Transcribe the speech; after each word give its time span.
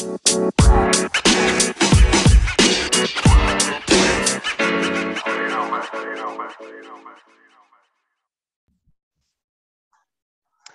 Bye. 0.00 1.09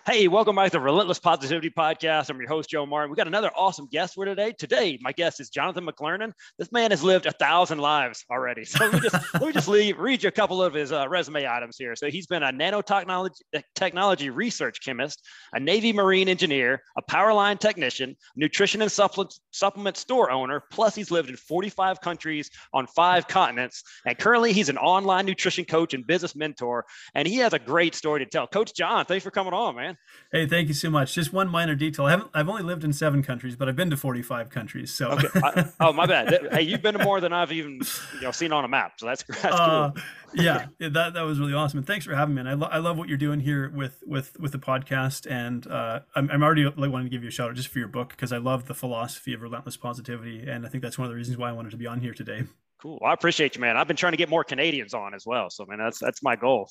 Hey, 0.08 0.28
welcome 0.28 0.56
back 0.56 0.68
to 0.68 0.78
the 0.78 0.82
Relentless 0.82 1.18
Positivity 1.18 1.72
Podcast. 1.72 2.30
I'm 2.30 2.38
your 2.38 2.48
host, 2.48 2.70
Joe 2.70 2.86
Martin. 2.86 3.10
We 3.10 3.16
got 3.16 3.26
another 3.26 3.50
awesome 3.56 3.88
guest 3.88 4.14
for 4.14 4.24
today. 4.24 4.52
Today, 4.52 5.00
my 5.02 5.12
guest 5.12 5.40
is 5.40 5.50
Jonathan 5.50 5.84
McClernand. 5.84 6.34
This 6.60 6.72
man 6.72 6.92
has 6.92 7.02
lived 7.02 7.26
a 7.26 7.32
thousand 7.32 7.80
lives 7.80 8.24
already. 8.30 8.66
So 8.66 8.86
let 8.86 8.94
me 8.94 9.00
just, 9.00 9.16
let 9.34 9.42
me 9.42 9.52
just 9.52 9.68
leave, 9.68 9.98
read 9.98 10.22
you 10.22 10.30
a 10.30 10.32
couple 10.32 10.62
of 10.62 10.76
his 10.76 10.92
uh, 10.92 11.10
resume 11.10 11.48
items 11.48 11.78
here. 11.80 11.96
So 11.96 12.12
he's 12.12 12.28
been 12.28 12.44
a 12.44 12.54
nanotechnology 12.54 13.32
technology 13.74 14.30
research 14.30 14.78
chemist, 14.86 15.24
a 15.54 15.60
Navy 15.60 15.92
Marine 15.92 16.30
engineer, 16.30 16.84
a 16.96 17.02
power 17.02 17.34
line 17.34 17.58
technician, 17.58 18.16
nutrition 18.36 18.84
and 18.84 18.92
supplement, 18.92 19.34
supplement 19.50 19.98
store 19.98 20.30
owner. 20.30 20.62
Plus, 20.72 20.94
he's 20.94 21.10
lived 21.10 21.32
in 21.32 21.36
45 21.36 22.00
countries 22.02 22.52
on 22.74 22.86
five 22.86 23.28
continents. 23.28 23.82
And 24.06 24.16
currently, 24.20 24.54
he's 24.54 24.70
an 24.70 24.78
online 24.78 25.26
nutrition 25.26 25.66
coach 25.66 25.96
and 25.96 26.06
business 26.06 26.36
mentor. 26.36 26.86
And 27.16 27.28
he 27.28 27.38
has 27.38 27.54
a 27.54 27.60
great 27.60 27.96
story 27.96 28.20
to 28.20 28.28
tell. 28.28 28.46
Coach 28.46 28.76
John, 28.76 29.06
thanks 29.06 29.24
for 29.24 29.32
coming 29.32 29.54
on, 29.54 29.76
man. 29.76 29.95
Hey, 30.32 30.46
thank 30.46 30.68
you 30.68 30.74
so 30.74 30.90
much. 30.90 31.14
Just 31.14 31.32
one 31.32 31.48
minor 31.48 31.76
detail. 31.76 32.06
I 32.06 32.12
haven't 32.12 32.30
I've 32.34 32.50
only 32.50 32.64
lived 32.64 32.84
in 32.84 32.92
seven 32.92 33.24
countries, 33.24 33.56
but 33.56 33.70
I've 33.70 33.76
been 33.76 33.90
to 33.92 33.98
45 33.98 34.50
countries. 34.50 34.94
So 34.94 35.12
okay. 35.12 35.28
I, 35.36 35.66
oh, 35.80 35.94
my 35.94 36.06
bad. 36.06 36.48
Hey, 36.52 36.64
you've 36.64 36.82
been 36.82 36.98
to 36.98 37.04
more 37.04 37.22
than 37.22 37.32
I've 37.32 37.52
even 37.52 37.80
you 38.16 38.22
know 38.22 38.32
seen 38.32 38.52
on 38.52 38.66
a 38.66 38.68
map. 38.68 38.94
So 38.98 39.06
that's, 39.06 39.24
that's 39.42 39.46
uh, 39.46 39.92
cool. 39.92 40.04
yeah, 40.34 40.68
that 40.80 41.14
that 41.14 41.22
was 41.22 41.40
really 41.40 41.54
awesome. 41.54 41.80
And 41.80 41.88
thanks 41.88 42.06
for 42.06 42.16
having 42.16 42.36
me. 42.36 42.42
And 42.42 42.50
I, 42.50 42.54
lo- 42.54 42.70
I 42.70 42.80
love 42.80 42.98
what 42.98 43.08
you're 43.08 43.18
doing 43.18 43.40
here 43.40 43.70
with 43.70 44.04
with 44.06 44.38
with 44.40 44.52
the 44.52 44.60
podcast. 44.60 45.30
And 45.30 45.66
uh, 45.68 46.02
I'm 46.16 46.30
I'm 46.30 46.44
already 46.44 46.66
like 46.66 46.92
wanting 46.92 47.06
to 47.06 47.10
give 47.10 47.24
you 47.24 47.30
a 47.30 47.32
shout 47.32 47.50
out 47.50 47.56
just 47.56 47.70
for 47.70 47.80
your 47.80 47.88
book 47.88 48.10
because 48.10 48.32
I 48.32 48.38
love 48.38 48.66
the 48.66 48.74
philosophy 48.74 49.34
of 49.34 49.42
relentless 49.42 49.78
positivity, 49.78 50.46
and 50.48 50.66
I 50.66 50.70
think 50.70 50.84
that's 50.84 50.98
one 50.98 51.06
of 51.06 51.12
the 51.12 51.16
reasons 51.16 51.38
why 51.38 51.50
I 51.50 51.54
wanted 51.54 51.72
to 51.72 51.78
be 51.78 51.88
on 51.88 52.02
here 52.02 52.14
today. 52.14 52.44
Cool. 52.82 53.00
Well, 53.02 53.10
I 53.10 53.14
appreciate 53.14 53.56
you, 53.56 53.62
man. 53.62 53.78
I've 53.78 53.88
been 53.88 53.96
trying 53.96 54.14
to 54.14 54.18
get 54.18 54.30
more 54.30 54.44
Canadians 54.44 54.94
on 54.94 55.14
as 55.14 55.26
well. 55.26 55.50
So, 55.50 55.66
man, 55.66 55.80
that's 55.80 55.98
that's 55.98 56.22
my 56.22 56.36
goal. 56.36 56.70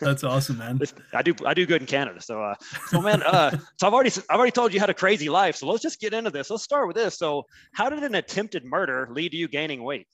That's 0.00 0.24
awesome, 0.24 0.58
man. 0.58 0.80
I 1.12 1.22
do 1.22 1.34
I 1.44 1.54
do 1.54 1.64
good 1.64 1.80
in 1.80 1.86
Canada. 1.86 2.20
So, 2.20 2.42
uh, 2.42 2.54
so 2.88 3.00
man, 3.00 3.22
uh, 3.22 3.56
so 3.78 3.86
I've 3.86 3.94
already 3.94 4.10
I've 4.28 4.36
already 4.36 4.52
told 4.52 4.74
you 4.74 4.80
had 4.80 4.90
a 4.90 4.94
crazy 4.94 5.28
life. 5.28 5.56
So 5.56 5.66
let's 5.66 5.82
just 5.82 6.00
get 6.00 6.12
into 6.12 6.30
this. 6.30 6.50
Let's 6.50 6.62
start 6.62 6.86
with 6.86 6.96
this. 6.96 7.16
So, 7.16 7.46
how 7.72 7.88
did 7.88 8.02
an 8.02 8.14
attempted 8.14 8.64
murder 8.64 9.08
lead 9.10 9.30
to 9.32 9.36
you 9.36 9.48
gaining 9.48 9.82
weight? 9.82 10.06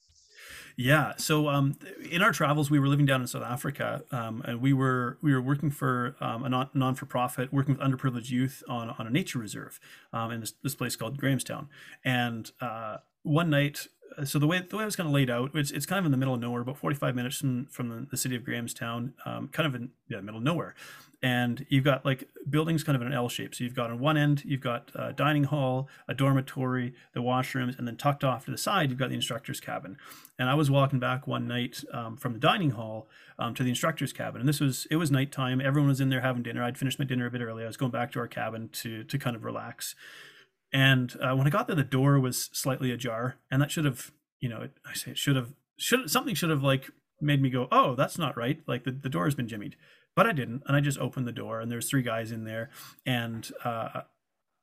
Yeah. 0.77 1.13
So 1.17 1.49
um, 1.49 1.77
in 2.11 2.23
our 2.23 2.33
travels, 2.33 2.71
we 2.71 2.79
were 2.79 2.89
living 2.89 3.07
down 3.07 3.21
in 3.21 3.27
South 3.27 3.43
Africa, 3.43 4.03
um, 4.11 4.43
and 4.47 4.61
we 4.61 4.73
were 4.73 5.19
we 5.21 5.33
were 5.33 5.43
working 5.43 5.71
for 5.71 6.17
um, 6.21 6.45
a 6.45 6.71
non 6.75 6.95
for 6.95 7.07
profit, 7.07 7.53
working 7.53 7.77
with 7.77 7.83
underprivileged 7.83 8.31
youth 8.31 8.63
on 8.69 8.91
on 8.91 9.07
a 9.07 9.11
nature 9.11 9.39
reserve 9.39 9.79
um, 10.13 10.31
in 10.31 10.41
this, 10.41 10.53
this 10.63 10.75
place 10.75 10.97
called 10.97 11.19
Grahamstown. 11.19 11.69
And 12.05 12.51
uh, 12.61 12.99
one 13.23 13.51
night, 13.51 13.89
so 14.25 14.39
the 14.39 14.47
way 14.47 14.61
the 14.69 14.77
way 14.77 14.83
it 14.83 14.87
was 14.87 14.97
kind 14.97 15.09
of 15.09 15.15
laid 15.15 15.31
out, 15.31 15.51
it's, 15.55 15.71
it's 15.71 15.87
kind 15.87 15.99
of 15.99 16.05
in 16.05 16.13
the 16.13 16.17
middle 16.17 16.35
of 16.35 16.41
nowhere, 16.41 16.63
about 16.63 16.77
45 16.79 17.15
minutes 17.15 17.39
from, 17.39 17.67
from 17.67 17.89
the, 17.89 18.07
the 18.11 18.17
city 18.17 18.37
of 18.37 18.45
Grahamstown, 18.45 19.15
um, 19.25 19.49
kind 19.49 19.67
of 19.67 19.75
in 19.75 19.91
yeah, 20.09 20.19
the 20.19 20.23
middle 20.23 20.39
of 20.39 20.45
nowhere. 20.45 20.75
And 21.25 21.65
you've 21.69 21.85
got 21.85 22.05
like 22.05 22.29
buildings 22.51 22.83
kind 22.83 22.97
of 22.97 23.03
in 23.03 23.09
an 23.09 23.15
L 23.15 23.29
shape. 23.29 23.55
So 23.55 23.63
you've 23.63 23.77
got 23.77 23.91
on 23.91 24.01
one 24.01 24.17
end, 24.17 24.45
you've 24.45 24.61
got 24.61 24.91
a 24.95 25.13
dining 25.13 25.45
hall, 25.45 25.89
a 26.09 26.15
dormitory, 26.15 26.95
the 27.15 27.21
washrooms, 27.21 27.79
and 27.79 27.87
then 27.87 27.97
tucked 27.97 28.25
off 28.25 28.45
to 28.47 28.51
the 28.51 28.59
side, 28.59 28.91
you've 28.91 28.99
got 28.99 29.09
the 29.11 29.15
instructor's 29.15 29.61
cabin. 29.61 29.97
And 30.39 30.51
I 30.51 30.55
was 30.55 30.69
walking 30.69 30.99
back 30.99 31.29
one 31.29 31.47
night 31.47 31.85
um, 31.93 32.17
from 32.17 32.33
the 32.33 32.41
dining 32.41 32.71
hall 32.71 33.09
um, 33.39 33.55
to 33.55 33.63
the 33.63 33.69
instructor's 33.69 34.13
cabin. 34.13 34.41
And 34.41 34.49
this 34.49 34.59
was, 34.59 34.89
it 34.91 34.97
was 34.97 35.13
nighttime. 35.13 35.61
Everyone 35.61 35.89
was 35.89 36.01
in 36.01 36.09
there 36.09 36.23
having 36.23 36.43
dinner. 36.43 36.65
I'd 36.65 36.79
finished 36.79 36.99
my 36.99 37.05
dinner 37.05 37.27
a 37.27 37.31
bit 37.31 37.41
early. 37.41 37.63
I 37.63 37.67
was 37.67 37.77
going 37.77 37.93
back 37.93 38.11
to 38.13 38.19
our 38.19 38.29
cabin 38.29 38.69
to, 38.73 39.05
to 39.05 39.19
kind 39.19 39.37
of 39.37 39.45
relax. 39.45 39.95
And 40.73 41.15
uh, 41.21 41.35
when 41.37 41.47
I 41.47 41.51
got 41.51 41.67
there, 41.67 41.77
the 41.77 41.83
door 41.83 42.19
was 42.19 42.49
slightly 42.53 42.91
ajar, 42.91 43.37
and 43.51 43.61
that 43.61 43.71
should 43.71 43.85
have, 43.85 44.11
you 44.41 44.49
know, 44.49 44.63
it, 44.63 44.73
I 44.87 44.95
say 44.95 45.11
it 45.11 45.19
should 45.19 45.37
have, 45.37 45.53
should 45.77 46.11
something 46.11 46.35
should 46.35 46.51
have 46.51 46.63
like 46.63 46.91
made 47.21 47.43
me 47.43 47.51
go, 47.51 47.69
oh, 47.71 47.95
that's 47.95 48.19
not 48.19 48.37
right. 48.37 48.61
Like 48.67 48.85
the, 48.85 48.91
the 48.91 49.09
door 49.09 49.27
has 49.27 49.35
been 49.35 49.49
jimmied, 49.49 49.75
but 50.17 50.27
I 50.27 50.33
didn't, 50.33 50.63
and 50.67 50.77
I 50.77 50.81
just 50.81 50.99
opened 50.99 51.27
the 51.27 51.33
door, 51.33 51.61
and 51.61 51.71
there's 51.71 51.91
three 51.91 52.03
guys 52.03 52.33
in 52.33 52.45
there, 52.45 52.71
and 53.05 53.51
uh, 53.65 54.03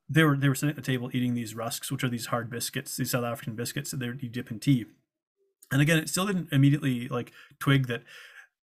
they 0.10 0.24
were 0.24 0.36
they 0.36 0.50
were 0.50 0.56
sitting 0.56 0.72
at 0.72 0.76
the 0.76 0.82
table 0.82 1.12
eating 1.14 1.36
these 1.36 1.54
rusks, 1.54 1.92
which 1.92 2.04
are 2.04 2.10
these 2.10 2.28
hard 2.28 2.50
biscuits, 2.50 2.98
these 2.98 3.12
South 3.12 3.24
African 3.24 3.56
biscuits 3.56 3.92
that 3.92 4.24
you 4.24 4.30
dip 4.30 4.50
in 4.50 4.60
tea. 4.60 4.86
And 5.72 5.82
again, 5.82 6.00
it 6.00 6.10
still 6.10 6.26
didn't 6.26 6.52
immediately 6.52 7.08
like 7.08 7.32
twig 7.60 7.88
that, 7.88 8.02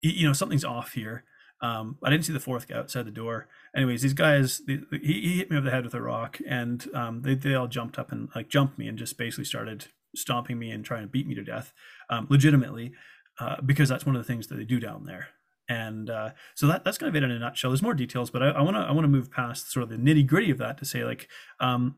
you 0.01 0.25
know, 0.25 0.31
something's 0.31 0.63
off 0.63 0.93
here. 0.93 1.25
Um, 1.63 1.97
I 2.03 2.09
didn't 2.09 2.25
see 2.25 2.33
the 2.33 2.41
fourth 2.41 2.67
guy 2.67 2.77
outside 2.77 3.05
the 3.05 3.11
door. 3.11 3.47
Anyways, 3.73 4.01
these 4.01 4.13
guys, 4.13 4.61
they, 4.67 4.81
he, 5.01 5.37
hit 5.37 5.49
me 5.49 5.55
over 5.55 5.65
the 5.65 5.71
head 5.71 5.85
with 5.85 5.93
a 5.93 6.01
rock, 6.01 6.39
and 6.45 6.85
um, 6.93 7.21
they, 7.21 7.35
they 7.35 7.55
all 7.55 7.67
jumped 7.67 7.97
up 7.97 8.11
and 8.11 8.27
like 8.35 8.49
jumped 8.49 8.77
me 8.77 8.85
and 8.89 8.97
just 8.97 9.17
basically 9.17 9.45
started 9.45 9.85
stomping 10.13 10.59
me 10.59 10.71
and 10.71 10.83
trying 10.83 11.03
to 11.03 11.07
beat 11.07 11.25
me 11.25 11.33
to 11.35 11.43
death, 11.43 11.71
um, 12.09 12.27
legitimately, 12.29 12.91
uh, 13.39 13.61
because 13.61 13.87
that's 13.87 14.05
one 14.05 14.13
of 14.13 14.21
the 14.21 14.27
things 14.27 14.47
that 14.47 14.55
they 14.55 14.65
do 14.65 14.77
down 14.77 15.05
there. 15.05 15.29
And 15.69 16.09
uh, 16.09 16.31
so 16.53 16.67
that 16.67 16.83
that's 16.83 16.97
kind 16.97 17.07
of 17.07 17.15
it 17.15 17.23
in 17.23 17.31
a 17.31 17.39
nutshell. 17.39 17.71
There's 17.71 17.81
more 17.81 17.93
details, 17.93 18.29
but 18.29 18.43
I 18.43 18.61
want 18.61 18.75
to 18.75 18.81
I 18.81 18.91
want 18.91 19.05
to 19.05 19.09
move 19.09 19.31
past 19.31 19.71
sort 19.71 19.83
of 19.83 19.89
the 19.89 19.95
nitty 19.95 20.27
gritty 20.27 20.51
of 20.51 20.57
that 20.57 20.77
to 20.79 20.85
say 20.85 21.05
like 21.05 21.29
um, 21.61 21.95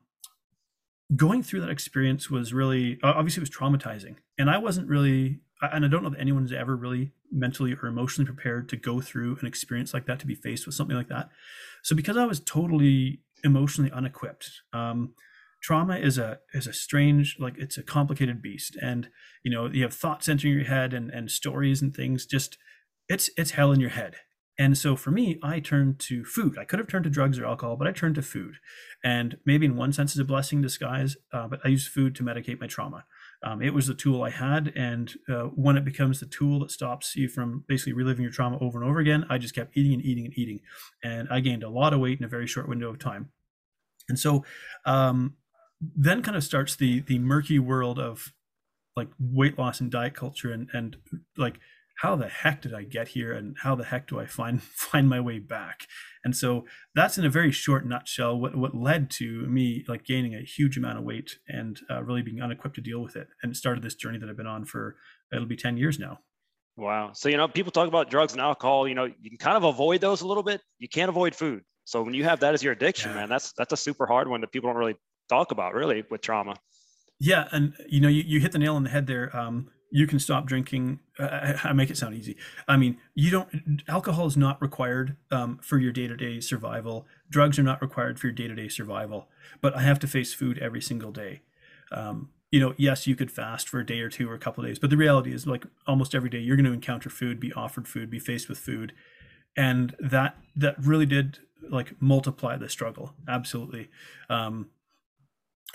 going 1.15 1.41
through 1.41 1.61
that 1.61 1.71
experience 1.71 2.29
was 2.29 2.53
really 2.53 2.99
obviously 3.01 3.41
it 3.41 3.49
was 3.49 3.49
traumatizing, 3.49 4.17
and 4.37 4.47
I 4.47 4.59
wasn't 4.59 4.87
really 4.87 5.39
and 5.61 5.83
I 5.85 5.87
don't 5.87 6.03
know 6.03 6.09
that 6.09 6.19
anyone's 6.19 6.51
ever 6.51 6.75
really 6.75 7.11
mentally 7.35 7.73
or 7.73 7.87
emotionally 7.87 8.25
prepared 8.25 8.69
to 8.69 8.77
go 8.77 9.01
through 9.01 9.37
an 9.41 9.45
experience 9.45 9.93
like 9.93 10.05
that 10.05 10.19
to 10.19 10.25
be 10.25 10.35
faced 10.35 10.65
with 10.65 10.75
something 10.75 10.95
like 10.95 11.09
that. 11.09 11.29
So 11.83 11.95
because 11.95 12.17
I 12.17 12.25
was 12.25 12.39
totally 12.39 13.21
emotionally 13.43 13.91
unequipped, 13.91 14.49
um, 14.73 15.13
trauma 15.61 15.97
is 15.97 16.17
a 16.17 16.39
is 16.53 16.67
a 16.67 16.73
strange 16.73 17.37
like 17.39 17.57
it's 17.57 17.77
a 17.77 17.83
complicated 17.83 18.41
beast, 18.41 18.77
and 18.81 19.09
you 19.43 19.51
know 19.51 19.67
you 19.67 19.83
have 19.83 19.93
thoughts 19.93 20.29
entering 20.29 20.53
your 20.53 20.65
head 20.65 20.93
and 20.93 21.11
and 21.11 21.29
stories 21.29 21.81
and 21.81 21.95
things. 21.95 22.25
Just 22.25 22.57
it's 23.09 23.29
it's 23.37 23.51
hell 23.51 23.71
in 23.71 23.79
your 23.79 23.91
head. 23.91 24.15
And 24.57 24.77
so 24.77 24.95
for 24.95 25.11
me, 25.11 25.37
I 25.43 25.59
turned 25.59 25.99
to 25.99 26.23
food. 26.23 26.57
I 26.57 26.63
could 26.63 26.79
have 26.79 26.87
turned 26.87 27.03
to 27.03 27.09
drugs 27.09 27.37
or 27.37 27.45
alcohol, 27.45 27.75
but 27.75 27.87
I 27.87 27.91
turned 27.91 28.15
to 28.15 28.21
food. 28.21 28.55
And 29.03 29.37
maybe 29.45 29.65
in 29.65 29.75
one 29.75 29.91
sense, 29.91 30.13
it's 30.13 30.21
a 30.21 30.23
blessing 30.23 30.59
in 30.59 30.63
disguise. 30.63 31.17
Uh, 31.33 31.47
but 31.47 31.59
I 31.65 31.67
use 31.67 31.87
food 31.87 32.15
to 32.15 32.23
medicate 32.23 32.61
my 32.61 32.67
trauma. 32.67 33.03
Um, 33.45 33.61
it 33.61 33.75
was 33.75 33.85
the 33.85 33.93
tool 33.93 34.23
I 34.23 34.31
had, 34.31 34.73
and 34.75 35.13
uh, 35.29 35.43
when 35.43 35.77
it 35.77 35.85
becomes 35.85 36.19
the 36.19 36.25
tool 36.25 36.59
that 36.61 36.71
stops 36.71 37.15
you 37.15 37.29
from 37.29 37.63
basically 37.67 37.93
reliving 37.93 38.23
your 38.23 38.31
trauma 38.31 38.57
over 38.59 38.81
and 38.81 38.89
over 38.89 38.99
again, 38.99 39.23
I 39.29 39.37
just 39.37 39.53
kept 39.53 39.77
eating 39.77 39.93
and 39.93 40.03
eating 40.03 40.25
and 40.25 40.37
eating, 40.37 40.61
and 41.03 41.27
I 41.29 41.41
gained 41.41 41.61
a 41.61 41.69
lot 41.69 41.93
of 41.93 41.99
weight 41.99 42.17
in 42.17 42.25
a 42.25 42.27
very 42.27 42.47
short 42.47 42.67
window 42.67 42.89
of 42.89 42.97
time. 42.97 43.29
And 44.09 44.17
so, 44.17 44.43
um, 44.85 45.35
then 45.79 46.23
kind 46.23 46.35
of 46.35 46.43
starts 46.43 46.75
the 46.75 47.01
the 47.01 47.19
murky 47.19 47.59
world 47.59 47.99
of 47.99 48.33
like 48.95 49.09
weight 49.19 49.59
loss 49.59 49.79
and 49.79 49.91
diet 49.91 50.15
culture, 50.15 50.51
and 50.51 50.67
and 50.73 50.97
like 51.37 51.59
how 51.99 52.15
the 52.15 52.27
heck 52.27 52.61
did 52.61 52.73
I 52.73 52.83
get 52.83 53.09
here 53.09 53.31
and 53.31 53.55
how 53.61 53.75
the 53.75 53.85
heck 53.85 54.07
do 54.07 54.19
I 54.19 54.25
find 54.25 54.61
find 54.63 55.09
my 55.09 55.19
way 55.19 55.39
back? 55.39 55.87
And 56.23 56.35
so 56.35 56.65
that's 56.93 57.17
in 57.17 57.25
a 57.25 57.29
very 57.29 57.51
short 57.51 57.85
nutshell 57.85 58.37
what 58.37 58.55
what 58.55 58.75
led 58.75 59.09
to 59.11 59.47
me 59.47 59.85
like 59.87 60.05
gaining 60.05 60.35
a 60.35 60.41
huge 60.41 60.77
amount 60.77 60.97
of 60.97 61.03
weight 61.03 61.37
and 61.47 61.79
uh, 61.89 62.03
really 62.03 62.21
being 62.21 62.41
unequipped 62.41 62.75
to 62.75 62.81
deal 62.81 63.01
with 63.01 63.15
it 63.15 63.27
and 63.43 63.55
started 63.55 63.83
this 63.83 63.95
journey 63.95 64.17
that 64.19 64.29
I've 64.29 64.37
been 64.37 64.47
on 64.47 64.65
for 64.65 64.95
it'll 65.31 65.45
be 65.45 65.55
10 65.55 65.77
years 65.77 65.99
now. 65.99 66.19
Wow. 66.77 67.11
So 67.13 67.29
you 67.29 67.37
know 67.37 67.47
people 67.47 67.71
talk 67.71 67.87
about 67.87 68.09
drugs 68.09 68.33
and 68.33 68.41
alcohol, 68.41 68.87
you 68.87 68.95
know, 68.95 69.05
you 69.05 69.29
can 69.29 69.37
kind 69.37 69.57
of 69.57 69.63
avoid 69.63 70.01
those 70.01 70.21
a 70.21 70.27
little 70.27 70.43
bit. 70.43 70.61
You 70.79 70.89
can't 70.89 71.09
avoid 71.09 71.33
food. 71.35 71.63
So 71.85 72.01
when 72.01 72.15
you 72.15 72.23
have 72.23 72.39
that 72.39 72.53
as 72.53 72.63
your 72.63 72.73
addiction, 72.73 73.11
yeah. 73.11 73.17
man, 73.17 73.29
that's 73.29 73.53
that's 73.53 73.71
a 73.71 73.77
super 73.77 74.05
hard 74.05 74.27
one 74.27 74.41
that 74.41 74.51
people 74.51 74.69
don't 74.69 74.77
really 74.77 74.95
talk 75.29 75.51
about 75.51 75.73
really 75.73 76.03
with 76.09 76.21
trauma. 76.21 76.55
Yeah, 77.19 77.47
and 77.51 77.73
you 77.87 78.01
know, 78.01 78.09
you, 78.09 78.23
you 78.25 78.39
hit 78.39 78.51
the 78.51 78.59
nail 78.59 78.75
on 78.75 78.83
the 78.83 78.89
head 78.89 79.07
there. 79.07 79.35
Um, 79.35 79.69
you 79.95 80.05
can 80.05 80.19
stop 80.19 80.45
drinking. 80.45 80.99
Uh, 81.17 81.53
I 81.63 81.71
make 81.71 81.89
it 81.89 81.95
sound 81.95 82.15
easy. 82.15 82.35
I 82.67 82.75
mean, 82.75 82.97
you 83.13 83.31
don't. 83.31 83.81
Alcohol 83.87 84.27
is 84.27 84.35
not 84.35 84.61
required 84.61 85.15
um, 85.31 85.57
for 85.61 85.77
your 85.77 85.93
day 85.93 86.05
to 86.05 86.17
day 86.17 86.41
survival. 86.41 87.07
Drugs 87.29 87.57
are 87.57 87.63
not 87.63 87.81
required 87.81 88.19
for 88.19 88.27
your 88.27 88.33
day 88.33 88.49
to 88.49 88.55
day 88.55 88.67
survival. 88.67 89.29
But 89.61 89.73
I 89.73 89.83
have 89.83 89.99
to 89.99 90.07
face 90.07 90.33
food 90.33 90.59
every 90.59 90.81
single 90.81 91.13
day. 91.13 91.43
Um, 91.93 92.27
you 92.51 92.59
know, 92.59 92.73
yes, 92.75 93.07
you 93.07 93.15
could 93.15 93.31
fast 93.31 93.69
for 93.69 93.79
a 93.79 93.85
day 93.85 94.01
or 94.01 94.09
two 94.09 94.29
or 94.29 94.33
a 94.33 94.39
couple 94.39 94.65
of 94.65 94.69
days, 94.69 94.79
but 94.79 94.89
the 94.89 94.97
reality 94.97 95.33
is, 95.33 95.47
like 95.47 95.65
almost 95.87 96.13
every 96.13 96.29
day, 96.29 96.39
you're 96.39 96.57
going 96.57 96.65
to 96.65 96.73
encounter 96.73 97.09
food, 97.09 97.39
be 97.39 97.53
offered 97.53 97.87
food, 97.87 98.09
be 98.09 98.19
faced 98.19 98.49
with 98.49 98.57
food, 98.57 98.91
and 99.55 99.95
that 99.97 100.35
that 100.57 100.75
really 100.77 101.05
did 101.05 101.39
like 101.69 101.93
multiply 102.01 102.57
the 102.57 102.67
struggle. 102.67 103.13
Absolutely. 103.29 103.89
Um, 104.29 104.71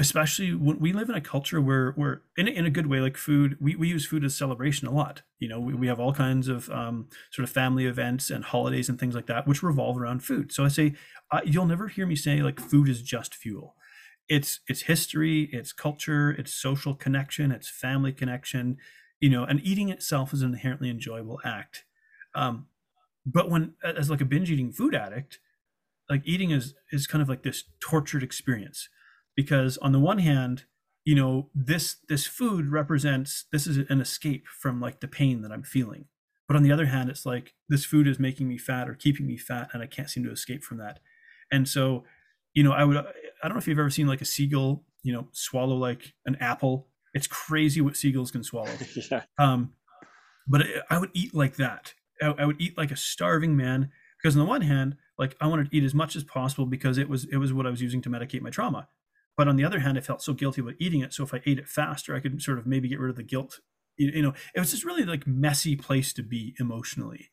especially 0.00 0.55
when 0.55 0.81
we 0.81 0.94
live 0.94 1.11
in 1.11 1.14
a 1.14 1.20
culture 1.20 1.61
where 1.61 1.94
we're 1.94 2.23
in 2.38 2.49
a, 2.49 2.50
in 2.50 2.64
a 2.64 2.70
good 2.70 2.87
way 2.87 3.00
like 3.00 3.19
food 3.19 3.56
we, 3.61 3.76
we 3.76 3.87
use 3.87 4.06
food 4.06 4.25
as 4.25 4.35
celebration 4.35 4.88
a 4.88 4.91
lot. 4.91 5.23
You 5.38 5.49
know 5.49 5.61
we, 5.61 5.75
we 5.75 5.87
have 5.88 6.00
all 6.00 6.14
kinds 6.14 6.49
of 6.49 6.70
um, 6.70 7.08
sort 7.31 7.47
of 7.47 7.52
family 7.52 7.85
events 7.85 8.31
and 8.31 8.43
holidays 8.43 8.88
and 8.88 8.99
things 8.99 9.14
like 9.14 9.26
that 9.26 9.47
which 9.47 9.62
revolve 9.62 9.99
around 9.99 10.25
food. 10.25 10.52
So 10.52 10.64
i 10.64 10.69
say 10.69 10.94
uh, 11.31 11.41
you'll 11.44 11.67
never 11.67 11.87
hear 11.87 12.06
me 12.06 12.17
say 12.17 12.43
like 12.43 12.58
food 12.58 12.88
is 12.88 13.02
just 13.02 13.35
fuel. 13.35 13.76
It's 14.26 14.61
it's 14.69 14.82
history 14.82 15.50
it's 15.52 15.73
culture 15.73 16.31
it's 16.31 16.55
social 16.55 16.94
connection 16.94 17.52
it's 17.52 17.69
family 17.69 18.12
connection 18.12 18.79
you 19.20 19.29
know 19.29 19.44
and 19.44 19.61
eating 19.62 19.91
itself 19.91 20.32
is 20.32 20.41
an 20.41 20.55
inherently 20.55 20.88
enjoyable 20.88 21.41
act. 21.44 21.85
Um, 22.35 22.69
but 23.26 23.50
when 23.50 23.75
as 23.85 24.08
like 24.08 24.23
a 24.23 24.25
binge 24.25 24.50
eating 24.50 24.73
food 24.73 24.94
addict 24.94 25.41
like 26.08 26.23
eating 26.25 26.52
is 26.52 26.75
is 26.91 27.06
kind 27.06 27.20
of 27.20 27.29
like 27.29 27.43
this 27.43 27.64
tortured 27.81 28.23
experience 28.23 28.88
because 29.42 29.78
on 29.78 29.92
the 29.92 29.98
one 29.98 30.19
hand 30.19 30.64
you 31.06 31.14
know 31.14 31.48
this 31.54 31.96
this 32.10 32.26
food 32.26 32.66
represents 32.70 33.46
this 33.52 33.66
is 33.66 33.78
an 33.88 34.00
escape 34.00 34.44
from 34.46 34.81
like 34.82 35.00
the 35.00 35.08
pain 35.08 35.40
that 35.40 35.50
i'm 35.50 35.62
feeling. 35.62 36.04
But 36.46 36.56
on 36.56 36.62
the 36.62 36.72
other 36.72 36.87
hand 36.87 37.08
it's 37.08 37.25
like 37.25 37.54
this 37.70 37.87
food 37.87 38.06
is 38.06 38.19
making 38.19 38.46
me 38.48 38.58
fat 38.58 38.87
or 38.87 38.94
keeping 38.94 39.26
me 39.26 39.38
fat 39.38 39.70
and 39.72 39.82
i 39.82 39.87
can't 39.87 40.10
seem 40.10 40.25
to 40.25 40.31
escape 40.31 40.62
from 40.62 40.76
that. 40.76 41.00
And 41.50 41.66
so 41.66 42.04
you 42.52 42.62
know 42.62 42.72
i 42.72 42.84
would 42.84 42.98
i 42.98 43.02
don't 43.44 43.54
know 43.54 43.58
if 43.58 43.66
you've 43.66 43.78
ever 43.78 43.88
seen 43.98 44.06
like 44.06 44.20
a 44.20 44.26
seagull 44.26 44.84
you 45.02 45.12
know 45.14 45.28
swallow 45.32 45.76
like 45.76 46.12
an 46.26 46.37
apple. 46.40 46.88
It's 47.14 47.26
crazy 47.26 47.81
what 47.81 47.96
seagulls 47.96 48.31
can 48.31 48.44
swallow. 48.44 48.76
Yeah. 49.10 49.22
um 49.38 49.72
but 50.46 50.66
i 50.90 50.98
would 50.98 51.10
eat 51.14 51.32
like 51.34 51.56
that. 51.56 51.94
I, 52.22 52.26
I 52.42 52.44
would 52.44 52.60
eat 52.60 52.76
like 52.76 52.90
a 52.90 52.96
starving 52.96 53.56
man 53.56 53.90
because 54.19 54.37
on 54.37 54.40
the 54.44 54.50
one 54.56 54.62
hand 54.72 54.96
like 55.19 55.34
i 55.40 55.46
wanted 55.46 55.70
to 55.70 55.76
eat 55.76 55.84
as 55.84 55.94
much 55.94 56.14
as 56.14 56.25
possible 56.25 56.66
because 56.66 56.98
it 56.98 57.08
was 57.08 57.25
it 57.32 57.38
was 57.38 57.54
what 57.54 57.66
i 57.66 57.70
was 57.70 57.81
using 57.81 58.02
to 58.02 58.10
medicate 58.10 58.42
my 58.42 58.50
trauma 58.50 58.88
but 59.37 59.49
on 59.49 59.56
the 59.56 59.65
other 59.65 59.81
hand, 59.81 59.97
I 59.97 60.00
felt 60.00 60.23
so 60.23 60.32
guilty 60.32 60.61
about 60.61 60.75
eating 60.79 61.00
it. 61.00 61.12
So 61.12 61.25
if 61.25 61.32
I 61.32 61.41
ate 61.47 61.59
it 61.59 61.69
faster, 61.69 62.15
I 62.15 62.21
could 62.21 62.41
sort 62.43 62.59
of 62.59 62.67
maybe 62.67 62.88
get 62.88 63.00
rid 63.00 63.11
of 63.11 63.17
the 63.17 63.23
guilt. 63.23 63.61
You, 63.97 64.11
you 64.15 64.23
know, 64.23 64.35
it 64.55 64.61
was 64.61 64.71
just 64.71 64.85
really 64.85 65.05
like 65.05 65.27
messy 65.27 65.77
place 65.77 66.12
to 66.15 66.23
be 66.23 66.55
emotionally. 66.59 67.31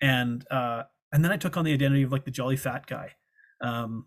And 0.00 0.44
uh, 0.50 0.84
and 1.12 1.24
then 1.24 1.32
I 1.32 1.36
took 1.36 1.56
on 1.56 1.64
the 1.64 1.72
identity 1.72 2.02
of 2.02 2.12
like 2.12 2.24
the 2.24 2.30
jolly 2.30 2.56
fat 2.56 2.86
guy. 2.86 3.12
Um, 3.60 4.06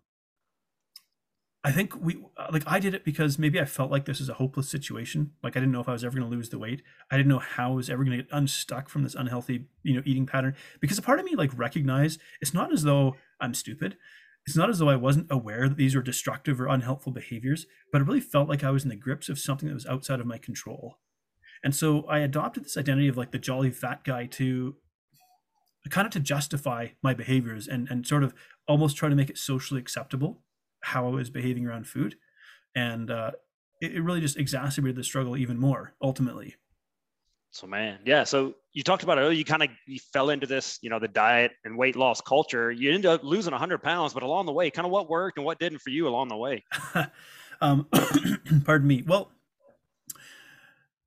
I 1.64 1.72
think 1.72 1.94
we 2.00 2.24
like 2.52 2.64
I 2.66 2.80
did 2.80 2.94
it 2.94 3.04
because 3.04 3.38
maybe 3.38 3.60
I 3.60 3.66
felt 3.66 3.92
like 3.92 4.06
this 4.06 4.22
is 4.22 4.30
a 4.30 4.36
hopeless 4.36 4.70
situation. 4.70 5.32
Like 5.44 5.58
I 5.58 5.60
didn't 5.60 5.74
know 5.74 5.82
if 5.82 5.90
I 5.90 5.92
was 5.92 6.06
ever 6.06 6.18
going 6.18 6.30
to 6.30 6.36
lose 6.36 6.50
the 6.50 6.60
weight. 6.60 6.84
I 7.12 7.18
didn't 7.18 7.30
know 7.30 7.40
how 7.40 7.72
I 7.72 7.76
was 7.76 7.90
ever 7.90 8.04
going 8.06 8.18
to 8.18 8.24
get 8.24 8.32
unstuck 8.32 8.88
from 8.88 9.04
this 9.04 9.14
unhealthy, 9.14 9.66
you 9.84 9.96
know, 9.96 10.02
eating 10.06 10.26
pattern. 10.26 10.56
Because 10.80 10.98
a 10.98 11.02
part 11.02 11.20
of 11.20 11.26
me 11.26 11.36
like 11.36 11.52
recognized 11.58 12.22
it's 12.42 12.54
not 12.54 12.72
as 12.72 12.84
though 12.84 13.18
I'm 13.42 13.54
stupid. 13.54 13.98
It's 14.50 14.58
not 14.58 14.72
as 14.72 14.80
though 14.80 14.90
I 14.90 14.96
wasn't 14.96 15.28
aware 15.30 15.70
that 15.70 15.78
these 15.78 15.96
were 15.96 16.02
destructive 16.02 16.60
or 16.60 16.66
unhelpful 16.66 17.12
behaviors, 17.12 17.68
but 17.92 18.02
it 18.02 18.06
really 18.06 18.20
felt 18.20 18.50
like 18.50 18.64
I 18.64 18.72
was 18.72 18.82
in 18.82 18.90
the 18.90 18.96
grips 18.96 19.30
of 19.30 19.38
something 19.38 19.68
that 19.68 19.76
was 19.76 19.86
outside 19.86 20.20
of 20.20 20.26
my 20.26 20.40
control. 20.40 20.98
And 21.64 21.76
so 21.76 22.02
I 22.06 22.18
adopted 22.22 22.66
this 22.66 22.76
identity 22.76 23.08
of 23.08 23.16
like 23.16 23.30
the 23.30 23.38
jolly 23.38 23.70
fat 23.70 24.04
guy 24.04 24.26
to 24.26 24.76
kind 25.92 26.08
of 26.08 26.14
to 26.14 26.20
justify 26.20 26.88
my 27.04 27.14
behaviors 27.14 27.68
and, 27.68 27.88
and 27.92 28.08
sort 28.08 28.24
of 28.24 28.34
almost 28.68 28.98
try 28.98 29.08
to 29.08 29.16
make 29.16 29.30
it 29.30 29.38
socially 29.38 29.80
acceptable 29.80 30.42
how 30.82 31.06
I 31.06 31.12
was 31.12 31.30
behaving 31.30 31.68
around 31.68 31.86
food. 31.86 32.16
And 32.74 33.12
uh, 33.12 33.34
it, 33.82 33.98
it 33.98 34.02
really 34.02 34.20
just 34.20 34.38
exacerbated 34.38 34.96
the 34.96 35.04
struggle 35.04 35.38
even 35.38 35.60
more 35.60 35.94
ultimately. 36.02 36.56
So 37.52 37.68
man, 37.68 38.00
yeah. 38.04 38.24
So 38.24 38.56
you 38.74 38.84
talked 38.84 39.04
about 39.04 39.18
it. 39.18 39.34
You 39.34 39.46
kind 39.46 39.64
of 39.64 39.70
you 39.88 40.00
fell 40.14 40.30
into 40.30 40.46
this, 40.46 40.80
you 40.82 40.90
know, 40.90 41.00
the 41.00 41.08
diet 41.08 41.52
and 41.66 41.78
weight 41.78 41.96
loss 41.96 42.22
culture. 42.22 42.72
You 42.72 42.92
ended 42.92 43.08
up 43.08 43.24
losing 43.24 43.52
100 43.52 43.80
pounds, 43.80 44.14
but 44.14 44.24
along 44.24 44.46
the 44.46 44.52
way, 44.52 44.70
kind 44.70 44.86
of 44.86 44.92
what 44.92 45.10
worked 45.10 45.38
and 45.38 45.46
what 45.46 45.60
didn't 45.60 45.80
for 45.80 45.90
you 45.90 46.08
along 46.08 46.28
the 46.28 46.38
way. 46.38 46.64
um, 47.62 47.88
pardon 48.66 48.88
me. 48.88 49.04
Well, 49.06 49.32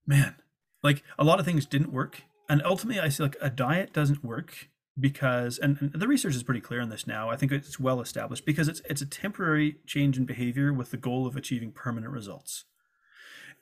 man, 0.06 0.35
like 0.82 1.03
a 1.19 1.25
lot 1.25 1.38
of 1.38 1.47
things 1.47 1.67
didn't 1.67 1.93
work, 1.93 2.23
and 2.49 2.62
ultimately, 2.64 3.00
I 3.00 3.09
see 3.09 3.23
like 3.23 3.37
a 3.41 3.50
diet 3.50 3.93
doesn't 3.93 4.25
work 4.25 4.69
because, 4.99 5.59
and, 5.59 5.79
and 5.81 5.93
the 5.94 6.09
research 6.09 6.35
is 6.35 6.43
pretty 6.43 6.61
clear 6.61 6.81
on 6.81 6.91
this 6.91 7.06
now. 7.06 7.31
I 7.31 7.37
think 7.37 7.53
it's 7.53 7.79
well 7.79 8.00
established 8.00 8.44
because 8.44 8.67
it's 8.67 8.82
it's 8.91 9.03
a 9.03 9.06
temporary 9.06 9.76
change 9.87 10.19
in 10.19 10.25
behavior 10.25 10.73
with 10.73 10.91
the 10.91 10.97
goal 10.97 11.26
of 11.26 11.37
achieving 11.37 11.70
permanent 11.70 12.12
results 12.12 12.64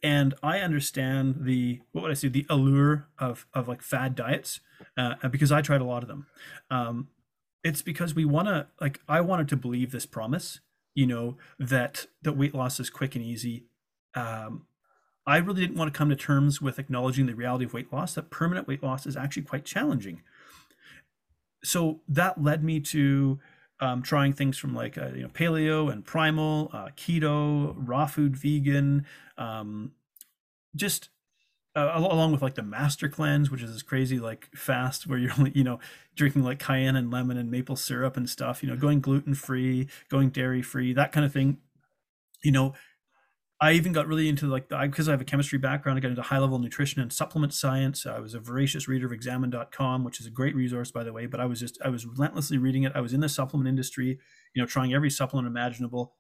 and 0.03 0.35
I 0.43 0.61
understand 0.61 1.37
the 1.41 1.81
what 1.93 2.03
would 2.03 2.11
I 2.11 2.15
say 2.15 2.29
the 2.29 2.47
allure 2.49 3.09
of 3.19 3.47
of 3.53 3.69
like 3.69 3.83
fad 3.83 4.15
diets 4.15 4.61
uh, 4.97 5.29
because 5.29 5.53
I 5.53 5.63
tried 5.63 5.81
a 5.81 5.85
lot 5.85 6.03
of 6.03 6.09
them. 6.09 6.27
Um, 6.71 7.09
it's 7.63 7.83
because 7.83 8.15
we 8.15 8.25
want 8.25 8.49
to 8.49 8.67
like 8.81 9.01
I 9.09 9.21
wanted 9.21 9.49
to 9.49 9.57
believe 9.57 9.93
this 9.93 10.07
promise, 10.07 10.61
you 10.95 11.07
know, 11.07 11.37
that 11.59 12.07
that 12.23 12.33
weight 12.33 12.55
loss 12.55 12.81
is 12.81 12.91
quick 12.91 13.15
and 13.15 13.25
easy. 13.25 13.65
Um, 14.15 14.67
I 15.27 15.37
really 15.37 15.61
didn't 15.61 15.77
want 15.77 15.93
to 15.93 15.97
come 15.97 16.09
to 16.09 16.17
terms 16.17 16.63
with 16.63 16.79
acknowledging 16.79 17.27
the 17.27 17.35
reality 17.35 17.67
of 17.67 17.75
weight 17.75 17.93
loss 17.93 18.15
that 18.15 18.31
permanent 18.31 18.67
weight 18.67 18.83
loss 18.83 19.07
is 19.07 19.17
actually 19.17 19.43
quite 19.43 19.65
challenging. 19.65 20.23
So 21.63 22.01
that 22.09 22.43
led 22.43 22.65
me 22.65 22.81
to 22.81 23.39
um, 23.81 24.03
trying 24.03 24.33
things 24.33 24.59
from 24.59 24.75
like 24.75 24.99
uh, 24.99 25.09
you 25.15 25.23
know 25.23 25.29
paleo 25.29 25.91
and 25.91 26.05
primal, 26.05 26.71
uh, 26.73 26.89
keto, 26.97 27.75
raw 27.77 28.07
food, 28.07 28.37
vegan, 28.37 29.07
um, 29.39 29.93
just 30.77 31.09
uh, 31.77 31.93
along 31.95 32.33
with 32.33 32.43
like 32.43 32.55
the 32.55 32.63
master 32.63 33.09
cleanse, 33.09 33.51
which 33.51 33.63
is 33.63 33.73
this 33.73 33.83
crazy 33.83 34.19
like 34.19 34.49
fast 34.55 35.07
where 35.07 35.19
you're 35.19 35.33
only 35.39 35.53
you 35.55 35.65
know 35.65 35.79
drinking 36.15 36.43
like 36.43 36.59
cayenne 36.59 36.97
and 36.97 37.11
lemon 37.11 37.37
and 37.37 37.51
maple 37.51 37.77
syrup 37.77 38.17
and 38.17 38.29
stuff. 38.29 38.63
You 38.63 38.69
know, 38.69 38.77
going 38.77 39.01
gluten 39.01 39.35
free, 39.35 39.89
going 40.09 40.31
dairy 40.31 40.63
free, 40.63 40.93
that 40.93 41.13
kind 41.13 41.25
of 41.25 41.33
thing. 41.33 41.59
You 42.43 42.53
know, 42.53 42.75
I 43.63 43.73
even 43.73 43.93
got 43.93 44.07
really 44.07 44.29
into 44.29 44.47
like 44.47 44.69
because 44.69 45.07
I 45.07 45.11
have 45.11 45.21
a 45.21 45.25
chemistry 45.25 45.59
background, 45.59 45.99
I 45.99 46.01
got 46.01 46.09
into 46.09 46.23
high 46.23 46.39
level 46.39 46.59
nutrition 46.59 47.03
and 47.03 47.13
supplement 47.13 47.53
science. 47.53 48.07
I 48.07 48.19
was 48.19 48.33
a 48.33 48.41
voracious 48.41 48.89
reader 48.89 49.05
of 49.05 49.13
examine.com, 49.13 50.03
which 50.03 50.19
is 50.19 50.27
a 50.27 50.31
great 50.31 50.55
resource, 50.55 50.91
by 50.91 51.05
the 51.05 51.13
way. 51.13 51.27
But 51.27 51.41
I 51.41 51.45
was 51.45 51.61
just, 51.61 51.79
I 51.85 51.91
was 51.91 52.07
relentlessly 52.07 52.57
reading 52.57 52.85
it. 52.85 52.93
I 52.95 53.03
was 53.03 53.13
in 53.13 53.21
the 53.21 53.29
supplement 53.29 53.69
industry, 53.69 54.19
you 54.55 54.63
know, 54.63 54.67
trying 54.67 54.95
every 54.95 55.11
supplement 55.11 55.47
imaginable. 55.47 56.15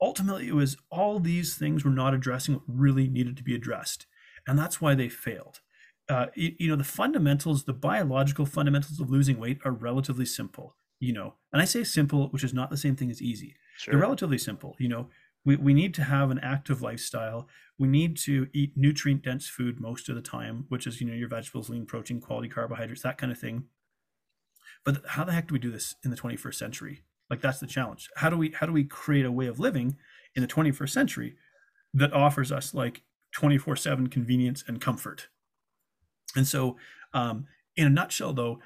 Ultimately, 0.00 0.46
it 0.46 0.54
was 0.54 0.76
all 0.88 1.18
these 1.18 1.56
things 1.56 1.84
were 1.84 1.90
not 1.90 2.14
addressing 2.14 2.54
what 2.54 2.62
really 2.68 3.08
needed 3.08 3.36
to 3.38 3.42
be 3.42 3.54
addressed. 3.54 4.06
And 4.46 4.56
that's 4.56 4.80
why 4.80 4.94
they 4.94 5.08
failed. 5.08 5.62
Uh, 6.08 6.26
you, 6.36 6.54
you 6.60 6.68
know, 6.68 6.76
the 6.76 6.84
fundamentals, 6.84 7.64
the 7.64 7.72
biological 7.72 8.46
fundamentals 8.46 9.00
of 9.00 9.10
losing 9.10 9.40
weight 9.40 9.58
are 9.64 9.72
relatively 9.72 10.26
simple, 10.26 10.76
you 11.00 11.12
know, 11.12 11.34
and 11.52 11.60
I 11.60 11.64
say 11.64 11.82
simple, 11.82 12.28
which 12.28 12.44
is 12.44 12.54
not 12.54 12.70
the 12.70 12.76
same 12.76 12.94
thing 12.94 13.10
as 13.10 13.20
easy. 13.20 13.56
Sure. 13.76 13.92
They're 13.92 14.00
relatively 14.00 14.38
simple, 14.38 14.76
you 14.78 14.88
know 14.88 15.08
we, 15.46 15.56
we 15.56 15.72
need 15.72 15.94
to 15.94 16.02
have 16.02 16.30
an 16.30 16.40
active 16.40 16.82
lifestyle. 16.82 17.48
We 17.78 17.86
need 17.88 18.16
to 18.18 18.48
eat 18.52 18.72
nutrient 18.76 19.22
dense 19.22 19.48
food 19.48 19.80
most 19.80 20.08
of 20.08 20.16
the 20.16 20.20
time, 20.20 20.66
which 20.68 20.86
is, 20.86 21.00
you 21.00 21.06
know, 21.06 21.14
your 21.14 21.28
vegetables, 21.28 21.70
lean 21.70 21.86
protein, 21.86 22.20
quality 22.20 22.48
carbohydrates, 22.48 23.02
that 23.02 23.16
kind 23.16 23.30
of 23.30 23.38
thing. 23.38 23.64
But 24.84 25.02
how 25.10 25.24
the 25.24 25.32
heck 25.32 25.46
do 25.48 25.54
we 25.54 25.60
do 25.60 25.70
this 25.70 25.94
in 26.04 26.10
the 26.10 26.16
21st 26.16 26.54
century? 26.56 27.04
Like 27.30 27.40
that's 27.40 27.60
the 27.60 27.66
challenge. 27.66 28.10
How 28.16 28.28
do 28.28 28.36
we 28.36 28.50
how 28.50 28.66
do 28.66 28.72
we 28.72 28.84
create 28.84 29.24
a 29.24 29.32
way 29.32 29.46
of 29.46 29.58
living 29.58 29.96
in 30.34 30.42
the 30.42 30.48
21st 30.48 30.90
century 30.90 31.36
that 31.94 32.12
offers 32.12 32.52
us 32.52 32.74
like 32.74 33.02
24/7 33.36 34.10
convenience 34.10 34.62
and 34.66 34.80
comfort? 34.80 35.28
And 36.36 36.46
so, 36.46 36.76
um, 37.12 37.46
in 37.76 37.86
a 37.86 37.90
nutshell, 37.90 38.32
though, 38.32 38.60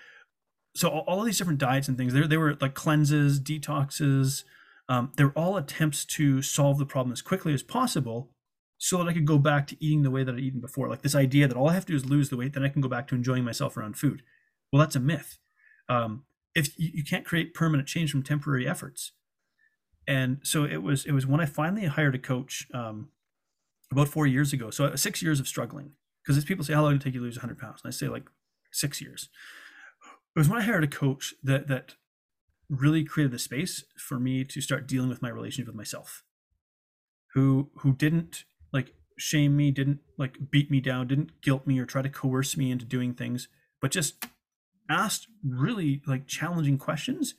so 0.74 0.88
all, 0.88 1.04
all 1.06 1.20
of 1.20 1.26
these 1.26 1.38
different 1.38 1.58
diets 1.58 1.88
and 1.88 1.96
things, 1.96 2.12
they 2.12 2.36
were 2.36 2.56
like 2.60 2.74
cleanses, 2.74 3.40
detoxes, 3.40 4.44
um, 4.90 5.12
they're 5.16 5.32
all 5.38 5.56
attempts 5.56 6.04
to 6.04 6.42
solve 6.42 6.76
the 6.78 6.84
problem 6.84 7.12
as 7.12 7.22
quickly 7.22 7.54
as 7.54 7.62
possible 7.62 8.32
so 8.76 8.98
that 8.98 9.08
I 9.08 9.12
could 9.12 9.24
go 9.24 9.38
back 9.38 9.68
to 9.68 9.76
eating 9.82 10.02
the 10.02 10.10
way 10.10 10.24
that 10.24 10.34
I'd 10.34 10.40
eaten 10.40 10.60
before. 10.60 10.88
Like 10.88 11.02
this 11.02 11.14
idea 11.14 11.46
that 11.46 11.56
all 11.56 11.70
I 11.70 11.74
have 11.74 11.86
to 11.86 11.92
do 11.92 11.96
is 11.96 12.06
lose 12.06 12.28
the 12.28 12.36
weight, 12.36 12.54
then 12.54 12.64
I 12.64 12.68
can 12.68 12.82
go 12.82 12.88
back 12.88 13.06
to 13.08 13.14
enjoying 13.14 13.44
myself 13.44 13.76
around 13.76 13.96
food. 13.96 14.22
Well, 14.72 14.80
that's 14.80 14.96
a 14.96 15.00
myth. 15.00 15.38
Um, 15.88 16.24
if 16.56 16.76
you, 16.76 16.90
you 16.92 17.04
can't 17.04 17.24
create 17.24 17.54
permanent 17.54 17.88
change 17.88 18.10
from 18.10 18.24
temporary 18.24 18.66
efforts. 18.66 19.12
And 20.08 20.38
so 20.42 20.64
it 20.64 20.82
was 20.82 21.04
it 21.04 21.12
was 21.12 21.24
when 21.24 21.40
I 21.40 21.46
finally 21.46 21.86
hired 21.86 22.16
a 22.16 22.18
coach 22.18 22.66
um, 22.74 23.10
about 23.92 24.08
four 24.08 24.26
years 24.26 24.52
ago. 24.52 24.70
So 24.70 24.96
six 24.96 25.22
years 25.22 25.38
of 25.38 25.46
struggling 25.46 25.92
because 26.26 26.44
people 26.44 26.64
say 26.64 26.74
how 26.74 26.82
long 26.82 26.92
did 26.94 27.02
it 27.02 27.04
take 27.04 27.14
you 27.14 27.20
to 27.20 27.26
lose 27.26 27.36
100 27.36 27.58
pounds, 27.58 27.80
and 27.84 27.90
I 27.90 27.92
say 27.92 28.08
like 28.08 28.24
six 28.72 29.00
years. 29.00 29.28
It 30.34 30.38
was 30.38 30.48
when 30.48 30.58
I 30.58 30.64
hired 30.64 30.82
a 30.82 30.88
coach 30.88 31.34
that 31.44 31.68
that 31.68 31.94
really 32.70 33.04
created 33.04 33.32
the 33.32 33.38
space 33.38 33.84
for 33.96 34.18
me 34.18 34.44
to 34.44 34.60
start 34.60 34.86
dealing 34.86 35.08
with 35.08 35.22
my 35.22 35.28
relationship 35.28 35.66
with 35.66 35.76
myself 35.76 36.22
who 37.34 37.70
who 37.78 37.92
didn't 37.92 38.44
like 38.72 38.94
shame 39.18 39.56
me 39.56 39.70
didn't 39.70 39.98
like 40.16 40.50
beat 40.50 40.70
me 40.70 40.80
down 40.80 41.06
didn't 41.06 41.40
guilt 41.42 41.66
me 41.66 41.78
or 41.78 41.84
try 41.84 42.00
to 42.00 42.08
coerce 42.08 42.56
me 42.56 42.70
into 42.70 42.84
doing 42.84 43.12
things 43.12 43.48
but 43.80 43.90
just 43.90 44.24
asked 44.88 45.28
really 45.44 46.00
like 46.06 46.26
challenging 46.26 46.78
questions 46.78 47.34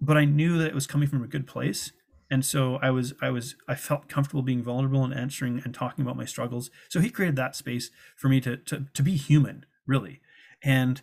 but 0.00 0.16
i 0.16 0.24
knew 0.24 0.58
that 0.58 0.68
it 0.68 0.74
was 0.74 0.86
coming 0.86 1.08
from 1.08 1.22
a 1.22 1.28
good 1.28 1.46
place. 1.46 1.92
And 2.30 2.44
so 2.44 2.76
i 2.76 2.90
was 2.90 3.14
i 3.22 3.30
was 3.30 3.54
i 3.68 3.74
felt 3.74 4.08
comfortable 4.08 4.42
being 4.42 4.62
vulnerable 4.62 5.04
and 5.04 5.14
answering 5.14 5.60
and 5.64 5.74
talking 5.74 6.02
about 6.02 6.16
my 6.16 6.24
struggles. 6.24 6.70
So 6.88 7.00
he 7.00 7.10
created 7.10 7.36
that 7.36 7.56
space 7.56 7.90
for 8.16 8.28
me 8.28 8.40
to 8.40 8.56
to, 8.56 8.86
to 8.92 9.02
be 9.02 9.16
human 9.16 9.66
really. 9.86 10.20
And 10.62 11.02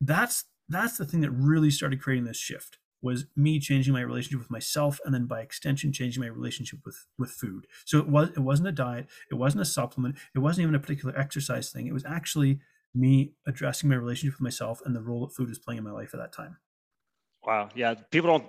that's 0.00 0.44
that's 0.68 0.98
the 0.98 1.04
thing 1.04 1.20
that 1.20 1.30
really 1.30 1.70
started 1.70 2.02
creating 2.02 2.24
this 2.24 2.36
shift 2.36 2.78
was 3.02 3.26
me 3.36 3.58
changing 3.58 3.92
my 3.92 4.00
relationship 4.00 4.38
with 4.38 4.50
myself 4.50 5.00
and 5.04 5.14
then 5.14 5.26
by 5.26 5.40
extension 5.40 5.92
changing 5.92 6.22
my 6.22 6.28
relationship 6.28 6.80
with 6.84 7.06
with 7.18 7.30
food 7.30 7.66
so 7.84 7.98
it 7.98 8.08
was 8.08 8.30
it 8.30 8.40
wasn't 8.40 8.66
a 8.66 8.72
diet 8.72 9.08
it 9.30 9.34
wasn't 9.34 9.60
a 9.60 9.66
supplement 9.66 10.16
it 10.34 10.38
wasn't 10.38 10.62
even 10.62 10.74
a 10.74 10.80
particular 10.80 11.16
exercise 11.18 11.70
thing 11.70 11.86
it 11.86 11.94
was 11.94 12.04
actually 12.04 12.60
me 12.94 13.32
addressing 13.46 13.88
my 13.88 13.96
relationship 13.96 14.34
with 14.34 14.42
myself 14.42 14.80
and 14.84 14.94
the 14.94 15.02
role 15.02 15.26
that 15.26 15.34
food 15.34 15.50
is 15.50 15.58
playing 15.58 15.78
in 15.78 15.84
my 15.84 15.92
life 15.92 16.12
at 16.12 16.20
that 16.20 16.32
time 16.32 16.56
Wow. 17.42 17.70
Yeah. 17.74 17.94
People 18.10 18.28
don't. 18.28 18.44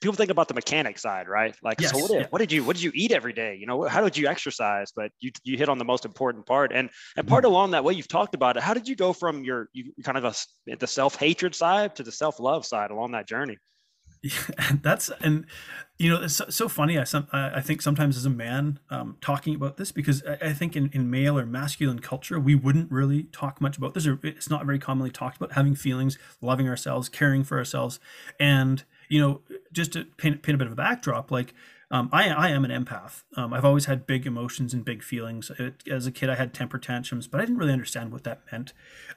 People 0.00 0.16
think 0.16 0.30
about 0.30 0.48
the 0.48 0.54
mechanic 0.54 0.98
side, 0.98 1.28
right? 1.28 1.54
Like, 1.62 1.80
yes, 1.80 1.92
so 1.92 1.98
what 1.98 2.10
did, 2.10 2.20
yeah. 2.22 2.26
what 2.30 2.38
did 2.40 2.50
you 2.50 2.64
what 2.64 2.74
did 2.74 2.82
you 2.82 2.90
eat 2.94 3.12
every 3.12 3.32
day? 3.32 3.54
You 3.54 3.66
know, 3.66 3.84
how 3.84 4.00
did 4.02 4.16
you 4.16 4.26
exercise? 4.26 4.90
But 4.96 5.12
you 5.20 5.30
you 5.44 5.56
hit 5.56 5.68
on 5.68 5.78
the 5.78 5.84
most 5.84 6.04
important 6.04 6.46
part, 6.46 6.72
and 6.72 6.90
and 7.16 7.28
part 7.28 7.44
mm-hmm. 7.44 7.52
along 7.52 7.70
that 7.72 7.84
way 7.84 7.92
you've 7.92 8.08
talked 8.08 8.34
about 8.34 8.56
it. 8.56 8.62
How 8.62 8.74
did 8.74 8.88
you 8.88 8.96
go 8.96 9.12
from 9.12 9.44
your 9.44 9.68
you 9.72 9.92
kind 10.02 10.18
of 10.18 10.24
a, 10.24 10.76
the 10.76 10.86
self 10.86 11.16
hatred 11.16 11.54
side 11.54 11.94
to 11.96 12.02
the 12.02 12.10
self 12.10 12.40
love 12.40 12.64
side 12.66 12.90
along 12.90 13.12
that 13.12 13.28
journey? 13.28 13.58
Yeah, 14.22 14.32
that's 14.82 15.10
and 15.22 15.46
you 15.98 16.10
know 16.10 16.22
it's 16.22 16.34
so, 16.34 16.46
so 16.48 16.68
funny. 16.68 16.98
I 16.98 17.04
some 17.04 17.26
I 17.32 17.60
think 17.60 17.82
sometimes 17.82 18.16
as 18.16 18.26
a 18.26 18.30
man 18.30 18.78
um, 18.90 19.16
talking 19.20 19.54
about 19.54 19.76
this 19.76 19.92
because 19.92 20.22
I, 20.26 20.48
I, 20.48 20.52
think 20.52 20.76
in, 20.76 20.90
in 20.92 21.10
male 21.10 21.38
or 21.38 21.46
masculine 21.46 22.00
culture 22.00 22.38
we 22.38 22.54
wouldn't 22.54 22.90
really 22.90 23.24
talk 23.24 23.60
much 23.60 23.78
about 23.78 23.94
this 23.94 24.06
or 24.06 24.18
it's 24.22 24.50
not 24.50 24.66
very 24.66 24.78
commonly 24.78 25.10
talked 25.10 25.36
about 25.38 25.52
having 25.52 25.74
feelings, 25.74 26.18
loving 26.40 26.68
ourselves, 26.68 27.08
caring 27.08 27.44
for 27.44 27.58
ourselves, 27.58 27.98
and 28.38 28.84
you 29.08 29.20
know 29.20 29.40
just 29.72 29.92
to 29.94 30.04
paint 30.16 30.42
paint 30.42 30.54
a 30.54 30.58
bit 30.58 30.66
of 30.66 30.72
a 30.74 30.76
backdrop 30.76 31.30
like 31.30 31.54
um, 31.92 32.08
I, 32.12 32.28
I 32.28 32.48
am 32.50 32.64
an 32.64 32.70
empath. 32.70 33.24
Um, 33.36 33.52
I've 33.52 33.64
always 33.64 33.86
had 33.86 34.06
big 34.06 34.24
emotions 34.24 34.72
and 34.72 34.84
big 34.84 35.02
feelings. 35.02 35.50
It, 35.58 35.82
as 35.88 36.06
a 36.06 36.12
kid, 36.12 36.30
I 36.30 36.36
had 36.36 36.54
temper 36.54 36.78
tantrums, 36.78 37.26
but 37.26 37.40
I 37.40 37.44
didn't 37.44 37.58
really 37.58 37.72
understand 37.72 38.12
what 38.12 38.22
that 38.24 38.42
meant. 38.52 38.72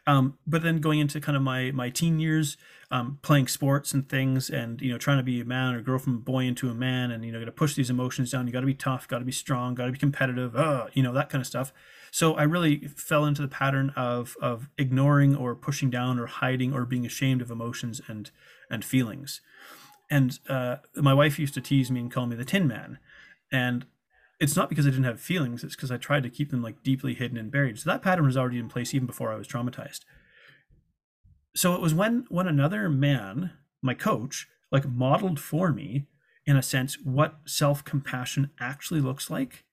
Um, 0.07 0.39
but 0.47 0.63
then 0.63 0.79
going 0.79 0.99
into 0.99 1.21
kind 1.21 1.35
of 1.35 1.43
my 1.43 1.71
my 1.71 1.91
teen 1.91 2.19
years, 2.19 2.57
um, 2.89 3.19
playing 3.21 3.47
sports 3.47 3.93
and 3.93 4.09
things, 4.09 4.49
and 4.49 4.81
you 4.81 4.91
know 4.91 4.97
trying 4.97 5.17
to 5.17 5.23
be 5.23 5.39
a 5.39 5.45
man 5.45 5.75
or 5.75 5.81
grow 5.81 5.99
from 5.99 6.15
a 6.15 6.19
boy 6.19 6.45
into 6.45 6.67
a 6.67 6.73
man, 6.73 7.11
and 7.11 7.23
you 7.23 7.31
know 7.31 7.37
got 7.37 7.45
to 7.45 7.51
push 7.51 7.75
these 7.75 7.91
emotions 7.91 8.31
down. 8.31 8.47
You 8.47 8.53
got 8.53 8.61
to 8.61 8.65
be 8.65 8.73
tough, 8.73 9.07
got 9.07 9.19
to 9.19 9.25
be 9.25 9.31
strong, 9.31 9.75
got 9.75 9.85
to 9.85 9.91
be 9.91 9.99
competitive. 9.99 10.55
Uh, 10.55 10.87
you 10.93 11.03
know 11.03 11.13
that 11.13 11.29
kind 11.29 11.41
of 11.41 11.47
stuff. 11.47 11.71
So 12.09 12.33
I 12.33 12.43
really 12.43 12.87
fell 12.87 13.25
into 13.25 13.43
the 13.43 13.47
pattern 13.47 13.91
of 13.95 14.35
of 14.41 14.67
ignoring 14.79 15.35
or 15.35 15.53
pushing 15.53 15.91
down 15.91 16.17
or 16.17 16.25
hiding 16.25 16.73
or 16.73 16.85
being 16.85 17.05
ashamed 17.05 17.43
of 17.43 17.51
emotions 17.51 18.01
and 18.07 18.31
and 18.67 18.83
feelings 18.83 19.41
and 20.13 20.37
uh, 20.47 20.75
my 20.95 21.13
wife 21.13 21.39
used 21.39 21.55
to 21.55 21.61
tease 21.61 21.89
me 21.89 21.99
and 21.99 22.11
call 22.11 22.27
me 22.27 22.35
the 22.35 22.45
Tin 22.45 22.67
Man, 22.67 22.99
and 23.51 23.87
it's 24.39 24.55
not 24.55 24.69
because 24.69 24.85
I 24.85 24.91
didn't 24.91 25.05
have 25.05 25.19
feelings; 25.19 25.63
it's 25.63 25.75
because 25.75 25.89
I 25.89 25.97
tried 25.97 26.21
to 26.21 26.29
keep 26.29 26.51
them 26.51 26.61
like 26.61 26.83
deeply 26.83 27.15
hidden 27.15 27.35
and 27.35 27.51
buried. 27.51 27.79
So 27.79 27.89
that 27.89 28.03
pattern 28.03 28.27
was 28.27 28.37
already 28.37 28.59
in 28.59 28.69
place 28.69 28.93
even 28.93 29.07
before 29.07 29.33
I 29.33 29.37
was 29.37 29.47
traumatized. 29.47 30.01
So 31.55 31.73
it 31.73 31.81
was 31.81 31.95
when 31.95 32.27
when 32.29 32.47
another 32.47 32.89
man, 32.89 33.53
my 33.81 33.95
coach, 33.95 34.47
like 34.71 34.87
modeled 34.87 35.39
for 35.39 35.73
me, 35.73 36.05
in 36.45 36.57
a 36.57 36.61
sense, 36.61 36.95
what 37.03 37.39
self 37.47 37.83
compassion 37.83 38.51
actually 38.59 39.01
looks 39.01 39.31
like. 39.31 39.63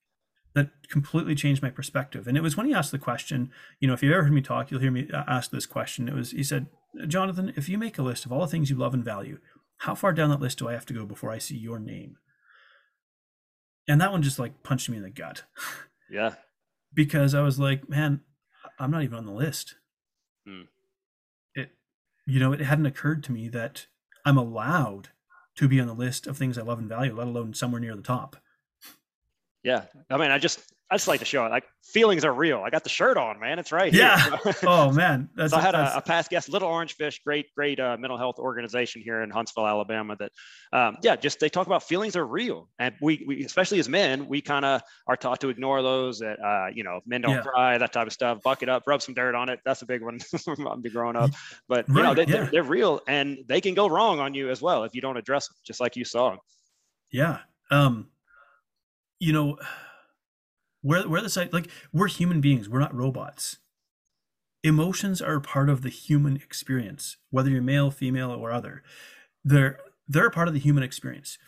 That 0.55 0.71
completely 0.89 1.37
changed 1.37 1.63
my 1.63 1.71
perspective. 1.71 2.27
And 2.27 2.37
it 2.37 2.43
was 2.43 2.57
when 2.57 2.67
he 2.67 2.75
asked 2.75 2.91
the 2.91 2.99
question, 2.99 3.53
you 3.79 3.87
know, 3.87 3.95
if 3.95 4.03
you've 4.03 4.13
ever 4.13 4.25
heard 4.25 4.33
me 4.33 4.41
talk, 4.41 4.71
you'll 4.71 4.81
hear 4.81 4.91
me 4.91 5.09
ask 5.13 5.53
this 5.53 5.65
question. 5.65 6.09
It 6.09 6.15
was, 6.15 6.33
he 6.33 6.43
said, 6.43 6.67
Jonathan, 7.07 7.53
if 7.55 7.69
you 7.69 7.79
make 7.79 7.99
a 7.99 8.03
list 8.03 8.25
of 8.25 8.33
all 8.33 8.41
the 8.41 8.49
things 8.49 8.69
you 8.69 8.75
love 8.75 8.93
and 8.93 9.05
value, 9.05 9.39
how 9.81 9.95
far 9.95 10.13
down 10.13 10.31
that 10.31 10.41
list 10.41 10.59
do 10.59 10.69
I 10.69 10.75
have 10.75 10.87
to 10.87 10.95
go 10.95 11.07
before 11.07 11.31
I 11.31 11.39
see 11.39 11.57
your 11.57 11.79
name? 11.79 12.19
And 13.89 14.01
that 14.01 14.13
one 14.13 14.23
just 14.23 14.39
like 14.39 14.63
punched 14.63 14.89
me 14.89 14.97
in 14.97 15.03
the 15.03 15.11
gut. 15.11 15.45
Yeah. 16.13 16.35
because 16.93 17.37
I 17.37 17.41
was 17.43 17.61
like, 17.61 17.89
man, 17.89 18.23
I'm 18.81 18.91
not 18.91 19.05
even 19.05 19.17
on 19.19 19.27
the 19.27 19.33
list. 19.33 19.77
Hmm. 20.45 20.63
It, 21.55 21.71
you 22.27 22.41
know, 22.41 22.53
it 22.53 22.61
hadn't 22.61 22.87
occurred 22.87 23.23
to 23.25 23.33
me 23.33 23.49
that 23.51 23.87
I'm 24.25 24.37
allowed 24.37 25.11
to 25.55 25.69
be 25.69 25.79
on 25.79 25.87
the 25.87 25.95
list 25.95 26.27
of 26.27 26.37
things 26.37 26.59
I 26.59 26.63
love 26.63 26.81
and 26.81 26.89
value, 26.89 27.15
let 27.15 27.29
alone 27.29 27.55
somewhere 27.55 27.81
near 27.81 27.95
the 27.95 28.03
top. 28.03 28.39
Yeah. 29.63 29.85
I 30.11 30.17
mean, 30.17 30.33
I 30.33 30.39
just, 30.39 30.59
I 30.91 30.97
just 30.97 31.07
like 31.07 31.21
to 31.21 31.27
show 31.27 31.47
it. 31.47 31.51
Like 31.51 31.65
feelings 31.85 32.25
are 32.25 32.33
real. 32.33 32.63
I 32.65 32.71
got 32.71 32.83
the 32.83 32.91
shirt 32.91 33.17
on, 33.17 33.39
man. 33.39 33.61
It's 33.61 33.71
right 33.71 33.93
yeah. 33.93 34.37
here. 34.43 34.55
oh 34.67 34.91
man. 34.91 35.29
That's, 35.37 35.53
so 35.53 35.59
I 35.59 35.61
had 35.61 35.77
a, 35.77 35.99
a, 35.99 36.01
past 36.01 36.31
guest, 36.31 36.49
Little 36.49 36.69
Orange 36.69 36.97
Fish, 36.97 37.21
great, 37.25 37.47
great 37.55 37.79
uh, 37.79 37.97
mental 37.97 38.19
health 38.19 38.41
organization 38.41 39.01
here 39.01 39.23
in 39.23 39.31
Huntsville, 39.31 39.69
Alabama. 39.69 40.17
That, 40.19 40.33
um, 40.73 40.97
yeah, 41.03 41.15
just 41.15 41.39
they 41.39 41.49
talk 41.49 41.69
about 41.69 41.85
feelings 41.85 42.17
are 42.17 42.27
real, 42.27 42.69
and 42.81 42.93
we, 43.01 43.25
we 43.27 43.45
especially 43.45 43.79
as 43.79 43.89
men, 43.89 44.27
we 44.27 44.41
kind 44.41 44.65
of 44.65 44.83
are 45.07 45.17
taught 45.17 45.41
to 45.43 45.49
ignore 45.49 45.81
those. 45.81 46.19
That 46.19 46.41
uh, 46.45 46.71
you 46.75 46.83
know, 46.83 47.01
men 47.07 47.21
don't 47.21 47.37
yeah. 47.37 47.43
cry, 47.43 47.79
that 47.79 47.93
type 47.93 48.09
of 48.09 48.13
stuff. 48.13 48.43
Buck 48.43 48.65
it 48.65 48.69
up, 48.69 48.83
rub 48.89 49.01
some 49.01 49.15
dirt 49.15 49.37
on 49.37 49.49
it. 49.49 49.61
That's 49.65 49.83
a 49.83 49.87
big 49.87 50.03
one. 50.03 50.19
I'm 50.69 50.81
be 50.81 50.91
growing 50.91 51.15
up, 51.15 51.31
but 51.69 51.89
right, 51.89 51.97
you 51.97 52.03
know, 52.03 52.15
they, 52.15 52.23
yeah. 52.23 52.33
they're, 52.33 52.47
they're 52.47 52.63
real, 52.65 53.01
and 53.07 53.39
they 53.47 53.61
can 53.61 53.75
go 53.75 53.87
wrong 53.89 54.19
on 54.19 54.35
you 54.35 54.51
as 54.51 54.61
well 54.61 54.83
if 54.83 54.95
you 54.95 55.01
don't 55.01 55.17
address 55.17 55.47
them, 55.47 55.57
just 55.65 55.79
like 55.81 55.95
you 55.95 56.05
saw. 56.05 56.37
Yeah. 57.13 57.39
Um, 57.71 58.09
you 59.21 59.33
know 59.33 59.59
we're, 60.83 61.07
we're 61.09 61.21
the 61.21 61.29
side, 61.29 61.53
like, 61.53 61.69
we're 61.93 62.09
human 62.09 62.41
beings, 62.41 62.69
we're 62.69 62.81
not 62.81 62.95
robots. 62.95 63.59
Emotions 64.63 65.23
are 65.23 65.41
part 65.41 65.69
of 65.69 65.83
the 65.83 65.89
human 65.89 66.37
experience, 66.37 67.17
whether 67.31 67.51
you're 67.51 67.63
male, 67.63 67.91
female, 67.91 68.31
or 68.31 68.53
other. 68.53 68.83
They're, 69.43 69.79
they're 70.07 70.27
a 70.27 70.31
part 70.31 70.49
of 70.49 70.55
the 70.55 70.61
human 70.61 70.83
experience. 70.83 71.39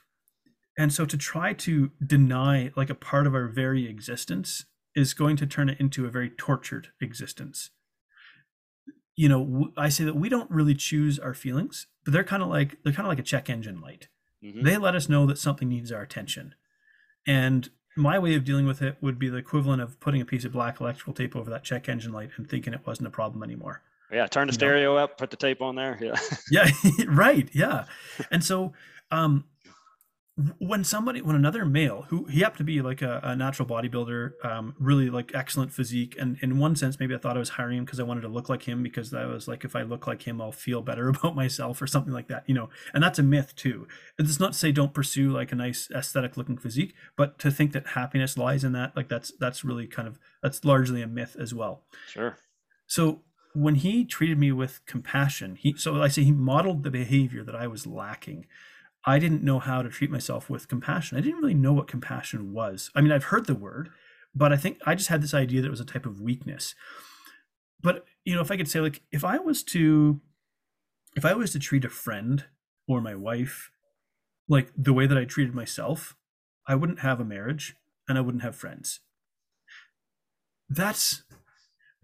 And 0.78 0.92
so 0.92 1.04
to 1.04 1.18
try 1.18 1.52
to 1.52 1.90
deny 2.04 2.70
like 2.76 2.88
a 2.88 2.94
part 2.94 3.26
of 3.26 3.34
our 3.34 3.48
very 3.48 3.86
existence 3.86 4.64
is 4.94 5.14
going 5.14 5.36
to 5.36 5.46
turn 5.46 5.68
it 5.68 5.80
into 5.80 6.06
a 6.06 6.10
very 6.10 6.30
tortured 6.30 6.88
existence. 7.00 7.70
You 9.14 9.28
know, 9.28 9.72
I 9.76 9.90
say 9.90 10.04
that 10.04 10.16
we 10.16 10.28
don't 10.28 10.50
really 10.50 10.74
choose 10.74 11.18
our 11.18 11.34
feelings, 11.34 11.86
but 12.04 12.12
they're 12.12 12.24
kind 12.24 12.42
of 12.42 12.48
like 12.48 12.78
they're 12.82 12.94
kind 12.94 13.06
of 13.06 13.10
like 13.10 13.18
a 13.18 13.22
check 13.22 13.50
engine 13.50 13.80
light. 13.80 14.08
Mm-hmm. 14.42 14.62
They 14.62 14.78
let 14.78 14.94
us 14.94 15.08
know 15.08 15.26
that 15.26 15.38
something 15.38 15.68
needs 15.68 15.92
our 15.92 16.00
attention. 16.02 16.54
And 17.26 17.68
my 17.96 18.18
way 18.18 18.34
of 18.34 18.44
dealing 18.44 18.66
with 18.66 18.82
it 18.82 18.96
would 19.00 19.18
be 19.18 19.28
the 19.28 19.36
equivalent 19.36 19.82
of 19.82 19.98
putting 20.00 20.20
a 20.20 20.24
piece 20.24 20.44
of 20.44 20.52
black 20.52 20.80
electrical 20.80 21.12
tape 21.12 21.36
over 21.36 21.50
that 21.50 21.62
check 21.62 21.88
engine 21.88 22.12
light 22.12 22.30
and 22.36 22.48
thinking 22.48 22.72
it 22.72 22.86
wasn't 22.86 23.06
a 23.06 23.10
problem 23.10 23.42
anymore. 23.42 23.82
Yeah, 24.10 24.26
turn 24.26 24.46
the 24.46 24.52
you 24.52 24.54
stereo 24.54 24.94
know? 24.94 24.98
up, 24.98 25.18
put 25.18 25.30
the 25.30 25.36
tape 25.36 25.62
on 25.62 25.74
there. 25.74 25.98
Yeah. 26.00 26.16
yeah, 26.50 26.70
right. 27.08 27.48
Yeah. 27.52 27.86
And 28.30 28.44
so 28.44 28.72
um 29.10 29.44
when 30.58 30.82
somebody 30.82 31.20
when 31.20 31.36
another 31.36 31.66
male 31.66 32.06
who 32.08 32.24
he 32.24 32.40
happened 32.40 32.58
to 32.58 32.64
be 32.64 32.80
like 32.80 33.02
a, 33.02 33.20
a 33.22 33.36
natural 33.36 33.68
bodybuilder 33.68 34.32
um, 34.44 34.74
really 34.78 35.10
like 35.10 35.30
excellent 35.34 35.70
physique 35.70 36.16
and 36.18 36.38
in 36.40 36.58
one 36.58 36.74
sense 36.74 36.98
maybe 36.98 37.14
i 37.14 37.18
thought 37.18 37.36
i 37.36 37.38
was 37.38 37.50
hiring 37.50 37.76
him 37.76 37.84
because 37.84 38.00
i 38.00 38.02
wanted 38.02 38.22
to 38.22 38.28
look 38.28 38.48
like 38.48 38.62
him 38.62 38.82
because 38.82 39.12
i 39.12 39.26
was 39.26 39.46
like 39.46 39.62
if 39.62 39.76
i 39.76 39.82
look 39.82 40.06
like 40.06 40.22
him 40.22 40.40
i'll 40.40 40.50
feel 40.50 40.80
better 40.80 41.08
about 41.10 41.36
myself 41.36 41.82
or 41.82 41.86
something 41.86 42.14
like 42.14 42.28
that 42.28 42.44
you 42.46 42.54
know? 42.54 42.70
And 42.94 43.02
that's 43.02 43.18
a 43.18 43.22
myth 43.22 43.54
too. 43.56 43.86
It's 44.18 44.40
not 44.40 44.52
to 44.52 44.58
say 44.58 44.72
don't 44.72 44.94
pursue 44.94 45.30
like 45.30 45.52
a 45.52 45.56
nice 45.56 45.90
aesthetic 45.90 46.36
looking 46.36 46.56
physique 46.56 46.94
but 47.16 47.38
to 47.38 47.50
think 47.50 47.72
that 47.72 47.88
happiness 47.88 48.38
lies 48.38 48.64
in 48.64 48.72
that 48.72 48.96
like 48.96 49.08
that's 49.08 49.32
that's 49.38 49.64
really 49.64 49.86
kind 49.86 50.08
of 50.08 50.18
that's 50.42 50.64
largely 50.64 51.02
a 51.02 51.06
myth 51.06 51.36
as 51.38 51.54
well. 51.54 51.84
Sure. 52.08 52.38
So 52.86 53.22
when 53.54 53.76
he 53.76 54.04
treated 54.04 54.38
me 54.38 54.50
with 54.50 54.80
compassion 54.86 55.56
he 55.56 55.74
so 55.76 56.02
i 56.02 56.08
say 56.08 56.24
he 56.24 56.32
modeled 56.32 56.82
the 56.82 56.90
behavior 56.90 57.44
that 57.44 57.54
i 57.54 57.66
was 57.66 57.86
lacking 57.86 58.46
I 59.04 59.18
didn't 59.18 59.42
know 59.42 59.58
how 59.58 59.82
to 59.82 59.88
treat 59.88 60.10
myself 60.10 60.48
with 60.48 60.68
compassion. 60.68 61.18
I 61.18 61.20
didn't 61.20 61.40
really 61.40 61.54
know 61.54 61.72
what 61.72 61.88
compassion 61.88 62.52
was. 62.52 62.90
I 62.94 63.00
mean, 63.00 63.12
I've 63.12 63.24
heard 63.24 63.46
the 63.46 63.54
word, 63.54 63.90
but 64.34 64.52
I 64.52 64.56
think 64.56 64.78
I 64.86 64.94
just 64.94 65.08
had 65.08 65.22
this 65.22 65.34
idea 65.34 65.60
that 65.60 65.66
it 65.66 65.70
was 65.70 65.80
a 65.80 65.84
type 65.84 66.06
of 66.06 66.20
weakness. 66.20 66.74
But, 67.80 68.04
you 68.24 68.34
know, 68.34 68.40
if 68.40 68.50
I 68.50 68.56
could 68.56 68.68
say, 68.68 68.80
like, 68.80 69.02
if 69.10 69.24
I 69.24 69.38
was 69.38 69.64
to, 69.64 70.20
if 71.16 71.24
I 71.24 71.34
was 71.34 71.50
to 71.52 71.58
treat 71.58 71.84
a 71.84 71.90
friend 71.90 72.44
or 72.86 73.00
my 73.00 73.14
wife 73.14 73.70
like 74.48 74.70
the 74.76 74.92
way 74.92 75.06
that 75.06 75.18
I 75.18 75.24
treated 75.24 75.54
myself, 75.54 76.16
I 76.66 76.76
wouldn't 76.76 77.00
have 77.00 77.20
a 77.20 77.24
marriage 77.24 77.74
and 78.08 78.16
I 78.16 78.20
wouldn't 78.20 78.44
have 78.44 78.54
friends. 78.54 79.00
That's 80.68 81.24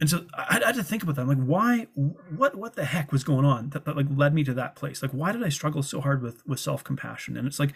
and 0.01 0.09
so 0.09 0.27
I, 0.33 0.61
I, 0.63 0.67
had 0.67 0.77
to 0.77 0.85
think 0.85 1.03
about 1.03 1.17
that. 1.17 1.23
I'm 1.23 1.29
like, 1.29 1.39
why? 1.39 1.89
What? 1.95 2.55
What 2.55 2.77
the 2.77 2.85
heck 2.85 3.11
was 3.11 3.25
going 3.25 3.45
on 3.45 3.71
that, 3.71 3.85
that 3.85 3.97
like 3.97 4.07
led 4.15 4.33
me 4.33 4.45
to 4.45 4.55
that 4.55 4.77
place? 4.77 5.03
Like, 5.03 5.11
why 5.11 5.33
did 5.33 5.43
I 5.43 5.49
struggle 5.49 5.83
so 5.83 6.01
hard 6.01 6.23
with 6.23 6.47
with 6.47 6.61
self 6.61 6.85
compassion? 6.85 7.37
And 7.37 7.47
it's 7.47 7.59
like, 7.59 7.75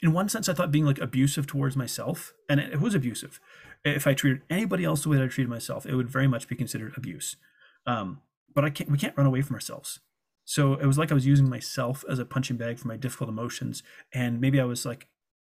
in 0.00 0.12
one 0.12 0.28
sense, 0.28 0.48
I 0.48 0.54
thought 0.54 0.70
being 0.70 0.86
like 0.86 1.00
abusive 1.00 1.46
towards 1.46 1.76
myself, 1.76 2.32
and 2.48 2.60
it, 2.60 2.74
it 2.74 2.80
was 2.80 2.94
abusive. 2.94 3.40
If 3.84 4.06
I 4.06 4.14
treated 4.14 4.42
anybody 4.48 4.84
else 4.84 5.02
the 5.02 5.08
way 5.08 5.16
that 5.16 5.24
I 5.24 5.28
treated 5.28 5.50
myself, 5.50 5.86
it 5.86 5.96
would 5.96 6.08
very 6.08 6.28
much 6.28 6.46
be 6.46 6.54
considered 6.54 6.94
abuse. 6.96 7.36
Um, 7.84 8.22
but 8.54 8.64
I 8.64 8.70
can't. 8.70 8.90
We 8.90 8.98
can't 8.98 9.16
run 9.16 9.26
away 9.26 9.42
from 9.42 9.54
ourselves. 9.54 9.98
So 10.44 10.74
it 10.74 10.86
was 10.86 10.98
like 10.98 11.10
I 11.10 11.14
was 11.14 11.26
using 11.26 11.50
myself 11.50 12.04
as 12.08 12.20
a 12.20 12.24
punching 12.24 12.58
bag 12.58 12.78
for 12.78 12.86
my 12.86 12.96
difficult 12.96 13.28
emotions, 13.28 13.82
and 14.14 14.40
maybe 14.40 14.60
I 14.60 14.64
was 14.64 14.86
like 14.86 15.08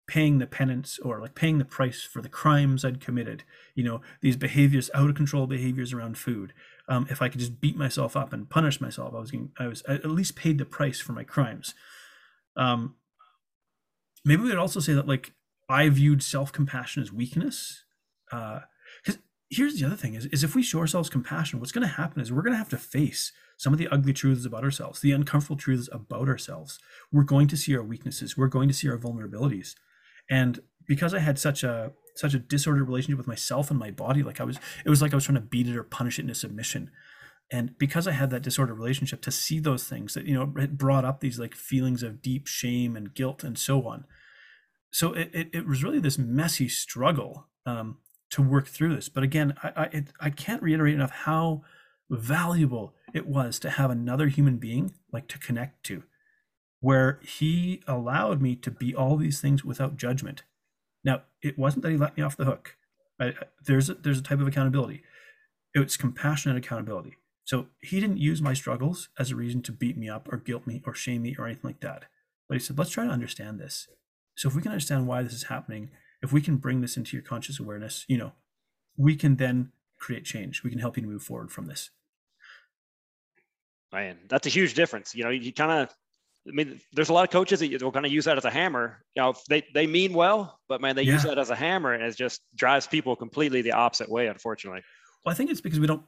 paying 0.09 0.39
the 0.39 0.47
penance 0.47 0.99
or 0.99 1.21
like 1.21 1.35
paying 1.35 1.59
the 1.59 1.65
price 1.65 2.03
for 2.03 2.21
the 2.21 2.29
crimes 2.29 2.85
I'd 2.85 3.01
committed. 3.01 3.45
You 3.75 3.85
know, 3.85 4.01
these 4.23 4.37
behaviors, 4.37 4.91
out 4.95 5.11
of 5.11 5.15
control 5.15 5.47
behaviors 5.47 5.93
around 5.93 6.19
food. 6.19 6.53
Um, 6.89 7.07
if 7.11 7.21
I 7.23 7.29
could 7.29 7.41
just 7.41 7.61
beat 7.61 7.77
myself 7.77 8.17
up 8.17 8.33
and 8.33 8.49
punish 8.49 8.81
myself, 8.81 9.15
I 9.15 9.21
was 9.21 9.31
getting, 9.31 9.53
I 9.59 9.67
was 9.69 9.85
I 9.87 9.95
at 9.95 10.07
least 10.07 10.35
paid 10.35 10.59
the 10.59 10.65
price 10.65 10.99
for 10.99 11.13
my 11.13 11.23
crimes. 11.23 11.75
Um, 12.57 12.97
maybe 14.25 14.43
we'd 14.43 14.57
also 14.57 14.81
say 14.81 14.95
that 14.95 15.07
like 15.07 15.35
I 15.69 15.89
viewed 15.91 16.23
self 16.23 16.51
compassion 16.51 17.03
as 17.03 17.13
weakness. 17.13 17.85
Because 18.31 19.17
uh, 19.17 19.21
here's 19.51 19.79
the 19.79 19.87
other 19.87 19.97
thing: 19.97 20.15
is 20.15 20.25
is 20.27 20.43
if 20.43 20.55
we 20.55 20.63
show 20.63 20.81
ourselves 20.81 21.11
compassion, 21.11 21.61
what's 21.61 21.73
going 21.73 21.87
to 21.87 21.95
happen 21.95 22.23
is 22.23 22.33
we're 22.33 22.43
going 22.43 22.55
to 22.55 22.59
have 22.59 22.71
to 22.71 22.79
face 22.79 23.33
some 23.59 23.75
of 23.75 23.79
the 23.79 23.89
ugly 23.89 24.15
truths 24.15 24.47
about 24.47 24.65
ourselves, 24.65 25.01
the 25.01 25.13
uncomfortable 25.13 25.57
truths 25.57 25.91
about 25.93 26.29
ourselves. 26.29 26.79
We're 27.13 27.25
going 27.25 27.49
to 27.49 27.57
see 27.59 27.77
our 27.77 27.83
weaknesses. 27.83 28.39
We're 28.39 28.47
going 28.47 28.69
to 28.69 28.75
see 28.75 28.89
our 28.89 28.97
vulnerabilities 28.97 29.75
and 30.31 30.61
because 30.87 31.15
i 31.15 31.19
had 31.19 31.39
such 31.39 31.63
a 31.63 31.93
such 32.19 32.35
a 32.35 32.39
disordered 32.39 32.89
relationship 32.89 33.17
with 33.17 33.29
myself 33.29 33.71
and 33.71 33.79
my 33.79 33.91
body 33.91 34.23
like 34.23 34.41
i 34.41 34.45
was 34.45 34.59
it 34.85 34.91
was 34.91 35.01
like 35.01 35.13
i 35.13 35.17
was 35.17 35.25
trying 35.25 35.37
to 35.37 35.41
beat 35.41 35.69
it 35.69 35.77
or 35.77 35.85
punish 35.85 36.19
it 36.19 36.23
into 36.23 36.35
submission. 36.35 36.91
And 37.51 37.79
because 37.79 38.07
i 38.07 38.13
had 38.13 38.31
that 38.31 38.43
disordered 38.43 38.77
relationship 38.79 39.23
to 39.23 39.31
see 39.31 39.59
those 39.59 39.85
things 39.85 40.15
that 40.15 40.27
you 40.27 40.35
know 40.35 40.53
it 40.57 40.77
brought 40.77 41.05
up 41.05 41.21
these 41.21 41.39
like 41.39 41.55
feelings 41.55 42.03
of 42.03 42.21
deep 42.21 42.47
shame 42.47 42.97
and 42.97 43.15
guilt 43.15 43.43
and 43.43 43.57
so 43.59 43.87
on. 43.87 44.05
So 44.91 45.13
it, 45.13 45.31
it, 45.33 45.49
it 45.53 45.67
was 45.67 45.83
really 45.83 46.01
this 46.01 46.19
messy 46.19 46.69
struggle 46.69 47.47
um, 47.67 47.99
to 48.31 48.43
work 48.43 48.67
through 48.67 48.95
this. 48.95 49.09
But 49.09 49.23
again 49.23 49.55
i 49.63 49.73
I, 49.77 49.85
it, 49.85 50.09
I 50.21 50.31
can't 50.31 50.63
reiterate 50.63 50.95
enough 50.95 51.11
how 51.11 51.63
valuable 52.11 52.95
it 53.15 53.27
was 53.27 53.59
to 53.61 53.71
have 53.71 53.91
another 53.91 54.29
human 54.29 54.59
being 54.59 54.95
like 55.13 55.29
to 55.29 55.39
connect 55.39 55.85
to 55.85 56.03
where 56.81 57.21
he 57.23 57.83
allowed 57.87 58.41
me 58.41 58.55
to 58.57 58.71
be 58.71 58.95
all 58.95 59.17
these 59.17 59.41
things 59.41 59.65
without 59.65 59.97
judgment. 59.97 60.43
Now, 61.05 61.23
it 61.43 61.59
wasn't 61.59 61.83
that 61.83 61.91
he 61.91 61.97
let 61.97 62.17
me 62.17 62.23
off 62.23 62.37
the 62.37 62.45
hook. 62.45 62.77
I, 63.21 63.35
there's 63.65 63.91
a, 63.91 63.95
there's 63.95 64.19
a 64.19 64.23
type 64.23 64.41
of 64.41 64.47
accountability. 64.47 65.03
It's 65.75 65.97
compassionate 65.97 66.57
accountability. 66.57 67.17
So 67.45 67.67
he 67.81 67.99
didn't 68.01 68.19
use 68.19 68.43
my 68.43 68.53
struggles 68.53 69.09
as 69.19 69.31
a 69.31 69.37
reason 69.37 69.63
to 69.63 69.73
beat 69.73 69.97
me 69.97 70.09
up 70.09 70.29
or 70.31 70.37
guilt 70.37 70.67
me 70.67 70.83
or 70.87 70.95
shame 70.95 71.23
me 71.23 71.35
or 71.39 71.47
anything 71.47 71.65
like 71.65 71.81
that. 71.81 72.05
But 72.49 72.57
he 72.57 72.61
said, 72.61 72.79
let's 72.79 72.91
try 72.91 73.07
to 73.07 73.11
understand 73.11 73.59
this. 73.59 73.89
So 74.37 74.49
if 74.49 74.55
we 74.55 74.63
can 74.63 74.71
understand 74.71 75.07
why 75.07 75.23
this 75.23 75.33
is 75.33 75.45
happening, 75.45 75.91
if 76.23 76.33
we 76.33 76.41
can 76.41 76.57
bring 76.57 76.81
this 76.81 76.97
into 76.97 77.17
your 77.17 77.25
conscious 77.25 77.59
awareness, 77.59 78.05
you 78.09 78.19
know, 78.19 78.33
we 78.97 79.17
can 79.17 79.37
then 79.37 79.73
create 79.99 80.25
change. 80.25 80.63
We 80.63 80.71
can 80.71 80.79
help 80.79 80.97
you 80.97 81.03
to 81.03 81.09
move 81.09 81.23
forward 81.23 81.51
from 81.51 81.67
this. 81.67 81.91
Man, 83.93 84.19
that's 84.29 84.47
a 84.47 84.51
huge 84.51 84.75
difference. 84.75 85.15
You 85.15 85.25
know, 85.25 85.31
you 85.31 85.53
kind 85.53 85.73
of 85.73 85.95
I 86.49 86.53
mean, 86.53 86.81
there's 86.93 87.09
a 87.09 87.13
lot 87.13 87.25
of 87.25 87.31
coaches 87.31 87.61
that 87.61 87.83
will 87.83 87.93
kind 87.93 88.07
of 88.07 88.13
use 88.13 88.25
that 88.25 88.39
as 88.39 88.45
a 88.45 88.51
hammer. 88.51 89.05
You 89.15 89.23
know, 89.23 89.35
they 89.49 89.65
they 89.75 89.87
mean 89.87 90.13
well, 90.13 90.59
but 90.69 90.81
man, 90.81 90.97
they 90.97 91.03
yeah. 91.03 91.15
use 91.15 91.25
that 91.25 91.39
as 91.39 91.51
a 91.51 91.57
hammer, 91.57 91.93
and 91.93 92.03
it 92.03 92.17
just 92.17 92.41
drives 92.55 92.87
people 92.87 93.17
completely 93.17 93.63
the 93.63 93.73
opposite 93.73 94.09
way. 94.09 94.27
Unfortunately. 94.27 94.83
Well, 95.25 95.33
I 95.33 95.35
think 95.35 95.51
it's 95.51 95.61
because 95.61 95.81
we 95.81 95.87
don't. 95.87 96.03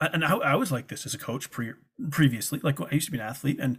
And 0.00 0.24
I, 0.24 0.36
I 0.36 0.54
was 0.56 0.70
like 0.70 0.88
this 0.88 1.06
as 1.06 1.14
a 1.14 1.18
coach 1.18 1.50
pre- 1.50 1.74
previously. 2.10 2.60
Like 2.62 2.80
I 2.80 2.92
used 2.92 3.06
to 3.06 3.12
be 3.12 3.18
an 3.18 3.24
athlete, 3.24 3.58
and 3.60 3.78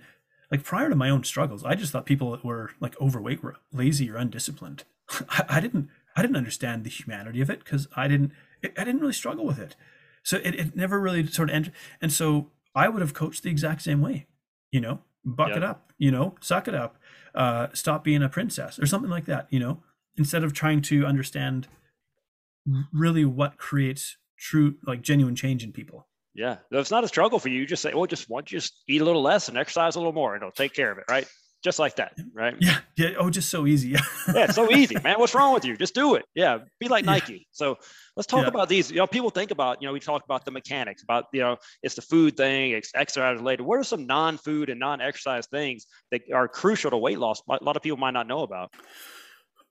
like 0.51 0.63
prior 0.63 0.89
to 0.89 0.95
my 0.95 1.09
own 1.09 1.23
struggles, 1.23 1.63
I 1.63 1.75
just 1.75 1.91
thought 1.91 2.05
people 2.05 2.31
that 2.31 2.43
were 2.43 2.71
like 2.79 2.99
overweight 3.01 3.43
were 3.43 3.57
lazy 3.71 4.09
or 4.09 4.17
undisciplined. 4.17 4.83
I, 5.29 5.45
I 5.49 5.59
didn't 5.59 5.89
I 6.15 6.21
didn't 6.21 6.37
understand 6.37 6.83
the 6.83 6.89
humanity 6.89 7.41
of 7.41 7.49
it 7.49 7.63
because 7.63 7.87
I 7.95 8.07
didn't 8.07 8.31
it, 8.61 8.73
I 8.77 8.83
didn't 8.83 9.01
really 9.01 9.13
struggle 9.13 9.45
with 9.45 9.59
it. 9.59 9.75
So 10.23 10.37
it, 10.37 10.55
it 10.55 10.75
never 10.75 10.99
really 10.99 11.27
sort 11.27 11.49
of 11.49 11.55
entered. 11.55 11.73
And 12.01 12.11
so 12.11 12.49
I 12.73 12.89
would 12.89 13.01
have 13.01 13.13
coached 13.13 13.43
the 13.43 13.49
exact 13.49 13.81
same 13.83 14.01
way, 14.01 14.27
you 14.71 14.81
know, 14.81 15.01
buck 15.25 15.49
yep. 15.49 15.57
it 15.57 15.63
up, 15.63 15.91
you 15.97 16.11
know, 16.11 16.35
suck 16.39 16.67
it 16.67 16.75
up, 16.75 16.97
uh, 17.33 17.67
stop 17.73 18.03
being 18.03 18.23
a 18.23 18.29
princess 18.29 18.79
or 18.79 18.85
something 18.85 19.09
like 19.09 19.25
that, 19.25 19.47
you 19.49 19.59
know, 19.59 19.81
instead 20.17 20.43
of 20.43 20.53
trying 20.53 20.81
to 20.83 21.05
understand 21.05 21.67
really 22.93 23.25
what 23.25 23.57
creates 23.57 24.17
true, 24.37 24.75
like 24.85 25.01
genuine 25.01 25.35
change 25.35 25.63
in 25.63 25.71
people. 25.71 26.07
Yeah. 26.33 26.57
It's 26.71 26.91
not 26.91 27.03
a 27.03 27.07
struggle 27.07 27.39
for 27.39 27.49
you. 27.49 27.59
You 27.59 27.65
just 27.65 27.81
say, 27.81 27.93
well, 27.93 28.05
just 28.05 28.29
want 28.29 28.45
just 28.45 28.83
eat 28.87 29.01
a 29.01 29.05
little 29.05 29.21
less 29.21 29.47
and 29.47 29.57
exercise 29.57 29.95
a 29.95 29.99
little 29.99 30.13
more 30.13 30.35
and 30.35 30.43
it'll 30.43 30.51
take 30.51 30.73
care 30.73 30.91
of 30.91 30.97
it. 30.97 31.05
Right. 31.09 31.27
Just 31.65 31.79
like 31.79 31.95
that. 31.95 32.13
Right. 32.31 32.55
Yeah. 32.59 32.77
Yeah. 32.95 33.13
Oh, 33.17 33.31
just 33.31 33.49
so 33.49 33.65
easy. 33.65 33.95
yeah. 34.35 34.51
So 34.51 34.71
easy, 34.71 34.97
man. 35.03 35.19
What's 35.19 35.33
wrong 35.33 35.51
with 35.51 35.65
you? 35.65 35.75
Just 35.75 35.95
do 35.95 36.13
it. 36.13 36.23
Yeah. 36.35 36.59
Be 36.79 36.87
like 36.87 37.05
yeah. 37.05 37.11
Nike. 37.13 37.47
So 37.53 37.79
let's 38.15 38.27
talk 38.27 38.43
yeah. 38.43 38.49
about 38.49 38.69
these. 38.69 38.91
You 38.91 38.97
know, 38.97 39.07
people 39.07 39.31
think 39.31 39.49
about, 39.49 39.81
you 39.81 39.87
know, 39.87 39.93
we 39.93 39.99
talk 39.99 40.23
about 40.23 40.45
the 40.45 40.51
mechanics, 40.51 41.01
about, 41.01 41.25
you 41.33 41.39
know, 41.39 41.57
it's 41.81 41.95
the 41.95 42.03
food 42.03 42.37
thing, 42.37 42.73
it's 42.73 42.91
exercise 42.93 43.39
related. 43.39 43.63
What 43.63 43.79
are 43.79 43.83
some 43.83 44.05
non 44.05 44.37
food 44.37 44.69
and 44.69 44.79
non 44.79 45.01
exercise 45.01 45.47
things 45.47 45.87
that 46.11 46.21
are 46.31 46.47
crucial 46.47 46.91
to 46.91 46.97
weight 46.97 47.17
loss? 47.17 47.41
A 47.49 47.63
lot 47.63 47.75
of 47.75 47.81
people 47.81 47.97
might 47.97 48.13
not 48.13 48.27
know 48.27 48.43
about. 48.43 48.71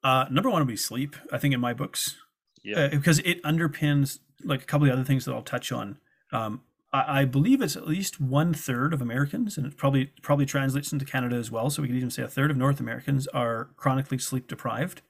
Uh, 0.03 0.25
number 0.33 0.51
one 0.51 0.63
would 0.63 0.67
be 0.67 0.77
sleep, 0.77 1.15
I 1.31 1.39
think, 1.39 1.55
in 1.55 1.61
my 1.61 1.75
books. 1.75 2.17
Yeah. 2.65 2.87
Uh, 2.87 2.89
because 2.89 3.21
it 3.21 3.41
underpins 3.45 4.19
like 4.43 4.63
a 4.63 4.67
couple 4.67 4.89
of 4.89 4.95
other 4.95 5.05
things 5.05 5.27
that 5.27 5.33
I'll 5.33 5.43
touch 5.43 5.71
on. 5.71 5.99
Um, 6.33 6.63
I, 6.95 7.21
I 7.21 7.25
believe 7.25 7.61
it's 7.61 7.77
at 7.77 7.87
least 7.87 8.21
one 8.21 8.55
third 8.55 8.95
of 8.95 9.03
Americans, 9.03 9.59
and 9.59 9.67
it 9.67 9.77
probably 9.77 10.13
probably 10.23 10.47
translates 10.47 10.93
into 10.93 11.05
Canada 11.05 11.37
as 11.37 11.51
well. 11.51 11.69
So 11.71 11.83
we 11.83 11.89
could 11.89 11.97
even 11.97 12.11
say 12.11 12.23
a 12.23 12.29
third 12.29 12.51
of 12.51 12.57
North 12.57 12.81
Americans 12.81 13.27
are 13.29 13.71
chronically 13.77 14.19
sleep 14.19 14.47
deprived. 14.47 15.03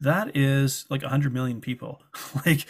That 0.00 0.36
is 0.36 0.84
like 0.90 1.02
100 1.02 1.32
million 1.32 1.60
people, 1.60 2.02
like 2.46 2.66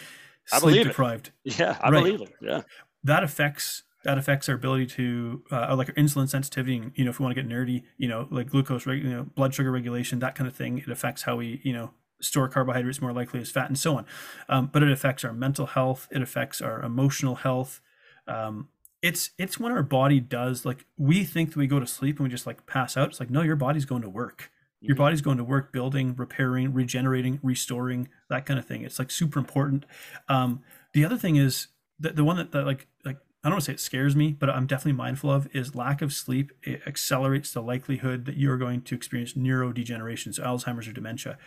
I 0.51 0.59
sleep 0.59 0.87
deprived. 0.87 1.31
It. 1.43 1.59
Yeah, 1.59 1.77
I 1.81 1.89
right. 1.89 2.03
believe 2.03 2.21
it. 2.21 2.33
Yeah, 2.41 2.61
that 3.03 3.23
affects 3.23 3.83
that 4.03 4.17
affects 4.17 4.47
our 4.49 4.55
ability 4.55 4.85
to 4.85 5.43
uh, 5.51 5.75
like 5.75 5.89
our 5.89 5.95
insulin 5.95 6.29
sensitivity 6.29 6.75
and 6.75 6.91
you 6.95 7.05
know 7.05 7.09
if 7.09 7.19
we 7.19 7.23
want 7.23 7.33
to 7.35 7.41
get 7.41 7.49
nerdy 7.49 7.83
you 7.97 8.07
know 8.07 8.27
like 8.31 8.49
glucose 8.49 8.85
you 8.85 9.01
know 9.03 9.23
blood 9.23 9.53
sugar 9.53 9.71
regulation 9.71 10.19
that 10.19 10.35
kind 10.35 10.45
of 10.45 10.53
thing 10.53 10.77
it 10.79 10.89
affects 10.89 11.21
how 11.21 11.37
we 11.37 11.61
you 11.63 11.71
know 11.71 11.93
store 12.23 12.47
carbohydrates 12.47 13.01
more 13.01 13.13
likely 13.13 13.39
as 13.39 13.51
fat 13.51 13.67
and 13.67 13.77
so 13.77 13.97
on. 13.97 14.05
Um, 14.49 14.69
but 14.71 14.81
it 14.83 14.91
affects 14.91 15.23
our 15.23 15.33
mental 15.33 15.67
health. 15.67 16.07
It 16.11 16.21
affects 16.21 16.61
our 16.61 16.81
emotional 16.81 17.35
health. 17.35 17.81
Um, 18.27 18.69
it's 19.01 19.31
it's 19.37 19.59
when 19.59 19.71
our 19.71 19.83
body 19.83 20.19
does 20.19 20.65
like 20.65 20.85
we 20.97 21.25
think 21.25 21.49
that 21.49 21.57
we 21.57 21.67
go 21.67 21.79
to 21.79 21.85
sleep 21.85 22.17
and 22.17 22.27
we 22.27 22.31
just 22.31 22.47
like 22.47 22.65
pass 22.65 22.95
out. 22.95 23.09
It's 23.09 23.19
like 23.19 23.29
no, 23.29 23.41
your 23.41 23.57
body's 23.57 23.85
going 23.85 24.01
to 24.01 24.09
work. 24.09 24.49
Your 24.79 24.95
mm-hmm. 24.95 25.03
body's 25.03 25.21
going 25.21 25.37
to 25.37 25.43
work 25.43 25.71
building, 25.71 26.15
repairing, 26.15 26.73
regenerating, 26.73 27.39
restoring, 27.43 28.09
that 28.29 28.45
kind 28.45 28.59
of 28.59 28.65
thing. 28.65 28.83
It's 28.83 28.99
like 28.99 29.11
super 29.11 29.39
important. 29.39 29.85
Um, 30.27 30.61
the 30.93 31.05
other 31.05 31.17
thing 31.17 31.35
is 31.35 31.67
the, 31.99 32.09
the 32.11 32.23
one 32.23 32.37
that, 32.37 32.51
that 32.53 32.65
like 32.65 32.87
like 33.03 33.17
I 33.43 33.49
don't 33.49 33.55
want 33.55 33.63
to 33.63 33.71
say 33.71 33.73
it 33.73 33.81
scares 33.81 34.15
me, 34.15 34.31
but 34.31 34.49
I'm 34.49 34.67
definitely 34.67 34.93
mindful 34.93 35.31
of 35.31 35.53
is 35.53 35.75
lack 35.75 36.01
of 36.01 36.13
sleep. 36.13 36.53
It 36.63 36.81
accelerates 36.87 37.51
the 37.51 37.61
likelihood 37.61 38.23
that 38.25 38.37
you're 38.37 38.57
going 38.57 38.83
to 38.83 38.95
experience 38.95 39.33
neurodegeneration, 39.33 40.33
so 40.33 40.43
Alzheimer's 40.43 40.87
or 40.87 40.93
dementia 40.93 41.37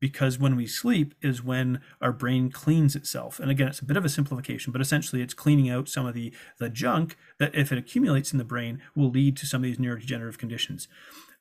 because 0.00 0.38
when 0.38 0.56
we 0.56 0.66
sleep 0.66 1.14
is 1.20 1.44
when 1.44 1.80
our 2.00 2.12
brain 2.12 2.50
cleans 2.50 2.96
itself. 2.96 3.38
And 3.38 3.50
again 3.50 3.68
it's 3.68 3.80
a 3.80 3.84
bit 3.84 3.96
of 3.96 4.04
a 4.04 4.08
simplification 4.08 4.72
but 4.72 4.80
essentially 4.80 5.22
it's 5.22 5.34
cleaning 5.34 5.70
out 5.70 5.88
some 5.88 6.06
of 6.06 6.14
the 6.14 6.32
the 6.58 6.70
junk 6.70 7.16
that 7.38 7.54
if 7.54 7.70
it 7.70 7.78
accumulates 7.78 8.32
in 8.32 8.38
the 8.38 8.44
brain 8.44 8.80
will 8.96 9.10
lead 9.10 9.36
to 9.36 9.46
some 9.46 9.62
of 9.62 9.64
these 9.64 9.76
neurodegenerative 9.76 10.38
conditions. 10.38 10.88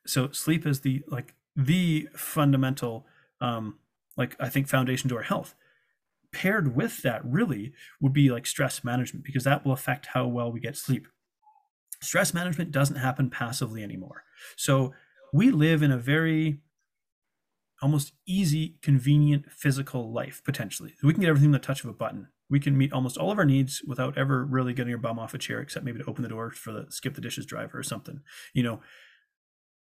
So 0.06 0.30
sleep 0.32 0.67
is 0.67 0.82
the 0.82 1.04
like 1.08 1.34
the 1.56 2.10
fundamental 2.15 3.06
um 3.41 3.80
like 4.15 4.36
i 4.39 4.50
think 4.50 4.67
foundation 4.67 5.10
to 5.10 5.15
our 5.15 5.24
health. 5.24 5.56
Paired 6.32 6.76
with 6.76 7.02
that 7.02 7.26
really 7.26 7.74
would 8.00 8.13
be 8.13 8.30
like 8.30 8.45
stress 8.45 8.84
management 8.84 9.26
because 9.26 9.45
that 9.45 9.65
will 9.65 9.72
affect 9.72 10.08
how 10.08 10.28
well 10.28 10.52
we 10.52 10.60
get 10.60 10.78
sleep. 10.78 11.08
Stress 12.02 12.34
management 12.34 12.72
doesn't 12.72 12.98
happen 12.98 13.30
passively 13.30 13.84
anymore. 13.84 14.24
So 14.56 14.93
we 15.34 15.50
live 15.52 15.82
in 15.82 15.91
a 15.91 15.98
very 15.98 16.60
almost 17.82 18.13
easy, 18.26 18.78
convenient 18.82 19.52
physical 19.52 20.12
life 20.12 20.42
potentially. 20.44 20.96
We 21.04 21.13
can 21.13 21.22
get 21.22 21.30
everything 21.30 21.52
with 21.52 21.62
the 21.62 21.65
touch 21.65 21.84
of 21.84 21.89
a 21.89 21.94
button. 21.94 22.28
We 22.50 22.60
can 22.60 22.78
meet 22.78 22.94
almost 22.94 23.18
all 23.18 23.32
of 23.32 23.38
our 23.38 23.46
needs 23.46 23.82
without 23.86 24.18
ever 24.18 24.44
really 24.44 24.74
getting 24.74 24.89
your 24.89 24.98
bum 24.98 25.20
off 25.20 25.34
a 25.34 25.38
chair, 25.38 25.62
except 25.62 25.86
maybe 25.86 26.00
to 26.00 26.10
open 26.10 26.24
the 26.24 26.30
door 26.30 26.50
for 26.52 26.72
the 26.72 26.88
skip 26.89 27.15
the 27.15 27.22
dishes 27.22 27.46
driver 27.46 27.78
or 27.78 27.84
something, 27.84 28.22
you 28.54 28.63
know. 28.63 28.82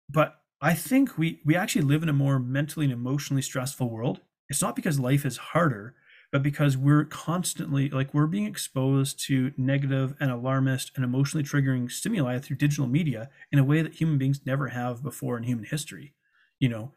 But 0.10 0.36
I 0.62 0.74
think 0.74 1.18
we 1.18 1.42
we 1.46 1.56
actually 1.56 1.84
live 1.84 2.04
in 2.04 2.10
a 2.10 2.14
more 2.14 2.40
mentally 2.40 2.86
and 2.86 2.94
emotionally 2.94 3.42
stressful 3.42 3.90
world. 3.90 4.22
It's 4.50 4.62
not 4.62 4.76
because 4.76 5.00
life 5.00 5.26
is 5.26 5.38
harder, 5.38 5.96
but 6.32 6.44
because 6.44 6.78
we're 6.78 7.06
constantly 7.06 7.90
like 7.90 8.14
we're 8.14 8.28
being 8.28 8.46
exposed 8.46 9.20
to 9.26 9.54
negative 9.58 10.16
and 10.20 10.32
alarmist 10.32 10.92
and 10.96 11.04
emotionally 11.04 11.44
triggering 11.44 11.92
stimuli 11.92 12.40
through 12.40 12.58
digital 12.58 12.88
media 12.88 13.30
in 13.52 13.60
a 13.60 13.64
way 13.64 13.82
that 13.82 13.96
human 13.96 14.18
beings 14.18 14.42
never 14.46 14.70
have 14.70 15.04
before 15.04 15.38
in 15.38 15.44
human 15.44 15.66
history. 15.66 16.14
You 16.60 16.70
know, 16.70 16.94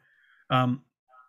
um, 0.51 0.83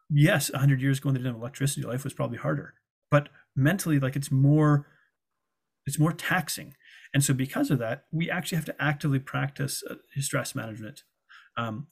yes, 0.10 0.52
100 0.52 0.82
years 0.82 0.98
ago 0.98 1.08
when 1.08 1.15
they 1.15 1.19
didn't 1.19 1.34
have 1.34 1.41
electricity, 1.41 1.86
life 1.86 2.04
was 2.04 2.13
probably 2.13 2.38
harder. 2.38 2.74
But 3.12 3.30
mentally, 3.56 4.00
like 4.00 4.15
it's 4.15 4.32
more, 4.32 4.88
it's 5.86 6.00
more 6.00 6.13
taxing. 6.13 6.76
And 7.13 7.24
so 7.24 7.34
because 7.34 7.72
of 7.72 7.80
that, 7.80 8.04
we 8.12 8.30
actually 8.30 8.58
have 8.58 8.65
to 8.65 8.76
actively 8.80 9.19
practice 9.19 9.84
uh, 9.89 9.95
stress 10.19 10.54
management. 10.54 11.04
Um, 11.58 11.88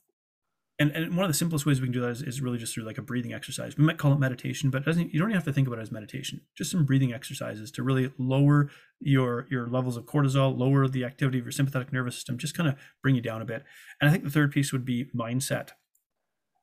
and, 0.80 0.91
and 0.91 1.15
one 1.15 1.25
of 1.25 1.30
the 1.30 1.38
simplest 1.38 1.65
ways 1.65 1.82
we 1.82 1.88
can 1.88 1.93
do 1.93 2.01
that 2.01 2.12
is, 2.12 2.21
is, 2.21 2.39
really 2.39 2.60
just 2.60 2.73
through 2.73 2.84
like 2.84 2.99
a 2.99 3.01
breathing 3.01 3.34
exercise. 3.34 3.75
We 3.75 3.84
might 3.84 3.97
call 3.97 4.13
it 4.13 4.19
meditation, 4.19 4.69
but 4.69 4.84
it 4.84 4.86
doesn't 4.86 5.12
you 5.12 5.19
don't 5.19 5.30
even 5.30 5.36
have 5.38 5.45
to 5.45 5.53
think 5.53 5.67
about 5.67 5.80
it 5.80 5.84
as 5.84 5.91
meditation. 5.91 6.41
Just 6.56 6.69
some 6.69 6.86
breathing 6.86 7.13
exercises 7.13 7.71
to 7.71 7.84
really 7.84 8.12
lower 8.19 8.69
your 8.99 9.47
your 9.49 9.67
levels 9.67 9.97
of 9.97 10.06
cortisol, 10.06 10.56
lower 10.56 10.88
the 10.88 11.03
activity 11.03 11.39
of 11.39 11.45
your 11.45 11.51
sympathetic 11.51 11.91
nervous 11.91 12.13
system, 12.13 12.38
just 12.38 12.56
kind 12.56 12.69
of 12.69 12.75
bring 13.01 13.15
you 13.15 13.21
down 13.21 13.41
a 13.41 13.45
bit. 13.45 13.63
And 13.99 14.08
I 14.08 14.12
think 14.12 14.23
the 14.23 14.30
third 14.30 14.51
piece 14.51 14.71
would 14.71 14.86
be 14.86 15.06
mindset 15.15 15.69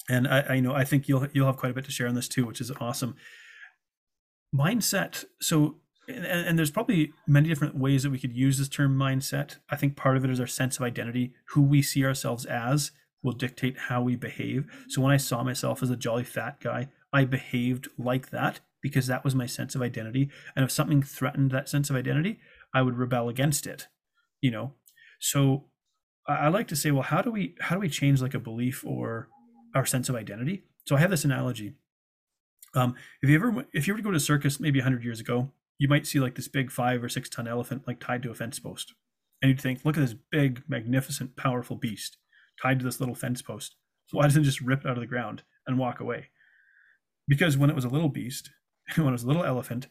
and 0.08 0.28
I, 0.28 0.40
I 0.40 0.60
know 0.60 0.74
I 0.74 0.84
think 0.84 1.08
you'll 1.08 1.26
you'll 1.32 1.46
have 1.46 1.56
quite 1.56 1.72
a 1.72 1.74
bit 1.74 1.84
to 1.84 1.90
share 1.90 2.08
on 2.08 2.14
this 2.14 2.28
too, 2.28 2.46
which 2.46 2.60
is 2.60 2.70
awesome. 2.80 3.16
Mindset. 4.54 5.24
So, 5.40 5.76
and, 6.08 6.24
and, 6.24 6.58
there's 6.58 6.70
probably 6.70 7.12
many 7.26 7.48
different 7.48 7.76
ways 7.76 8.04
that 8.04 8.10
we 8.10 8.20
could 8.20 8.32
use 8.32 8.58
this 8.58 8.68
term 8.68 8.96
mindset. 8.96 9.56
I 9.68 9.76
think 9.76 9.96
part 9.96 10.16
of 10.16 10.24
it 10.24 10.30
is 10.30 10.38
our 10.38 10.46
sense 10.46 10.76
of 10.76 10.82
identity, 10.82 11.34
who 11.48 11.62
we 11.62 11.82
see 11.82 12.04
ourselves 12.04 12.44
as 12.44 12.92
will 13.22 13.32
dictate 13.32 13.78
how 13.88 14.02
we 14.02 14.14
behave. 14.14 14.66
So 14.88 15.02
when 15.02 15.12
I 15.12 15.16
saw 15.16 15.42
myself 15.42 15.82
as 15.82 15.90
a 15.90 15.96
jolly 15.96 16.22
fat 16.22 16.60
guy, 16.60 16.88
I 17.12 17.24
behaved 17.24 17.88
like 17.98 18.30
that 18.30 18.60
because 18.82 19.06
that 19.06 19.24
was 19.24 19.34
my 19.34 19.46
sense 19.46 19.74
of 19.74 19.82
identity. 19.82 20.30
And 20.54 20.64
if 20.64 20.70
something 20.70 21.02
threatened 21.02 21.50
that 21.50 21.68
sense 21.68 21.90
of 21.90 21.96
identity, 21.96 22.38
I 22.72 22.82
would 22.82 22.98
rebel 22.98 23.28
against 23.28 23.66
it. 23.66 23.88
You 24.40 24.50
know, 24.50 24.74
so 25.18 25.64
I 26.26 26.48
like 26.48 26.68
to 26.68 26.76
say, 26.76 26.90
well, 26.90 27.02
how 27.02 27.22
do 27.22 27.30
we 27.30 27.54
how 27.60 27.74
do 27.74 27.80
we 27.80 27.88
change 27.88 28.22
like 28.22 28.34
a 28.34 28.38
belief 28.38 28.84
or 28.86 29.28
our 29.74 29.86
sense 29.86 30.08
of 30.08 30.14
identity. 30.14 30.64
So 30.86 30.96
I 30.96 31.00
have 31.00 31.10
this 31.10 31.24
analogy. 31.24 31.74
Um, 32.74 32.94
if 33.22 33.30
you 33.30 33.36
ever 33.36 33.66
if 33.72 33.86
you 33.86 33.94
were 33.94 33.98
to 33.98 34.02
go 34.02 34.10
to 34.10 34.16
a 34.16 34.20
circus 34.20 34.60
maybe 34.60 34.80
100 34.80 35.04
years 35.04 35.20
ago, 35.20 35.50
you 35.78 35.88
might 35.88 36.06
see 36.06 36.20
like 36.20 36.34
this 36.34 36.48
big 36.48 36.70
five 36.70 37.02
or 37.02 37.08
six 37.08 37.28
ton 37.28 37.48
elephant 37.48 37.86
like 37.86 38.00
tied 38.00 38.22
to 38.24 38.30
a 38.30 38.34
fence 38.34 38.58
post, 38.58 38.94
and 39.42 39.50
you'd 39.50 39.60
think, 39.60 39.84
look 39.84 39.96
at 39.96 40.00
this 40.00 40.14
big, 40.30 40.62
magnificent, 40.68 41.36
powerful 41.36 41.76
beast 41.76 42.18
tied 42.60 42.78
to 42.78 42.84
this 42.84 43.00
little 43.00 43.14
fence 43.14 43.42
post. 43.42 43.76
Why 44.10 44.24
doesn't 44.24 44.42
it 44.42 44.46
just 44.46 44.60
rip 44.60 44.80
it 44.80 44.86
out 44.86 44.96
of 44.96 45.00
the 45.00 45.06
ground 45.06 45.42
and 45.66 45.78
walk 45.78 46.00
away? 46.00 46.28
Because 47.26 47.56
when 47.56 47.70
it 47.70 47.76
was 47.76 47.84
a 47.84 47.88
little 47.90 48.08
beast, 48.08 48.50
when 48.96 49.08
it 49.08 49.12
was 49.12 49.24
a 49.24 49.26
little 49.26 49.44
elephant, 49.44 49.88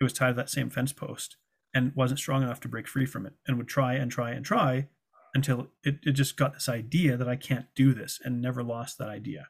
it 0.00 0.04
was 0.04 0.12
tied 0.12 0.30
to 0.30 0.34
that 0.34 0.50
same 0.50 0.68
fence 0.68 0.92
post 0.92 1.36
and 1.74 1.92
wasn't 1.94 2.18
strong 2.18 2.42
enough 2.42 2.60
to 2.60 2.68
break 2.68 2.86
free 2.86 3.06
from 3.06 3.24
it, 3.24 3.32
and 3.46 3.56
would 3.56 3.68
try 3.68 3.94
and 3.94 4.10
try 4.10 4.32
and 4.32 4.44
try, 4.44 4.88
until 5.34 5.68
it, 5.82 6.00
it 6.02 6.12
just 6.12 6.36
got 6.36 6.54
this 6.54 6.68
idea 6.68 7.16
that 7.16 7.28
I 7.28 7.36
can't 7.36 7.66
do 7.74 7.94
this 7.94 8.20
and 8.22 8.40
never 8.40 8.62
lost 8.62 8.98
that 8.98 9.08
idea. 9.08 9.48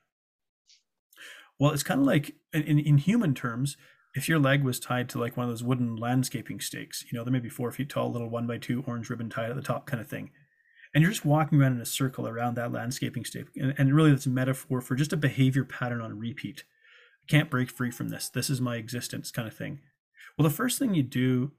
Well, 1.58 1.72
it's 1.72 1.82
kind 1.82 2.00
of 2.00 2.06
like 2.06 2.34
in, 2.52 2.78
in 2.78 2.98
human 2.98 3.34
terms, 3.34 3.76
if 4.14 4.28
your 4.28 4.38
leg 4.38 4.62
was 4.62 4.78
tied 4.78 5.08
to 5.10 5.18
like 5.18 5.36
one 5.36 5.44
of 5.44 5.50
those 5.50 5.62
wooden 5.62 5.96
landscaping 5.96 6.60
stakes, 6.60 7.04
you 7.10 7.16
know, 7.16 7.24
they're 7.24 7.32
maybe 7.32 7.48
four 7.48 7.70
feet 7.72 7.88
tall, 7.88 8.12
little 8.12 8.28
one 8.28 8.46
by 8.46 8.58
two 8.58 8.84
orange 8.86 9.08
ribbon 9.08 9.30
tied 9.30 9.50
at 9.50 9.56
the 9.56 9.62
top 9.62 9.86
kind 9.86 10.00
of 10.00 10.08
thing. 10.08 10.30
And 10.94 11.02
you're 11.02 11.10
just 11.10 11.24
walking 11.24 11.60
around 11.60 11.72
in 11.72 11.80
a 11.80 11.86
circle 11.86 12.28
around 12.28 12.54
that 12.54 12.72
landscaping 12.72 13.24
stake. 13.24 13.46
And, 13.56 13.74
and 13.78 13.94
really, 13.94 14.10
that's 14.10 14.26
a 14.26 14.30
metaphor 14.30 14.80
for 14.82 14.94
just 14.94 15.12
a 15.12 15.16
behavior 15.16 15.64
pattern 15.64 16.02
on 16.02 16.18
repeat. 16.18 16.64
I 17.22 17.30
can't 17.30 17.50
break 17.50 17.70
free 17.70 17.90
from 17.90 18.10
this. 18.10 18.28
This 18.28 18.50
is 18.50 18.60
my 18.60 18.76
existence 18.76 19.30
kind 19.30 19.48
of 19.48 19.56
thing. 19.56 19.80
Well, 20.36 20.46
the 20.48 20.54
first 20.54 20.78
thing 20.78 20.94
you 20.94 21.02
do 21.02 21.52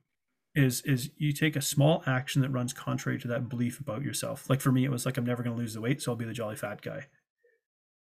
is 0.55 0.81
is 0.81 1.09
you 1.17 1.33
take 1.33 1.55
a 1.55 1.61
small 1.61 2.03
action 2.05 2.41
that 2.41 2.51
runs 2.51 2.73
contrary 2.73 3.17
to 3.19 3.27
that 3.27 3.49
belief 3.49 3.79
about 3.79 4.03
yourself. 4.03 4.49
Like 4.49 4.61
for 4.61 4.71
me, 4.71 4.85
it 4.85 4.91
was 4.91 5.05
like 5.05 5.17
I'm 5.17 5.25
never 5.25 5.43
going 5.43 5.55
to 5.55 5.61
lose 5.61 5.73
the 5.73 5.81
weight, 5.81 6.01
so 6.01 6.11
I'll 6.11 6.17
be 6.17 6.25
the 6.25 6.33
jolly 6.33 6.55
fat 6.55 6.81
guy. 6.81 7.07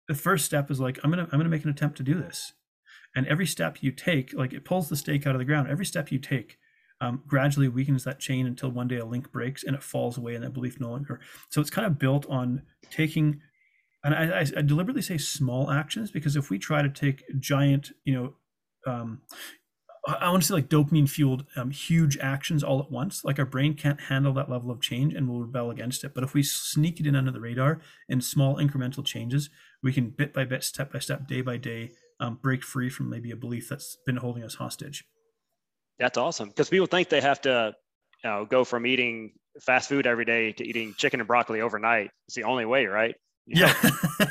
The 0.08 0.14
first 0.14 0.44
step 0.44 0.70
is 0.70 0.80
like 0.80 0.98
I'm 1.02 1.10
gonna 1.10 1.28
I'm 1.32 1.38
gonna 1.38 1.48
make 1.48 1.64
an 1.64 1.70
attempt 1.70 1.96
to 1.98 2.02
do 2.02 2.14
this, 2.14 2.52
and 3.16 3.26
every 3.26 3.46
step 3.46 3.78
you 3.80 3.92
take, 3.92 4.34
like 4.34 4.52
it 4.52 4.64
pulls 4.64 4.88
the 4.88 4.96
stake 4.96 5.26
out 5.26 5.34
of 5.34 5.38
the 5.38 5.44
ground. 5.44 5.68
Every 5.68 5.86
step 5.86 6.12
you 6.12 6.18
take 6.18 6.58
um, 7.00 7.22
gradually 7.26 7.68
weakens 7.68 8.04
that 8.04 8.20
chain 8.20 8.46
until 8.46 8.70
one 8.70 8.86
day 8.86 8.98
a 8.98 9.04
link 9.04 9.32
breaks 9.32 9.64
and 9.64 9.74
it 9.74 9.82
falls 9.82 10.18
away, 10.18 10.34
and 10.34 10.44
that 10.44 10.52
belief 10.52 10.78
no 10.78 10.90
longer. 10.90 11.20
So 11.50 11.60
it's 11.60 11.70
kind 11.70 11.86
of 11.86 11.98
built 11.98 12.26
on 12.28 12.62
taking. 12.90 13.40
And 14.04 14.14
I, 14.14 14.40
I 14.40 14.62
deliberately 14.62 15.02
say 15.02 15.16
small 15.16 15.70
actions 15.70 16.10
because 16.10 16.34
if 16.34 16.50
we 16.50 16.58
try 16.58 16.82
to 16.82 16.88
take 16.88 17.22
giant, 17.38 17.92
you 18.04 18.14
know, 18.14 18.92
um, 18.92 19.22
I 20.04 20.30
want 20.30 20.42
to 20.42 20.48
say 20.48 20.54
like 20.54 20.68
dopamine 20.68 21.08
fueled 21.08 21.44
um, 21.54 21.70
huge 21.70 22.18
actions 22.18 22.64
all 22.64 22.80
at 22.80 22.90
once. 22.90 23.24
Like 23.24 23.38
our 23.38 23.46
brain 23.46 23.74
can't 23.74 24.00
handle 24.00 24.32
that 24.34 24.50
level 24.50 24.70
of 24.72 24.80
change 24.80 25.14
and 25.14 25.28
will 25.28 25.40
rebel 25.40 25.70
against 25.70 26.02
it. 26.02 26.12
But 26.12 26.24
if 26.24 26.34
we 26.34 26.42
sneak 26.42 26.98
it 26.98 27.06
in 27.06 27.14
under 27.14 27.30
the 27.30 27.40
radar 27.40 27.80
in 28.08 28.20
small 28.20 28.56
incremental 28.56 29.04
changes, 29.04 29.48
we 29.80 29.92
can 29.92 30.10
bit 30.10 30.32
by 30.32 30.44
bit, 30.44 30.64
step 30.64 30.92
by 30.92 30.98
step, 30.98 31.28
day 31.28 31.40
by 31.40 31.56
day, 31.56 31.92
um, 32.18 32.38
break 32.42 32.64
free 32.64 32.88
from 32.88 33.10
maybe 33.10 33.30
a 33.30 33.36
belief 33.36 33.68
that's 33.68 33.96
been 34.04 34.16
holding 34.16 34.42
us 34.42 34.54
hostage. 34.54 35.04
That's 36.00 36.18
awesome 36.18 36.48
because 36.48 36.68
people 36.68 36.86
think 36.88 37.08
they 37.08 37.20
have 37.20 37.40
to, 37.42 37.72
you 38.24 38.30
know, 38.30 38.44
go 38.44 38.64
from 38.64 38.86
eating 38.86 39.32
fast 39.60 39.88
food 39.88 40.06
every 40.06 40.24
day 40.24 40.52
to 40.52 40.66
eating 40.66 40.94
chicken 40.96 41.20
and 41.20 41.28
broccoli 41.28 41.60
overnight. 41.60 42.10
It's 42.26 42.34
the 42.34 42.44
only 42.44 42.64
way, 42.64 42.86
right? 42.86 43.14
You 43.46 43.64
yeah. 43.66 43.74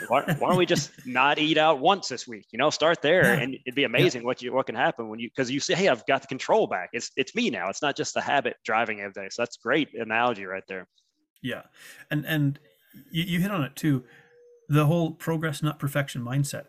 why, 0.07 0.23
why, 0.39 0.49
don't 0.49 0.57
we 0.57 0.65
just 0.65 0.91
not 1.05 1.37
eat 1.37 1.57
out 1.57 1.79
once 1.79 2.07
this 2.07 2.27
week? 2.27 2.47
You 2.51 2.59
know, 2.59 2.69
start 2.69 3.01
there, 3.01 3.23
yeah. 3.23 3.41
and 3.41 3.55
it'd 3.65 3.75
be 3.75 3.83
amazing 3.83 4.21
yeah. 4.21 4.25
what 4.25 4.41
you 4.41 4.53
what 4.53 4.67
can 4.67 4.75
happen 4.75 5.09
when 5.09 5.19
you 5.19 5.29
because 5.29 5.51
you 5.51 5.59
say, 5.59 5.73
hey, 5.73 5.89
I've 5.89 6.05
got 6.05 6.21
the 6.21 6.27
control 6.27 6.67
back. 6.67 6.91
It's 6.93 7.11
it's 7.17 7.35
me 7.35 7.49
now. 7.49 7.69
It's 7.69 7.81
not 7.81 7.97
just 7.97 8.13
the 8.13 8.21
habit 8.21 8.55
driving 8.63 9.01
every 9.01 9.13
day. 9.13 9.27
So 9.29 9.41
that's 9.41 9.57
great 9.57 9.89
analogy 9.93 10.45
right 10.45 10.63
there. 10.67 10.87
Yeah, 11.41 11.63
and 12.09 12.25
and 12.25 12.59
you, 13.11 13.23
you 13.23 13.39
hit 13.41 13.51
on 13.51 13.63
it 13.63 13.75
too. 13.75 14.05
The 14.69 14.85
whole 14.85 15.11
progress, 15.11 15.61
not 15.61 15.77
perfection 15.77 16.23
mindset. 16.23 16.65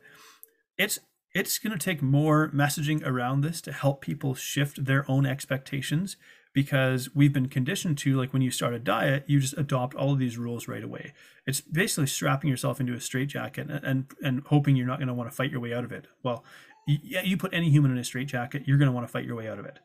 It's 0.76 0.98
it's 1.34 1.58
going 1.58 1.78
to 1.78 1.82
take 1.82 2.02
more 2.02 2.50
messaging 2.50 3.06
around 3.06 3.40
this 3.42 3.60
to 3.62 3.72
help 3.72 4.00
people 4.02 4.34
shift 4.34 4.84
their 4.84 5.08
own 5.08 5.24
expectations 5.24 6.16
because 6.52 7.14
we've 7.14 7.32
been 7.32 7.48
conditioned 7.48 7.96
to 7.98 8.16
like 8.16 8.32
when 8.32 8.42
you 8.42 8.50
start 8.50 8.74
a 8.74 8.78
diet 8.78 9.24
you 9.26 9.40
just 9.40 9.56
adopt 9.56 9.94
all 9.94 10.12
of 10.12 10.18
these 10.18 10.36
rules 10.36 10.68
right 10.68 10.84
away. 10.84 11.12
It's 11.46 11.60
basically 11.60 12.06
strapping 12.06 12.50
yourself 12.50 12.80
into 12.80 12.92
a 12.92 13.00
straitjacket 13.00 13.70
and, 13.70 13.84
and 13.84 14.06
and 14.22 14.42
hoping 14.46 14.76
you're 14.76 14.86
not 14.86 14.98
going 14.98 15.08
to 15.08 15.14
want 15.14 15.30
to 15.30 15.36
fight 15.36 15.50
your 15.50 15.60
way 15.60 15.72
out 15.72 15.84
of 15.84 15.92
it. 15.92 16.06
Well 16.22 16.44
yeah 16.86 17.22
you 17.22 17.36
put 17.36 17.54
any 17.54 17.70
human 17.70 17.92
in 17.92 17.98
a 17.98 18.04
straitjacket 18.04 18.66
you're 18.66 18.78
going 18.78 18.88
to 18.88 18.92
want 18.92 19.06
to 19.06 19.12
fight 19.12 19.24
your 19.24 19.36
way 19.36 19.48
out 19.48 19.58
of 19.58 19.64
it. 19.64 19.78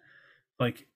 Like 0.60 0.88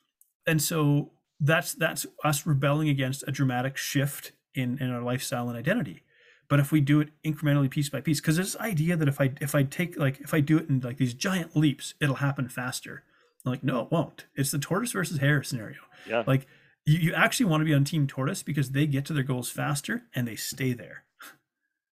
and 0.45 0.61
so 0.61 1.11
that's 1.39 1.73
that's 1.73 2.05
us 2.23 2.45
rebelling 2.45 2.89
against 2.89 3.23
a 3.27 3.31
dramatic 3.31 3.77
shift 3.77 4.33
in 4.53 4.77
in 4.79 4.91
our 4.91 5.01
lifestyle 5.01 5.47
and 5.49 5.57
identity. 5.57 6.03
But 6.49 6.59
if 6.59 6.73
we 6.73 6.81
do 6.81 6.99
it 6.99 7.09
incrementally 7.23 7.69
piece 7.69 7.89
by 7.89 8.01
piece 8.01 8.19
because 8.19 8.35
this 8.35 8.57
idea 8.57 8.97
that 8.97 9.07
if 9.07 9.21
i 9.21 9.31
if 9.39 9.55
i 9.55 9.63
take 9.63 9.97
like 9.97 10.19
if 10.19 10.33
i 10.33 10.41
do 10.41 10.57
it 10.57 10.67
in 10.67 10.81
like 10.81 10.97
these 10.97 11.13
giant 11.13 11.55
leaps 11.55 11.93
it'll 12.01 12.15
happen 12.15 12.49
faster 12.49 13.05
like, 13.45 13.63
no, 13.63 13.81
it 13.81 13.91
won't. 13.91 14.25
It's 14.35 14.51
the 14.51 14.59
tortoise 14.59 14.91
versus 14.91 15.17
hare 15.17 15.43
scenario. 15.43 15.79
Yeah. 16.07 16.23
Like 16.25 16.47
you, 16.85 16.97
you 16.97 17.13
actually 17.13 17.47
want 17.47 17.61
to 17.61 17.65
be 17.65 17.73
on 17.73 17.83
team 17.83 18.07
tortoise 18.07 18.43
because 18.43 18.71
they 18.71 18.87
get 18.87 19.05
to 19.05 19.13
their 19.13 19.23
goals 19.23 19.49
faster 19.49 20.03
and 20.15 20.27
they 20.27 20.35
stay 20.35 20.73
there. 20.73 21.03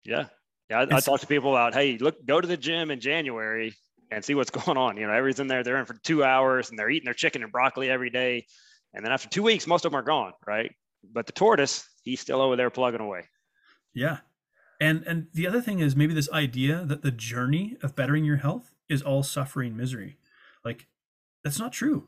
Yeah. 0.03 0.27
Yeah. 0.69 0.85
I, 0.91 0.97
I 0.97 0.99
talk 0.99 1.21
to 1.21 1.27
people 1.27 1.51
about, 1.51 1.73
hey, 1.73 1.97
look, 1.97 2.25
go 2.25 2.41
to 2.41 2.47
the 2.47 2.57
gym 2.57 2.91
in 2.91 2.99
January 2.99 3.73
and 4.11 4.23
see 4.23 4.35
what's 4.35 4.49
going 4.65 4.77
on. 4.77 4.97
You 4.97 5.07
know, 5.07 5.13
everybody's 5.13 5.39
in 5.39 5.47
there, 5.47 5.63
they're 5.63 5.77
in 5.77 5.85
for 5.85 5.95
two 6.03 6.23
hours 6.23 6.69
and 6.69 6.79
they're 6.79 6.89
eating 6.89 7.05
their 7.05 7.13
chicken 7.13 7.43
and 7.43 7.51
broccoli 7.51 7.89
every 7.89 8.09
day. 8.09 8.45
And 8.93 9.03
then 9.03 9.11
after 9.11 9.27
two 9.27 9.43
weeks, 9.43 9.67
most 9.67 9.85
of 9.85 9.91
them 9.91 9.99
are 9.99 10.03
gone, 10.03 10.33
right? 10.47 10.71
But 11.11 11.25
the 11.25 11.33
tortoise, 11.33 11.87
he's 12.03 12.21
still 12.21 12.41
over 12.41 12.55
there 12.55 12.69
plugging 12.69 13.01
away. 13.01 13.25
Yeah. 13.93 14.19
And 14.79 15.03
and 15.07 15.27
the 15.33 15.47
other 15.47 15.61
thing 15.61 15.79
is 15.79 15.95
maybe 15.95 16.13
this 16.13 16.29
idea 16.31 16.83
that 16.85 17.01
the 17.01 17.11
journey 17.11 17.77
of 17.81 17.95
bettering 17.95 18.25
your 18.25 18.37
health 18.37 18.71
is 18.89 19.01
all 19.01 19.23
suffering 19.23 19.77
misery. 19.77 20.17
Like 20.63 20.87
that's 21.45 21.59
not 21.59 21.71
true. 21.71 22.07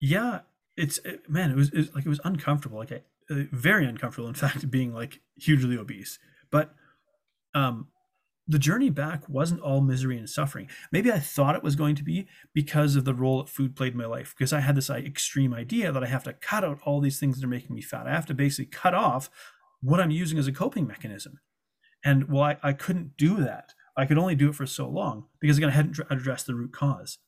Yeah, 0.00 0.40
it's 0.76 0.98
it, 0.98 1.30
man, 1.30 1.52
it 1.52 1.56
was, 1.56 1.68
it 1.68 1.76
was, 1.76 1.94
like 1.94 2.04
it 2.04 2.08
was 2.08 2.20
uncomfortable, 2.24 2.78
like 2.78 2.92
I, 2.92 3.02
uh, 3.30 3.44
very 3.52 3.86
uncomfortable. 3.86 4.28
In 4.28 4.34
fact, 4.44 4.70
being 4.70 4.92
like 4.92 5.20
hugely 5.36 5.78
obese. 5.78 6.18
But 6.50 6.74
um, 7.54 7.86
the 8.48 8.58
journey 8.58 8.90
back 8.90 9.28
wasn't 9.28 9.60
all 9.60 9.80
misery 9.80 10.18
and 10.18 10.28
suffering. 10.28 10.68
Maybe 10.90 11.12
I 11.12 11.20
thought 11.20 11.54
it 11.54 11.62
was 11.62 11.76
going 11.76 11.94
to 11.94 12.02
be 12.02 12.26
because 12.52 12.96
of 12.96 13.04
the 13.04 13.14
role 13.14 13.38
that 13.38 13.48
food 13.48 13.76
played 13.76 13.92
in 13.92 13.98
my 13.98 14.06
life. 14.06 14.34
Because 14.36 14.52
I 14.52 14.60
had 14.60 14.74
this 14.74 14.88
like, 14.88 15.06
extreme 15.06 15.54
idea 15.54 15.92
that 15.92 16.02
I 16.02 16.08
have 16.08 16.24
to 16.24 16.32
cut 16.32 16.64
out 16.64 16.80
all 16.84 17.00
these 17.00 17.20
things 17.20 17.36
that 17.36 17.46
are 17.46 17.48
making 17.48 17.74
me 17.74 17.82
fat. 17.82 18.08
I 18.08 18.12
have 18.12 18.26
to 18.26 18.34
basically 18.34 18.66
cut 18.66 18.94
off 18.94 19.30
what 19.80 20.00
I'm 20.00 20.10
using 20.10 20.38
as 20.38 20.48
a 20.48 20.52
coping 20.52 20.88
mechanism. 20.88 21.38
And 22.04 22.28
well, 22.28 22.42
I, 22.42 22.56
I 22.64 22.72
couldn't 22.72 23.16
do 23.16 23.36
that. 23.36 23.74
I 23.96 24.06
could 24.06 24.18
only 24.18 24.34
do 24.34 24.50
it 24.50 24.56
for 24.56 24.66
so 24.66 24.88
long 24.88 25.26
because 25.40 25.56
again, 25.56 25.70
I 25.70 25.72
hadn't 25.72 26.00
addressed 26.10 26.46
the 26.46 26.54
root 26.54 26.72
cause 26.72 27.18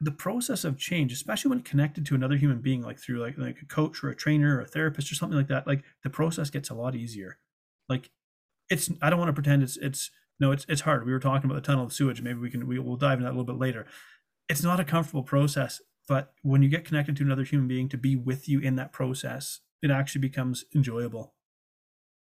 the 0.00 0.10
process 0.10 0.64
of 0.64 0.78
change, 0.78 1.12
especially 1.12 1.50
when 1.50 1.60
connected 1.60 2.06
to 2.06 2.14
another 2.14 2.36
human 2.36 2.60
being, 2.60 2.82
like 2.82 2.98
through 2.98 3.20
like 3.20 3.36
like 3.36 3.58
a 3.60 3.66
coach 3.66 4.02
or 4.02 4.08
a 4.08 4.16
trainer 4.16 4.56
or 4.56 4.62
a 4.62 4.66
therapist 4.66 5.12
or 5.12 5.14
something 5.14 5.36
like 5.36 5.48
that, 5.48 5.66
like 5.66 5.82
the 6.02 6.10
process 6.10 6.50
gets 6.50 6.70
a 6.70 6.74
lot 6.74 6.94
easier. 6.94 7.38
Like 7.88 8.10
it's 8.70 8.90
I 9.02 9.10
don't 9.10 9.18
want 9.18 9.28
to 9.28 9.34
pretend 9.34 9.62
it's 9.62 9.76
it's 9.76 10.10
no 10.38 10.52
it's 10.52 10.64
it's 10.68 10.82
hard. 10.82 11.04
We 11.04 11.12
were 11.12 11.20
talking 11.20 11.50
about 11.50 11.62
the 11.62 11.66
tunnel 11.66 11.84
of 11.84 11.92
sewage. 11.92 12.22
Maybe 12.22 12.38
we 12.38 12.50
can 12.50 12.66
we 12.66 12.78
will 12.78 12.96
dive 12.96 13.18
into 13.18 13.24
that 13.24 13.30
a 13.30 13.36
little 13.36 13.44
bit 13.44 13.58
later. 13.58 13.86
It's 14.48 14.62
not 14.62 14.80
a 14.80 14.84
comfortable 14.84 15.22
process, 15.22 15.80
but 16.08 16.32
when 16.42 16.62
you 16.62 16.68
get 16.68 16.84
connected 16.84 17.16
to 17.16 17.22
another 17.22 17.44
human 17.44 17.68
being 17.68 17.88
to 17.90 17.98
be 17.98 18.16
with 18.16 18.48
you 18.48 18.58
in 18.60 18.76
that 18.76 18.92
process, 18.92 19.60
it 19.82 19.90
actually 19.90 20.22
becomes 20.22 20.64
enjoyable. 20.74 21.34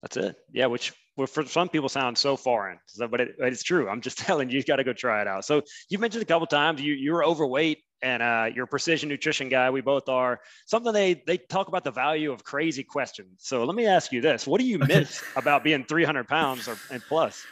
That's 0.01 0.17
it. 0.17 0.36
Yeah, 0.54 0.67
which 0.67 0.93
well, 1.17 1.28
for 1.28 1.45
some 1.45 1.69
people 1.69 1.89
sounds 1.89 2.19
so 2.19 2.36
foreign, 2.36 2.78
so, 2.88 3.08
but 3.08 3.21
it, 3.21 3.36
it's 3.39 3.63
true. 3.63 3.89
I'm 3.89 4.01
just 4.01 4.17
telling 4.25 4.49
you, 4.49 4.58
you 4.58 4.63
got 4.63 4.78
to 4.78 4.84
go 4.84 4.93
try 4.93 5.21
it 5.21 5.28
out. 5.28 5.45
So 5.45 5.62
you 5.89 5.97
mentioned 5.97 6.23
a 6.23 6.25
couple 6.25 6.47
times 6.47 6.82
you 6.82 6.93
you 6.93 7.13
were 7.13 7.23
overweight 7.23 7.80
and 8.01 8.21
uh, 8.21 8.49
you're 8.54 8.65
a 8.65 8.67
precision 8.67 9.10
nutrition 9.10 9.49
guy. 9.49 9.69
We 9.69 9.82
both 9.82 10.10
are. 10.10 10.39
Something 10.65 10.93
they 10.93 11.23
they 11.25 11.38
talk 11.38 11.67
about 11.67 11.84
the 11.84 11.91
value 11.91 12.32
of 12.32 12.43
crazy 12.43 12.84
questions. 12.84 13.39
So 13.39 13.63
let 13.63 13.75
me 13.75 13.86
ask 13.86 14.12
you 14.12 14.21
this: 14.21 14.45
What 14.45 14.60
do 14.60 14.67
you 14.67 14.80
miss 14.80 15.23
about 15.36 15.63
being 15.63 15.86
300 15.86 16.28
pounds 16.28 16.67
or 16.67 16.78
and 16.91 17.01
plus? 17.08 17.45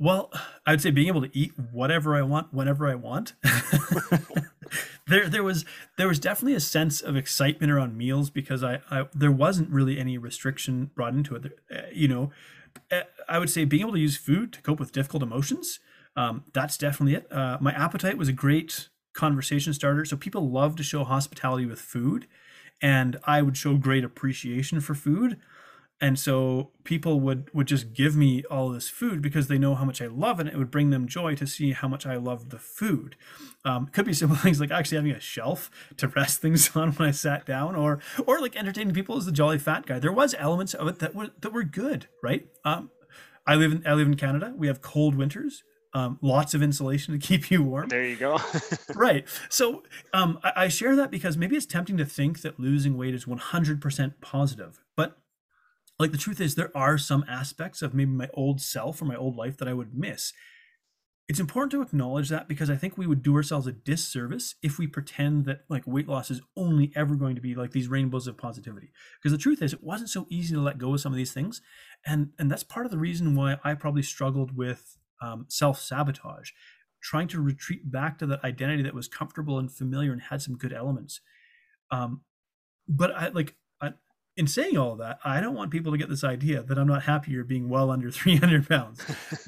Well, 0.00 0.32
I 0.64 0.72
would 0.72 0.80
say 0.80 0.92
being 0.92 1.08
able 1.08 1.22
to 1.22 1.36
eat 1.36 1.52
whatever 1.72 2.16
I 2.16 2.22
want 2.22 2.54
whenever 2.54 2.86
I 2.88 2.94
want. 2.94 3.34
there 5.08 5.28
there 5.28 5.42
was 5.42 5.64
there 5.96 6.06
was 6.06 6.20
definitely 6.20 6.54
a 6.54 6.60
sense 6.60 7.00
of 7.00 7.16
excitement 7.16 7.72
around 7.72 7.96
meals 7.96 8.30
because 8.30 8.62
I, 8.62 8.80
I 8.90 9.06
there 9.12 9.32
wasn't 9.32 9.70
really 9.70 9.98
any 9.98 10.16
restriction 10.16 10.90
brought 10.94 11.14
into 11.14 11.34
it. 11.34 11.58
Uh, 11.74 11.80
you 11.92 12.06
know, 12.06 12.30
I 13.28 13.38
would 13.38 13.50
say 13.50 13.64
being 13.64 13.82
able 13.82 13.92
to 13.92 14.00
use 14.00 14.16
food 14.16 14.52
to 14.54 14.62
cope 14.62 14.80
with 14.80 14.92
difficult 14.92 15.22
emotions. 15.22 15.80
Um, 16.16 16.44
that's 16.52 16.76
definitely 16.78 17.14
it. 17.14 17.32
Uh, 17.32 17.58
my 17.60 17.72
appetite 17.72 18.18
was 18.18 18.28
a 18.28 18.32
great 18.32 18.88
conversation 19.12 19.72
starter. 19.74 20.04
So 20.04 20.16
people 20.16 20.50
love 20.50 20.76
to 20.76 20.82
show 20.82 21.04
hospitality 21.04 21.66
with 21.66 21.80
food, 21.80 22.26
and 22.80 23.18
I 23.24 23.42
would 23.42 23.56
show 23.56 23.76
great 23.76 24.04
appreciation 24.04 24.80
for 24.80 24.94
food 24.94 25.38
and 26.00 26.18
so 26.18 26.70
people 26.84 27.18
would 27.20 27.52
would 27.52 27.66
just 27.66 27.92
give 27.92 28.14
me 28.14 28.44
all 28.50 28.68
this 28.68 28.88
food 28.88 29.20
because 29.20 29.48
they 29.48 29.58
know 29.58 29.74
how 29.74 29.84
much 29.84 30.00
I 30.00 30.06
love 30.06 30.38
it. 30.38 30.46
And 30.46 30.50
it 30.50 30.56
would 30.56 30.70
bring 30.70 30.90
them 30.90 31.08
joy 31.08 31.34
to 31.34 31.46
see 31.46 31.72
how 31.72 31.88
much 31.88 32.06
I 32.06 32.16
love 32.16 32.50
the 32.50 32.58
food. 32.58 33.16
Um, 33.64 33.86
could 33.86 34.04
be 34.04 34.12
simple 34.12 34.36
things 34.38 34.60
like 34.60 34.70
actually 34.70 34.98
having 34.98 35.12
a 35.12 35.20
shelf 35.20 35.70
to 35.96 36.08
rest 36.08 36.40
things 36.42 36.74
on 36.76 36.92
when 36.92 37.08
I 37.08 37.12
sat 37.12 37.46
down, 37.46 37.74
or 37.74 38.00
or 38.26 38.40
like 38.40 38.56
entertaining 38.56 38.94
people 38.94 39.16
as 39.16 39.26
the 39.26 39.32
jolly 39.32 39.58
fat 39.58 39.86
guy. 39.86 39.98
There 39.98 40.12
was 40.12 40.34
elements 40.38 40.74
of 40.74 40.86
it 40.86 41.00
that 41.00 41.14
were 41.14 41.30
that 41.40 41.52
were 41.52 41.64
good, 41.64 42.06
right? 42.22 42.46
Um, 42.64 42.90
I 43.46 43.56
live 43.56 43.72
in 43.72 43.86
I 43.86 43.94
live 43.94 44.06
in 44.06 44.16
Canada. 44.16 44.54
We 44.56 44.68
have 44.68 44.80
cold 44.80 45.16
winters. 45.16 45.64
Um, 45.94 46.18
lots 46.20 46.52
of 46.52 46.62
insulation 46.62 47.18
to 47.18 47.18
keep 47.26 47.50
you 47.50 47.62
warm. 47.62 47.88
There 47.88 48.04
you 48.04 48.16
go. 48.16 48.38
right. 48.94 49.26
So 49.48 49.82
um, 50.12 50.38
I, 50.44 50.52
I, 50.64 50.68
share 50.68 50.94
that 50.96 51.10
because 51.10 51.38
maybe 51.38 51.56
it's 51.56 51.64
tempting 51.64 51.96
to 51.96 52.04
think 52.04 52.42
that 52.42 52.60
losing 52.60 52.98
weight 52.98 53.14
is 53.14 53.24
100% 53.24 54.12
positive, 54.20 54.84
like 55.98 56.12
the 56.12 56.18
truth 56.18 56.40
is 56.40 56.54
there 56.54 56.76
are 56.76 56.98
some 56.98 57.24
aspects 57.28 57.82
of 57.82 57.94
maybe 57.94 58.10
my 58.10 58.28
old 58.34 58.60
self 58.60 59.02
or 59.02 59.04
my 59.04 59.16
old 59.16 59.36
life 59.36 59.56
that 59.56 59.68
i 59.68 59.72
would 59.72 59.94
miss 59.94 60.32
it's 61.28 61.40
important 61.40 61.70
to 61.72 61.82
acknowledge 61.82 62.30
that 62.30 62.48
because 62.48 62.70
I 62.70 62.76
think 62.76 62.96
we 62.96 63.06
would 63.06 63.22
do 63.22 63.36
ourselves 63.36 63.66
a 63.66 63.72
disservice 63.72 64.54
if 64.62 64.78
we 64.78 64.86
pretend 64.86 65.44
that 65.44 65.60
like 65.68 65.86
weight 65.86 66.08
loss 66.08 66.30
is 66.30 66.40
only 66.56 66.90
ever 66.96 67.16
going 67.16 67.34
to 67.34 67.42
be 67.42 67.54
like 67.54 67.72
these 67.72 67.86
rainbows 67.86 68.26
of 68.26 68.38
positivity. 68.38 68.92
Because 69.18 69.36
the 69.36 69.42
truth 69.42 69.60
is, 69.60 69.74
it 69.74 69.84
wasn't 69.84 70.08
so 70.08 70.26
easy 70.30 70.54
to 70.54 70.60
let 70.60 70.78
go 70.78 70.94
of 70.94 71.02
some 71.02 71.12
of 71.12 71.18
these 71.18 71.34
things, 71.34 71.60
and 72.06 72.30
and 72.38 72.50
that's 72.50 72.64
part 72.64 72.86
of 72.86 72.92
the 72.92 72.98
reason 72.98 73.34
why 73.34 73.58
I 73.62 73.74
probably 73.74 74.02
struggled 74.02 74.56
with 74.56 74.96
um, 75.20 75.44
self 75.48 75.78
sabotage, 75.82 76.52
trying 77.02 77.28
to 77.28 77.42
retreat 77.42 77.90
back 77.90 78.18
to 78.18 78.26
that 78.26 78.42
identity 78.42 78.82
that 78.84 78.94
was 78.94 79.06
comfortable 79.06 79.58
and 79.58 79.70
familiar 79.70 80.12
and 80.12 80.22
had 80.22 80.40
some 80.40 80.56
good 80.56 80.72
elements. 80.72 81.20
Um, 81.90 82.22
but 82.88 83.14
I 83.14 83.28
like 83.28 83.54
in 84.38 84.46
saying 84.46 84.78
all 84.78 84.94
that, 84.94 85.18
I 85.24 85.40
don't 85.40 85.56
want 85.56 85.72
people 85.72 85.90
to 85.90 85.98
get 85.98 86.08
this 86.08 86.22
idea 86.22 86.62
that 86.62 86.78
I'm 86.78 86.86
not 86.86 87.02
happier 87.02 87.42
being 87.42 87.68
well 87.68 87.90
under 87.90 88.08
300 88.12 88.68
pounds. 88.68 89.04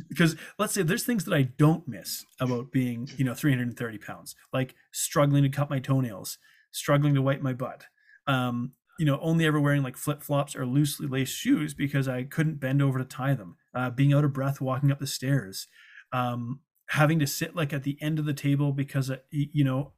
because 0.08 0.34
let's 0.58 0.74
say 0.74 0.82
there's 0.82 1.04
things 1.04 1.24
that 1.24 1.34
I 1.34 1.42
don't 1.42 1.86
miss 1.86 2.24
about 2.40 2.72
being, 2.72 3.08
you 3.16 3.24
know, 3.24 3.32
330 3.32 3.98
pounds, 3.98 4.34
like 4.52 4.74
struggling 4.90 5.44
to 5.44 5.48
cut 5.48 5.70
my 5.70 5.78
toenails, 5.78 6.38
struggling 6.72 7.14
to 7.14 7.22
wipe 7.22 7.40
my 7.40 7.52
butt, 7.52 7.84
um, 8.26 8.72
you 8.98 9.06
know, 9.06 9.20
only 9.22 9.46
ever 9.46 9.60
wearing 9.60 9.84
like 9.84 9.96
flip 9.96 10.24
flops 10.24 10.56
or 10.56 10.66
loosely 10.66 11.06
laced 11.06 11.36
shoes 11.36 11.72
because 11.72 12.08
I 12.08 12.24
couldn't 12.24 12.58
bend 12.58 12.82
over 12.82 12.98
to 12.98 13.04
tie 13.04 13.34
them, 13.34 13.56
uh, 13.72 13.90
being 13.90 14.12
out 14.12 14.24
of 14.24 14.32
breath 14.32 14.60
walking 14.60 14.90
up 14.90 14.98
the 14.98 15.06
stairs, 15.06 15.68
um, 16.12 16.60
having 16.88 17.20
to 17.20 17.28
sit 17.28 17.54
like 17.54 17.72
at 17.72 17.84
the 17.84 17.96
end 18.02 18.18
of 18.18 18.24
the 18.24 18.34
table 18.34 18.72
because, 18.72 19.08
uh, 19.08 19.18
you 19.30 19.62
know, 19.62 19.92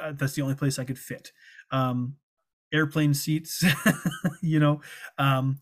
uh, 0.00 0.12
that's 0.12 0.34
the 0.34 0.42
only 0.42 0.54
place 0.54 0.78
I 0.78 0.84
could 0.84 0.98
fit. 0.98 1.32
Um, 1.72 2.14
airplane 2.72 3.14
seats, 3.14 3.64
you 4.42 4.58
know. 4.60 4.80
Um, 5.18 5.60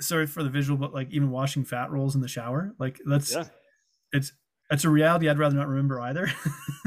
sorry 0.00 0.26
for 0.26 0.42
the 0.42 0.50
visual, 0.50 0.78
but 0.78 0.94
like 0.94 1.10
even 1.10 1.30
washing 1.30 1.64
fat 1.64 1.90
rolls 1.90 2.14
in 2.14 2.20
the 2.20 2.28
shower, 2.28 2.74
like 2.78 3.00
that's 3.06 3.32
yeah. 3.32 3.44
it's 4.12 4.32
it's 4.70 4.84
a 4.84 4.90
reality 4.90 5.28
I'd 5.28 5.38
rather 5.38 5.56
not 5.56 5.68
remember 5.68 6.00
either. 6.00 6.32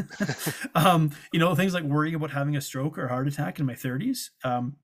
um, 0.75 1.11
you 1.31 1.39
know, 1.39 1.53
things 1.55 1.73
like 1.73 1.83
worrying 1.83 2.15
about 2.15 2.31
having 2.31 2.55
a 2.55 2.61
stroke 2.61 2.97
or 2.97 3.07
heart 3.07 3.27
attack 3.27 3.59
in 3.59 3.65
my 3.65 3.75
30s. 3.75 4.29
Um, 4.43 4.77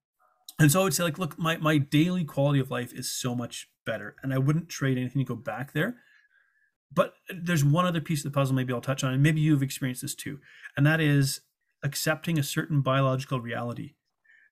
and 0.60 0.72
so 0.72 0.82
I 0.82 0.84
would 0.84 0.94
say, 0.94 1.04
like, 1.04 1.18
look, 1.18 1.38
my 1.40 1.58
my 1.58 1.78
daily 1.78 2.24
quality 2.24 2.60
of 2.60 2.70
life 2.70 2.94
is 2.94 3.12
so 3.12 3.34
much 3.34 3.70
better, 3.86 4.16
and 4.22 4.34
I 4.34 4.38
wouldn't 4.38 4.70
trade 4.70 4.98
anything 4.98 5.24
to 5.26 5.28
go 5.28 5.36
back 5.36 5.74
there. 5.74 5.96
But 6.94 7.16
there's 7.28 7.66
one 7.66 7.86
other 7.86 8.02
piece 8.02 8.24
of 8.24 8.32
the 8.32 8.36
puzzle 8.36 8.56
maybe 8.56 8.72
I'll 8.72 8.82
touch 8.82 9.04
on, 9.04 9.14
and 9.14 9.24
maybe 9.24 9.42
you've 9.42 9.64
experienced 9.64 10.04
this 10.04 10.14
too, 10.14 10.40
and 10.78 10.86
that 10.86 11.02
is 11.02 11.42
accepting 11.84 12.38
a 12.38 12.44
certain 12.44 12.82
biological 12.82 13.42
reality. 13.42 13.96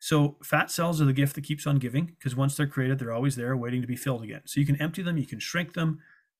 So 0.01 0.37
fat 0.43 0.71
cells 0.71 0.99
are 0.99 1.05
the 1.05 1.13
gift 1.13 1.35
that 1.35 1.43
keeps 1.43 1.67
on 1.67 1.77
giving 1.77 2.05
because 2.05 2.35
once 2.35 2.57
they're 2.57 2.65
created, 2.65 2.97
they're 2.97 3.13
always 3.13 3.35
there 3.35 3.55
waiting 3.55 3.81
to 3.81 3.87
be 3.87 3.95
filled 3.95 4.23
again. 4.23 4.41
So 4.45 4.59
you 4.59 4.65
can 4.65 4.81
empty 4.81 5.03
them, 5.03 5.15
you 5.15 5.27
can 5.27 5.39
shrink 5.39 5.73
them, 5.73 5.99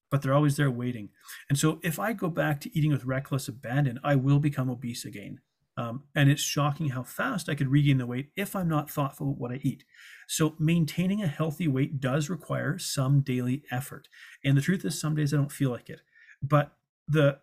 but 0.10 0.24
they're 0.24 0.34
always 0.34 0.58
there 0.58 0.72
waiting. 0.72 1.10
And 1.48 1.60
so 1.60 1.80
if 1.84 2.00
I 2.00 2.14
go 2.14 2.28
back 2.28 2.60
to 2.62 2.76
eating 2.76 2.92
with 2.92 3.06
reckless 3.06 3.48
abandon, 3.48 4.00
I 4.04 4.16
will 4.16 4.40
become 4.40 4.68
obese 4.68 5.06
again. 5.06 5.42
Um, 5.78 6.06
and 6.16 6.28
it's 6.28 6.42
shocking 6.42 6.90
how 6.90 7.04
fast 7.04 7.50
I 7.50 7.56
could 7.56 7.70
regain 7.70 8.00
the 8.00 8.08
weight 8.08 8.32
if 8.36 8.56
I'm 8.56 8.68
not 8.68 8.90
thoughtful 8.90 9.28
about 9.28 9.40
what 9.40 9.52
I 9.52 9.60
eat. 9.62 9.84
So 10.28 10.56
maintaining 10.58 11.22
a 11.22 11.28
healthy 11.28 11.68
weight 11.68 12.02
does 12.02 12.32
require 12.32 12.80
some 12.80 13.22
daily 13.22 13.62
effort. 13.70 14.08
And 14.44 14.58
the 14.58 14.62
truth 14.62 14.84
is, 14.86 15.00
some 15.00 15.14
days 15.14 15.36
I 15.36 15.38
don't 15.38 15.52
feel 15.52 15.70
like 15.70 15.88
it. 15.88 16.02
But 16.42 16.74
the 17.08 17.38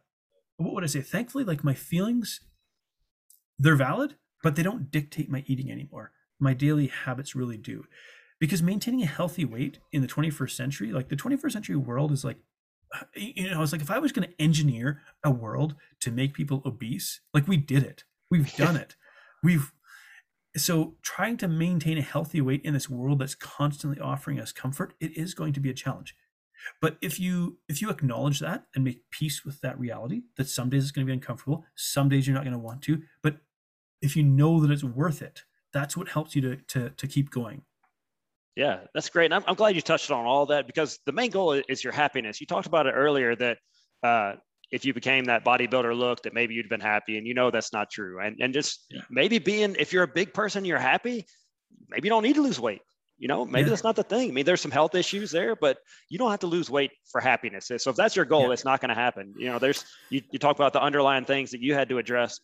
what 0.57 0.75
would 0.75 0.83
I 0.83 0.89
say? 0.89 1.01
Thankfully, 1.01 1.45
like 1.45 1.63
my 1.63 1.75
feelings, 1.75 2.41
they're 3.57 3.77
valid, 3.77 4.17
but 4.43 4.57
they 4.57 4.63
don't 4.63 4.91
dictate 4.91 5.31
my 5.31 5.45
eating 5.47 5.71
anymore. 5.71 6.13
My 6.39 6.55
daily 6.55 6.87
habits 6.87 7.35
really 7.35 7.57
do. 7.57 7.85
Because 8.39 8.63
maintaining 8.63 9.03
a 9.03 9.07
healthy 9.07 9.45
weight 9.45 9.79
in 9.93 10.01
the 10.01 10.09
21st 10.09 10.53
century, 10.53 10.93
like 10.93 11.09
the 11.09 11.17
21st 11.17 11.53
century 11.53 11.77
world 11.77 12.13
is 12.13 12.25
like, 12.25 12.39
uh, 12.95 13.05
you 13.15 13.51
know, 13.51 13.63
it's 13.63 13.73
like 13.73 13.81
if 13.81 13.91
I 13.91 13.99
was 13.99 14.13
going 14.13 14.29
to 14.29 14.43
engineer 14.43 15.03
a 15.25 15.31
world 15.31 15.75
to 16.01 16.11
make 16.11 16.35
people 16.35 16.63
obese, 16.65 17.21
like 17.35 17.49
we 17.49 17.57
did 17.57 17.83
it. 17.83 18.05
We've 18.31 18.55
done 18.57 18.77
it. 18.85 18.95
We've, 19.43 19.73
so 20.57 20.95
trying 21.03 21.37
to 21.39 21.49
maintain 21.49 21.99
a 21.99 22.03
healthy 22.03 22.41
weight 22.41 22.63
in 22.65 22.75
this 22.75 22.89
world 22.89 23.19
that's 23.19 23.35
constantly 23.35 24.01
offering 24.01 24.39
us 24.39 24.53
comfort, 24.53 24.95
it 25.01 25.17
is 25.17 25.35
going 25.35 25.53
to 25.55 25.61
be 25.61 25.71
a 25.71 25.75
challenge. 25.75 26.15
But 26.81 26.97
if 27.01 27.21
you 27.21 27.59
if 27.69 27.81
you 27.81 27.91
acknowledge 27.91 28.41
that 28.41 28.65
and 28.75 28.85
make 28.85 29.11
peace 29.11 29.45
with 29.45 29.61
that 29.61 29.79
reality, 29.79 30.23
that 30.37 30.49
some 30.49 30.71
days 30.71 30.83
it's 30.83 30.91
going 30.93 31.07
to 31.07 31.11
be 31.11 31.15
uncomfortable, 31.15 31.65
some 31.77 32.09
days 32.09 32.27
you're 32.27 32.35
not 32.35 32.45
going 32.45 32.53
to 32.53 32.59
want 32.59 32.83
to, 32.83 33.03
but 33.23 33.39
if 34.01 34.17
you 34.17 34.23
know 34.23 34.61
that 34.61 34.71
it's 34.71 34.85
worth 34.85 35.23
it, 35.23 35.43
that's 35.73 35.97
what 35.97 36.09
helps 36.09 36.35
you 36.35 36.43
to 36.43 36.57
to 36.57 36.91
to 36.91 37.07
keep 37.07 37.31
going. 37.31 37.63
Yeah, 38.57 38.81
that's 38.93 39.09
great. 39.09 39.27
And 39.27 39.35
I'm, 39.35 39.45
I'm 39.47 39.55
glad 39.55 39.77
you 39.77 39.81
touched 39.81 40.11
on 40.11 40.27
all 40.27 40.47
that 40.47 40.67
because 40.67 40.99
the 41.07 41.13
main 41.13 41.31
goal 41.31 41.53
is 41.53 41.85
your 41.85 41.93
happiness. 41.93 42.41
You 42.41 42.47
talked 42.47 42.67
about 42.67 42.87
it 42.87 42.91
earlier 42.91 43.37
that 43.37 43.59
uh, 44.03 44.33
if 44.73 44.85
you 44.85 44.93
became 44.93 45.27
that 45.27 45.45
bodybuilder 45.45 45.97
look, 45.97 46.23
that 46.23 46.35
maybe 46.35 46.55
you'd 46.55 46.69
been 46.69 46.81
happy, 46.81 47.19
and 47.19 47.27
you 47.27 47.35
know 47.35 47.51
that's 47.51 47.73
not 47.73 47.91
true. 47.91 48.21
And 48.21 48.37
and 48.41 48.53
just 48.53 48.87
yeah. 48.91 49.03
maybe 49.11 49.39
being 49.39 49.77
if 49.79 49.93
you're 49.93 50.03
a 50.03 50.09
big 50.09 50.35
person, 50.35 50.65
you're 50.65 50.79
happy. 50.79 51.27
Maybe 51.89 52.07
you 52.07 52.11
don't 52.11 52.23
need 52.23 52.35
to 52.35 52.43
lose 52.43 52.59
weight. 52.59 52.83
You 53.17 53.27
know, 53.27 53.45
maybe 53.45 53.65
yeah. 53.65 53.71
that's 53.71 53.85
not 53.85 53.97
the 53.97 54.05
thing. 54.05 54.31
I 54.31 54.33
mean, 54.33 54.45
there's 54.45 54.61
some 54.61 54.71
health 54.71 54.95
issues 54.95 55.33
there, 55.33 55.57
but 55.57 55.79
you 56.09 56.19
don't 56.19 56.31
have 56.31 56.41
to 56.41 56.47
lose 56.47 56.71
weight 56.71 56.93
for 57.11 57.21
happiness. 57.21 57.67
So 57.67 57.91
if 57.91 57.97
that's 57.97 58.15
your 58.15 58.25
goal, 58.25 58.47
yeah. 58.47 58.53
it's 58.53 58.65
not 58.65 58.81
going 58.81 58.91
to 58.91 58.95
happen. 58.95 59.35
You 59.37 59.51
know, 59.51 59.59
there's 59.59 59.85
you, 60.09 60.23
you 60.31 60.39
talk 60.39 60.55
about 60.55 60.73
the 60.73 60.81
underlying 60.81 61.25
things 61.25 61.51
that 61.51 61.61
you 61.61 61.75
had 61.75 61.89
to 61.89 61.99
address 61.99 62.41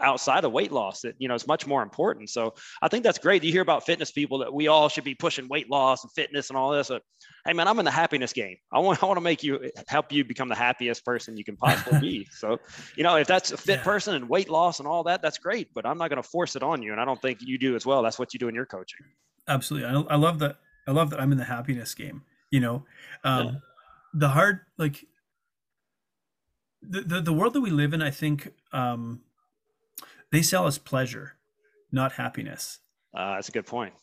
outside 0.00 0.44
of 0.44 0.52
weight 0.52 0.72
loss 0.72 1.00
that 1.02 1.14
you 1.18 1.28
know 1.28 1.34
is 1.34 1.46
much 1.46 1.66
more 1.66 1.82
important. 1.82 2.30
So 2.30 2.54
i 2.82 2.88
think 2.88 3.04
that's 3.04 3.18
great. 3.18 3.42
You 3.42 3.52
hear 3.52 3.62
about 3.62 3.86
fitness 3.86 4.10
people 4.10 4.38
that 4.38 4.52
we 4.52 4.68
all 4.68 4.88
should 4.88 5.04
be 5.04 5.14
pushing 5.14 5.48
weight 5.48 5.70
loss 5.70 6.04
and 6.04 6.12
fitness 6.12 6.50
and 6.50 6.56
all 6.56 6.70
this 6.70 6.88
but, 6.88 7.02
hey 7.46 7.52
man 7.52 7.68
i'm 7.68 7.78
in 7.78 7.84
the 7.84 7.90
happiness 7.90 8.32
game. 8.32 8.56
I 8.72 8.78
want 8.78 9.02
i 9.02 9.06
want 9.06 9.16
to 9.16 9.22
make 9.22 9.42
you 9.42 9.70
help 9.88 10.12
you 10.12 10.24
become 10.24 10.48
the 10.48 10.54
happiest 10.54 11.04
person 11.04 11.36
you 11.36 11.44
can 11.44 11.56
possibly 11.56 12.00
be. 12.00 12.28
So 12.40 12.58
you 12.96 13.02
know 13.02 13.16
if 13.16 13.26
that's 13.26 13.52
a 13.52 13.56
fit 13.56 13.78
yeah. 13.78 13.84
person 13.84 14.14
and 14.14 14.28
weight 14.28 14.48
loss 14.48 14.78
and 14.78 14.88
all 14.88 15.02
that 15.04 15.20
that's 15.20 15.38
great 15.38 15.68
but 15.74 15.84
i'm 15.84 15.98
not 15.98 16.08
going 16.08 16.22
to 16.22 16.28
force 16.28 16.56
it 16.56 16.62
on 16.62 16.82
you 16.82 16.92
and 16.92 17.00
i 17.00 17.04
don't 17.04 17.20
think 17.20 17.38
you 17.42 17.58
do 17.58 17.76
as 17.76 17.84
well. 17.84 18.02
That's 18.02 18.18
what 18.18 18.32
you 18.32 18.40
do 18.40 18.48
in 18.48 18.54
your 18.54 18.66
coaching. 18.66 19.06
Absolutely. 19.48 19.88
I, 19.88 20.14
I 20.14 20.16
love 20.16 20.38
that 20.40 20.56
i 20.86 20.90
love 20.90 21.10
that 21.10 21.20
i'm 21.20 21.32
in 21.32 21.38
the 21.38 21.44
happiness 21.44 21.94
game 21.94 22.22
you 22.50 22.60
know? 22.60 22.84
Um, 23.24 23.46
yeah. 23.46 23.52
the 24.14 24.28
hard 24.28 24.60
like 24.76 25.06
the, 26.82 27.02
the 27.02 27.20
the 27.20 27.32
world 27.32 27.52
that 27.54 27.60
we 27.60 27.70
live 27.70 27.92
in 27.92 28.00
i 28.00 28.10
think 28.10 28.52
um 28.72 29.20
they 30.32 30.42
sell 30.42 30.66
us 30.66 30.78
pleasure, 30.78 31.36
not 31.90 32.12
happiness. 32.12 32.78
Uh, 33.14 33.34
that's 33.34 33.48
a 33.48 33.52
good 33.52 33.66
point. 33.66 33.94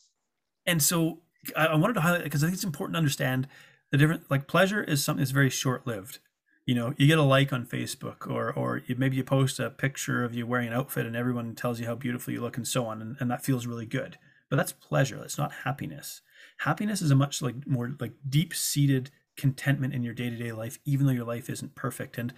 And 0.66 0.82
so 0.82 1.22
I, 1.56 1.68
I 1.68 1.76
wanted 1.76 1.94
to 1.94 2.02
highlight 2.02 2.24
because 2.24 2.44
I 2.44 2.48
think 2.48 2.56
it's 2.56 2.64
important 2.64 2.96
to 2.96 3.00
understand 3.00 3.48
the 3.92 3.98
different. 3.98 4.30
Like 4.30 4.48
pleasure 4.48 4.84
is 4.84 5.04
something 5.04 5.22
that's 5.22 5.32
very 5.32 5.50
short 5.50 5.88
lived. 5.88 6.20
You 6.66 6.76
know, 6.76 6.94
you 6.98 7.08
get 7.08 7.18
a 7.18 7.24
like 7.24 7.54
on 7.54 7.66
Facebook, 7.66 8.30
or 8.30 8.52
or 8.52 8.82
you, 8.86 8.96
maybe 8.98 9.16
you 9.16 9.24
post 9.24 9.60
a 9.60 9.70
picture 9.70 10.24
of 10.24 10.36
you 10.36 10.46
wearing 10.46 10.68
an 10.68 10.74
outfit, 10.74 11.06
and 11.06 11.16
everyone 11.16 11.56
tells 11.56 11.80
you 11.80 11.86
how 11.86 11.96
beautiful 11.96 12.34
you 12.34 12.42
look, 12.42 12.58
and 12.58 12.68
so 12.68 12.86
on, 12.86 13.02
and, 13.02 13.16
and 13.20 13.32
that 13.32 13.46
feels 13.46 13.66
really 13.66 13.86
good. 13.86 14.18
But 14.50 14.58
that's 14.58 14.74
pleasure. 14.74 15.18
That's 15.18 15.38
not 15.38 15.52
happiness. 15.64 16.22
Happiness 16.60 17.02
is 17.02 17.12
a 17.12 17.16
much 17.16 17.42
like 17.42 17.66
more 17.66 17.96
like 18.00 18.14
deep 18.28 18.54
seated 18.54 19.12
contentment 19.38 19.94
in 19.94 20.04
your 20.04 20.14
day 20.14 20.30
to 20.30 20.36
day 20.36 20.52
life, 20.52 20.80
even 20.84 21.06
though 21.06 21.14
your 21.14 21.26
life 21.26 21.50
isn't 21.50 21.76
perfect. 21.76 22.18
And 22.18 22.34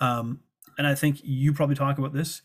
um, 0.00 0.40
and 0.78 0.86
I 0.86 0.94
think 0.94 1.20
you 1.22 1.52
probably 1.52 1.76
talk 1.76 1.98
about 1.98 2.14
this 2.14 2.40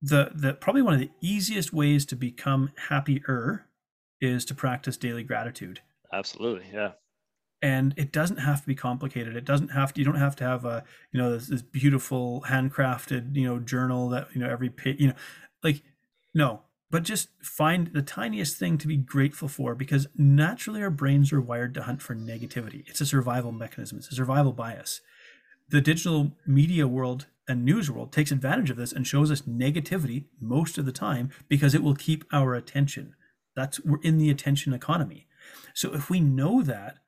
the 0.00 0.30
the 0.34 0.54
probably 0.54 0.82
one 0.82 0.94
of 0.94 1.00
the 1.00 1.10
easiest 1.20 1.72
ways 1.72 2.06
to 2.06 2.16
become 2.16 2.72
happier 2.88 3.66
is 4.20 4.44
to 4.46 4.54
practice 4.54 4.96
daily 4.96 5.22
gratitude. 5.22 5.80
Absolutely, 6.12 6.66
yeah. 6.72 6.92
And 7.60 7.92
it 7.96 8.12
doesn't 8.12 8.38
have 8.38 8.60
to 8.60 8.66
be 8.66 8.76
complicated. 8.76 9.34
It 9.34 9.44
doesn't 9.44 9.70
have 9.70 9.92
to. 9.94 10.00
You 10.00 10.04
don't 10.04 10.14
have 10.14 10.36
to 10.36 10.44
have 10.44 10.64
a 10.64 10.84
you 11.12 11.20
know 11.20 11.32
this, 11.32 11.48
this 11.48 11.62
beautiful 11.62 12.44
handcrafted 12.48 13.34
you 13.34 13.46
know 13.46 13.58
journal 13.58 14.08
that 14.10 14.28
you 14.34 14.40
know 14.40 14.48
every 14.48 14.70
page 14.70 15.00
you 15.00 15.08
know 15.08 15.14
like 15.62 15.82
no. 16.34 16.62
But 16.90 17.02
just 17.02 17.28
find 17.42 17.88
the 17.88 18.00
tiniest 18.00 18.56
thing 18.56 18.78
to 18.78 18.86
be 18.86 18.96
grateful 18.96 19.48
for 19.48 19.74
because 19.74 20.06
naturally 20.16 20.80
our 20.80 20.88
brains 20.90 21.32
are 21.34 21.40
wired 21.40 21.74
to 21.74 21.82
hunt 21.82 22.00
for 22.00 22.14
negativity. 22.14 22.88
It's 22.88 23.02
a 23.02 23.06
survival 23.06 23.52
mechanism. 23.52 23.98
It's 23.98 24.10
a 24.10 24.14
survival 24.14 24.52
bias. 24.54 25.02
The 25.68 25.82
digital 25.82 26.32
media 26.46 26.88
world 26.88 27.26
and 27.48 27.64
news 27.64 27.90
world 27.90 28.12
takes 28.12 28.30
advantage 28.30 28.70
of 28.70 28.76
this 28.76 28.92
and 28.92 29.06
shows 29.06 29.30
us 29.30 29.42
negativity 29.42 30.26
most 30.40 30.78
of 30.78 30.84
the 30.84 30.92
time 30.92 31.30
because 31.48 31.74
it 31.74 31.82
will 31.82 31.94
keep 31.94 32.24
our 32.32 32.54
attention. 32.54 33.14
That's 33.56 33.80
we're 33.80 34.00
in 34.02 34.18
the 34.18 34.30
attention 34.30 34.72
economy. 34.72 35.26
So 35.74 35.94
if 35.94 36.10
we 36.10 36.20
know 36.20 36.62
that, 36.62 36.98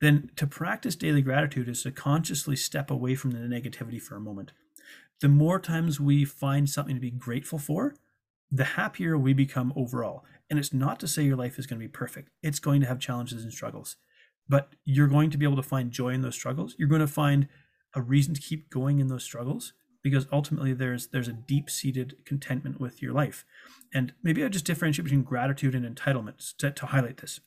then 0.00 0.30
to 0.36 0.46
practice 0.46 0.94
daily 0.94 1.22
gratitude 1.22 1.68
is 1.68 1.82
to 1.82 1.90
consciously 1.90 2.54
step 2.56 2.90
away 2.90 3.16
from 3.16 3.32
the 3.32 3.38
negativity 3.40 4.00
for 4.00 4.14
a 4.14 4.20
moment. 4.20 4.52
The 5.20 5.28
more 5.28 5.58
times 5.58 5.98
we 5.98 6.24
find 6.24 6.70
something 6.70 6.94
to 6.94 7.00
be 7.00 7.10
grateful 7.10 7.58
for, 7.58 7.96
the 8.50 8.64
happier 8.64 9.18
we 9.18 9.32
become 9.32 9.72
overall. 9.74 10.24
And 10.48 10.58
it's 10.58 10.72
not 10.72 11.00
to 11.00 11.08
say 11.08 11.24
your 11.24 11.36
life 11.36 11.58
is 11.58 11.66
going 11.66 11.80
to 11.80 11.84
be 11.84 11.92
perfect. 11.92 12.30
It's 12.42 12.60
going 12.60 12.80
to 12.80 12.86
have 12.86 13.00
challenges 13.00 13.42
and 13.42 13.52
struggles. 13.52 13.96
But 14.48 14.74
you're 14.84 15.08
going 15.08 15.30
to 15.30 15.38
be 15.38 15.44
able 15.44 15.56
to 15.56 15.62
find 15.62 15.90
joy 15.90 16.10
in 16.10 16.22
those 16.22 16.36
struggles. 16.36 16.74
You're 16.78 16.88
going 16.88 17.00
to 17.00 17.06
find 17.06 17.48
a 17.94 18.00
reason 18.00 18.32
to 18.34 18.40
keep 18.40 18.70
going 18.70 19.00
in 19.00 19.08
those 19.08 19.24
struggles 19.24 19.72
because 20.02 20.26
ultimately 20.32 20.72
there's 20.72 21.08
there's 21.08 21.28
a 21.28 21.32
deep-seated 21.32 22.16
contentment 22.24 22.80
with 22.80 23.02
your 23.02 23.12
life 23.12 23.44
and 23.92 24.12
maybe 24.22 24.44
i 24.44 24.48
just 24.48 24.64
differentiate 24.64 25.04
between 25.04 25.22
gratitude 25.22 25.74
and 25.74 25.84
entitlement 25.84 26.56
to, 26.56 26.70
to 26.70 26.86
highlight 26.86 27.18
this 27.18 27.40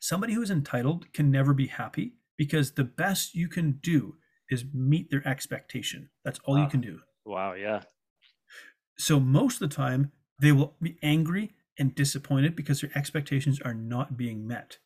somebody 0.00 0.34
who 0.34 0.42
is 0.42 0.50
entitled 0.50 1.12
can 1.12 1.30
never 1.30 1.54
be 1.54 1.66
happy 1.66 2.14
because 2.36 2.72
the 2.72 2.84
best 2.84 3.34
you 3.34 3.48
can 3.48 3.72
do 3.82 4.16
is 4.50 4.64
meet 4.72 5.10
their 5.10 5.26
expectation. 5.26 6.08
That's 6.24 6.40
all 6.44 6.54
wow. 6.54 6.62
you 6.62 6.70
can 6.70 6.80
do. 6.80 7.00
Wow, 7.26 7.52
yeah. 7.54 7.82
So 8.96 9.20
most 9.20 9.60
of 9.60 9.68
the 9.68 9.74
time, 9.74 10.12
they 10.40 10.52
will 10.52 10.74
be 10.80 10.98
angry 11.02 11.52
and 11.78 11.94
disappointed 11.94 12.56
because 12.56 12.80
their 12.80 12.90
expectations 12.94 13.60
are 13.60 13.74
not 13.74 14.16
being 14.16 14.46
met. 14.46 14.78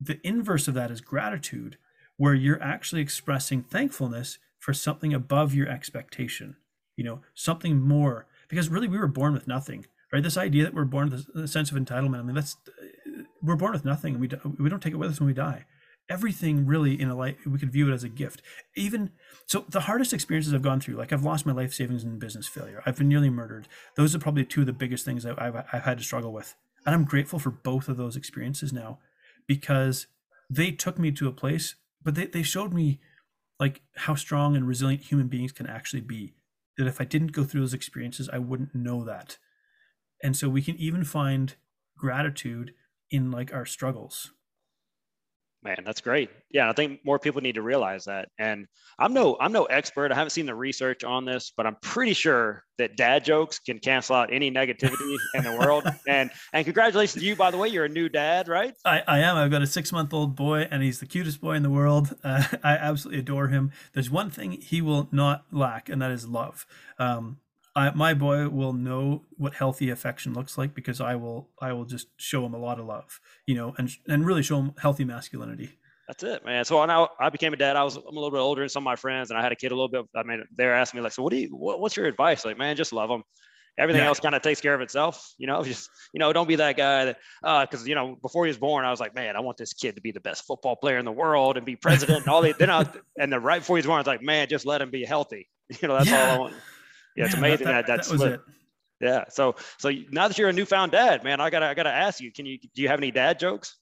The 0.00 0.20
inverse 0.26 0.68
of 0.68 0.74
that 0.74 0.90
is 0.90 1.00
gratitude, 1.00 1.78
where 2.16 2.34
you're 2.34 2.62
actually 2.62 3.02
expressing 3.02 3.62
thankfulness 3.62 4.38
for 4.58 4.74
something 4.74 5.14
above 5.14 5.54
your 5.54 5.68
expectation, 5.68 6.56
you 6.96 7.04
know, 7.04 7.20
something 7.34 7.80
more. 7.80 8.26
Because 8.48 8.68
really, 8.68 8.88
we 8.88 8.98
were 8.98 9.06
born 9.06 9.32
with 9.32 9.46
nothing, 9.46 9.86
right? 10.12 10.22
This 10.22 10.36
idea 10.36 10.64
that 10.64 10.74
we're 10.74 10.84
born 10.84 11.10
with 11.10 11.28
a 11.34 11.48
sense 11.48 11.70
of 11.70 11.76
entitlement, 11.76 12.20
I 12.20 12.22
mean, 12.22 12.34
that's, 12.34 12.56
we're 13.42 13.56
born 13.56 13.72
with 13.72 13.84
nothing 13.84 14.14
and 14.14 14.20
we, 14.20 14.28
we 14.58 14.68
don't 14.68 14.82
take 14.82 14.92
it 14.92 14.96
with 14.96 15.10
us 15.10 15.20
when 15.20 15.26
we 15.26 15.34
die. 15.34 15.64
Everything 16.10 16.64
really 16.64 16.98
in 16.98 17.10
a 17.10 17.14
life 17.14 17.36
we 17.46 17.58
could 17.58 17.72
view 17.72 17.90
it 17.90 17.94
as 17.94 18.02
a 18.02 18.08
gift. 18.08 18.40
Even 18.74 19.10
so 19.46 19.66
the 19.68 19.80
hardest 19.80 20.14
experiences 20.14 20.54
i've 20.54 20.62
gone 20.62 20.80
through 20.80 20.96
like 20.96 21.12
i've 21.12 21.24
lost 21.24 21.44
my 21.44 21.52
life 21.52 21.74
savings 21.74 22.02
in 22.02 22.18
business 22.18 22.48
failure. 22.48 22.82
I've 22.86 22.96
been 22.96 23.08
nearly 23.08 23.28
murdered. 23.28 23.68
Those 23.96 24.14
are 24.14 24.18
probably 24.18 24.44
two 24.44 24.60
of 24.60 24.66
the 24.66 24.72
biggest 24.72 25.04
things 25.04 25.26
I've, 25.26 25.38
I've, 25.38 25.56
I've 25.72 25.82
had 25.82 25.98
to 25.98 26.04
struggle 26.04 26.32
with. 26.32 26.54
And 26.86 26.94
i'm 26.94 27.04
grateful 27.04 27.38
for 27.38 27.50
both 27.50 27.88
of 27.88 27.98
those 27.98 28.16
experiences 28.16 28.72
now 28.72 28.98
because 29.46 30.06
they 30.48 30.70
took 30.70 30.98
me 30.98 31.12
to 31.12 31.28
a 31.28 31.32
place 31.32 31.74
but 32.02 32.14
they, 32.14 32.26
they 32.26 32.42
showed 32.42 32.72
me 32.72 33.00
like 33.60 33.82
how 33.96 34.14
strong 34.14 34.56
and 34.56 34.66
resilient 34.66 35.02
human 35.02 35.28
beings 35.28 35.52
can 35.52 35.66
actually 35.66 36.00
be 36.00 36.34
that 36.76 36.86
if 36.86 37.00
i 37.00 37.04
didn't 37.04 37.32
go 37.32 37.44
through 37.44 37.60
those 37.60 37.74
experiences 37.74 38.28
i 38.32 38.38
wouldn't 38.38 38.74
know 38.74 39.04
that. 39.04 39.38
And 40.22 40.36
so 40.36 40.48
we 40.48 40.62
can 40.62 40.76
even 40.76 41.04
find 41.04 41.54
gratitude 41.96 42.74
in 43.10 43.30
like 43.30 43.52
our 43.52 43.64
struggles 43.64 44.32
Man, 45.64 45.78
that's 45.84 46.00
great. 46.00 46.30
Yeah, 46.52 46.70
I 46.70 46.72
think 46.72 47.04
more 47.04 47.18
people 47.18 47.40
need 47.40 47.56
to 47.56 47.62
realize 47.62 48.04
that. 48.04 48.28
And 48.38 48.68
I'm 48.96 49.12
no 49.12 49.36
I'm 49.40 49.50
no 49.50 49.64
expert. 49.64 50.12
I 50.12 50.14
haven't 50.14 50.30
seen 50.30 50.46
the 50.46 50.54
research 50.54 51.02
on 51.02 51.24
this, 51.24 51.52
but 51.56 51.66
I'm 51.66 51.76
pretty 51.82 52.12
sure 52.14 52.62
that 52.78 52.96
dad 52.96 53.24
jokes 53.24 53.58
can 53.58 53.80
cancel 53.80 54.14
out 54.14 54.32
any 54.32 54.52
negativity 54.52 55.16
in 55.34 55.42
the 55.42 55.56
world. 55.56 55.84
And 56.06 56.30
and 56.52 56.64
congratulations 56.64 57.20
to 57.22 57.26
you, 57.26 57.36
by 57.36 57.50
the 57.50 57.58
way. 57.58 57.68
You're 57.68 57.84
a 57.84 57.88
new 57.88 58.08
dad, 58.08 58.48
right? 58.48 58.72
I, 58.84 59.02
I 59.06 59.18
am. 59.18 59.36
I've 59.36 59.50
got 59.50 59.62
a 59.62 59.66
six 59.66 59.92
month 59.92 60.14
old 60.14 60.36
boy, 60.36 60.68
and 60.70 60.82
he's 60.82 61.00
the 61.00 61.06
cutest 61.06 61.40
boy 61.40 61.52
in 61.52 61.62
the 61.62 61.70
world. 61.70 62.16
Uh, 62.22 62.44
I 62.62 62.76
absolutely 62.76 63.20
adore 63.20 63.48
him. 63.48 63.72
There's 63.92 64.10
one 64.10 64.30
thing 64.30 64.52
he 64.52 64.80
will 64.80 65.08
not 65.12 65.44
lack, 65.50 65.88
and 65.88 66.00
that 66.00 66.12
is 66.12 66.26
love. 66.26 66.66
Um, 66.98 67.38
I, 67.78 67.94
my 67.94 68.14
boy 68.14 68.48
will 68.48 68.72
know 68.72 69.24
what 69.36 69.54
healthy 69.54 69.90
affection 69.90 70.34
looks 70.34 70.58
like 70.58 70.74
because 70.74 71.00
I 71.00 71.14
will 71.14 71.50
I 71.60 71.72
will 71.72 71.84
just 71.84 72.08
show 72.16 72.44
him 72.44 72.54
a 72.54 72.58
lot 72.58 72.80
of 72.80 72.86
love, 72.86 73.20
you 73.46 73.54
know, 73.54 73.74
and 73.78 73.90
and 74.08 74.26
really 74.26 74.42
show 74.42 74.58
him 74.58 74.74
healthy 74.80 75.04
masculinity. 75.04 75.78
That's 76.08 76.22
it, 76.22 76.44
man. 76.44 76.64
So 76.64 76.84
now 76.86 77.10
I 77.20 77.28
became 77.28 77.52
a 77.52 77.56
dad. 77.56 77.76
I 77.76 77.84
was 77.84 77.96
I'm 77.96 78.04
a 78.04 78.10
little 78.10 78.30
bit 78.30 78.38
older 78.38 78.62
than 78.62 78.68
some 78.68 78.82
of 78.82 78.86
my 78.86 78.96
friends, 78.96 79.30
and 79.30 79.38
I 79.38 79.42
had 79.42 79.52
a 79.52 79.56
kid 79.56 79.72
a 79.72 79.74
little 79.74 79.88
bit. 79.88 80.04
I 80.16 80.22
mean, 80.24 80.44
they're 80.56 80.74
asking 80.74 80.98
me 80.98 81.04
like, 81.04 81.12
so 81.12 81.22
what 81.22 81.30
do 81.30 81.36
you 81.36 81.48
what, 81.48 81.80
what's 81.80 81.96
your 81.96 82.06
advice? 82.06 82.44
Like, 82.44 82.58
man, 82.58 82.76
just 82.76 82.92
love 82.92 83.08
them. 83.08 83.22
Everything 83.78 84.02
yeah. 84.02 84.08
else 84.08 84.18
kind 84.18 84.34
of 84.34 84.42
takes 84.42 84.60
care 84.60 84.74
of 84.74 84.80
itself, 84.80 85.32
you 85.38 85.46
know. 85.46 85.62
Just 85.64 85.88
you 86.12 86.18
know, 86.18 86.32
don't 86.32 86.48
be 86.48 86.56
that 86.56 86.76
guy 86.76 87.04
that 87.04 87.18
because 87.42 87.82
uh, 87.82 87.84
you 87.84 87.94
know 87.94 88.16
before 88.20 88.44
he 88.44 88.48
was 88.48 88.58
born, 88.58 88.84
I 88.84 88.90
was 88.90 88.98
like, 88.98 89.14
man, 89.14 89.36
I 89.36 89.40
want 89.40 89.56
this 89.56 89.72
kid 89.72 89.94
to 89.94 90.00
be 90.00 90.10
the 90.10 90.20
best 90.20 90.46
football 90.46 90.74
player 90.74 90.98
in 90.98 91.04
the 91.04 91.12
world 91.12 91.56
and 91.56 91.64
be 91.64 91.76
president 91.76 92.20
and 92.20 92.28
all 92.28 92.42
the. 92.42 92.54
Then 92.58 92.70
I 92.70 92.84
and 93.20 93.32
then 93.32 93.40
right 93.42 93.60
before 93.60 93.76
he 93.76 93.80
was 93.80 93.86
born, 93.86 93.98
I 93.98 94.00
was 94.00 94.08
like, 94.08 94.22
man, 94.22 94.48
just 94.48 94.66
let 94.66 94.80
him 94.80 94.90
be 94.90 95.04
healthy. 95.04 95.48
You 95.82 95.86
know, 95.86 95.98
that's 95.98 96.08
yeah. 96.08 96.30
all 96.30 96.34
I 96.34 96.38
want 96.38 96.54
yeah, 97.18 97.26
it's 97.26 97.34
amazing 97.34 97.66
that, 97.66 97.86
that, 97.86 97.98
that, 97.98 98.08
that 98.08 98.14
split. 98.14 98.32
It. 98.32 98.40
Yeah. 99.00 99.24
So 99.28 99.56
so 99.78 99.90
now 100.10 100.28
that 100.28 100.38
you're 100.38 100.48
a 100.48 100.52
newfound 100.52 100.92
dad, 100.92 101.24
man, 101.24 101.40
I 101.40 101.50
gotta 101.50 101.66
I 101.66 101.74
gotta 101.74 101.92
ask 101.92 102.20
you, 102.20 102.32
can 102.32 102.46
you 102.46 102.58
do 102.58 102.82
you 102.82 102.88
have 102.88 102.98
any 102.98 103.10
dad 103.10 103.38
jokes? 103.38 103.76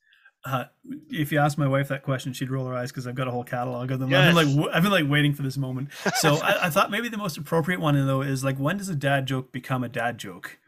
Uh, 0.44 0.64
if 1.10 1.32
you 1.32 1.40
ask 1.40 1.58
my 1.58 1.66
wife 1.66 1.88
that 1.88 2.04
question, 2.04 2.32
she'd 2.32 2.50
roll 2.50 2.66
her 2.66 2.74
eyes 2.74 2.92
because 2.92 3.08
I've 3.08 3.16
got 3.16 3.26
a 3.26 3.32
whole 3.32 3.42
catalog 3.42 3.90
of 3.90 3.98
them. 3.98 4.10
Yes. 4.10 4.28
I've 4.28 4.46
been 4.46 4.56
like, 4.56 4.74
I've 4.74 4.82
been 4.82 4.92
like 4.92 5.08
waiting 5.08 5.34
for 5.34 5.42
this 5.42 5.56
moment. 5.56 5.90
So 6.16 6.36
I, 6.36 6.66
I, 6.66 6.70
thought 6.70 6.90
maybe 6.90 7.08
the 7.08 7.18
most 7.18 7.36
appropriate 7.36 7.80
one 7.80 7.94
though 8.06 8.22
is 8.22 8.44
like, 8.44 8.56
when 8.56 8.78
does 8.78 8.88
a 8.88 8.94
dad 8.94 9.26
joke 9.26 9.50
become 9.50 9.82
a 9.82 9.88
dad 9.88 10.18
joke? 10.18 10.58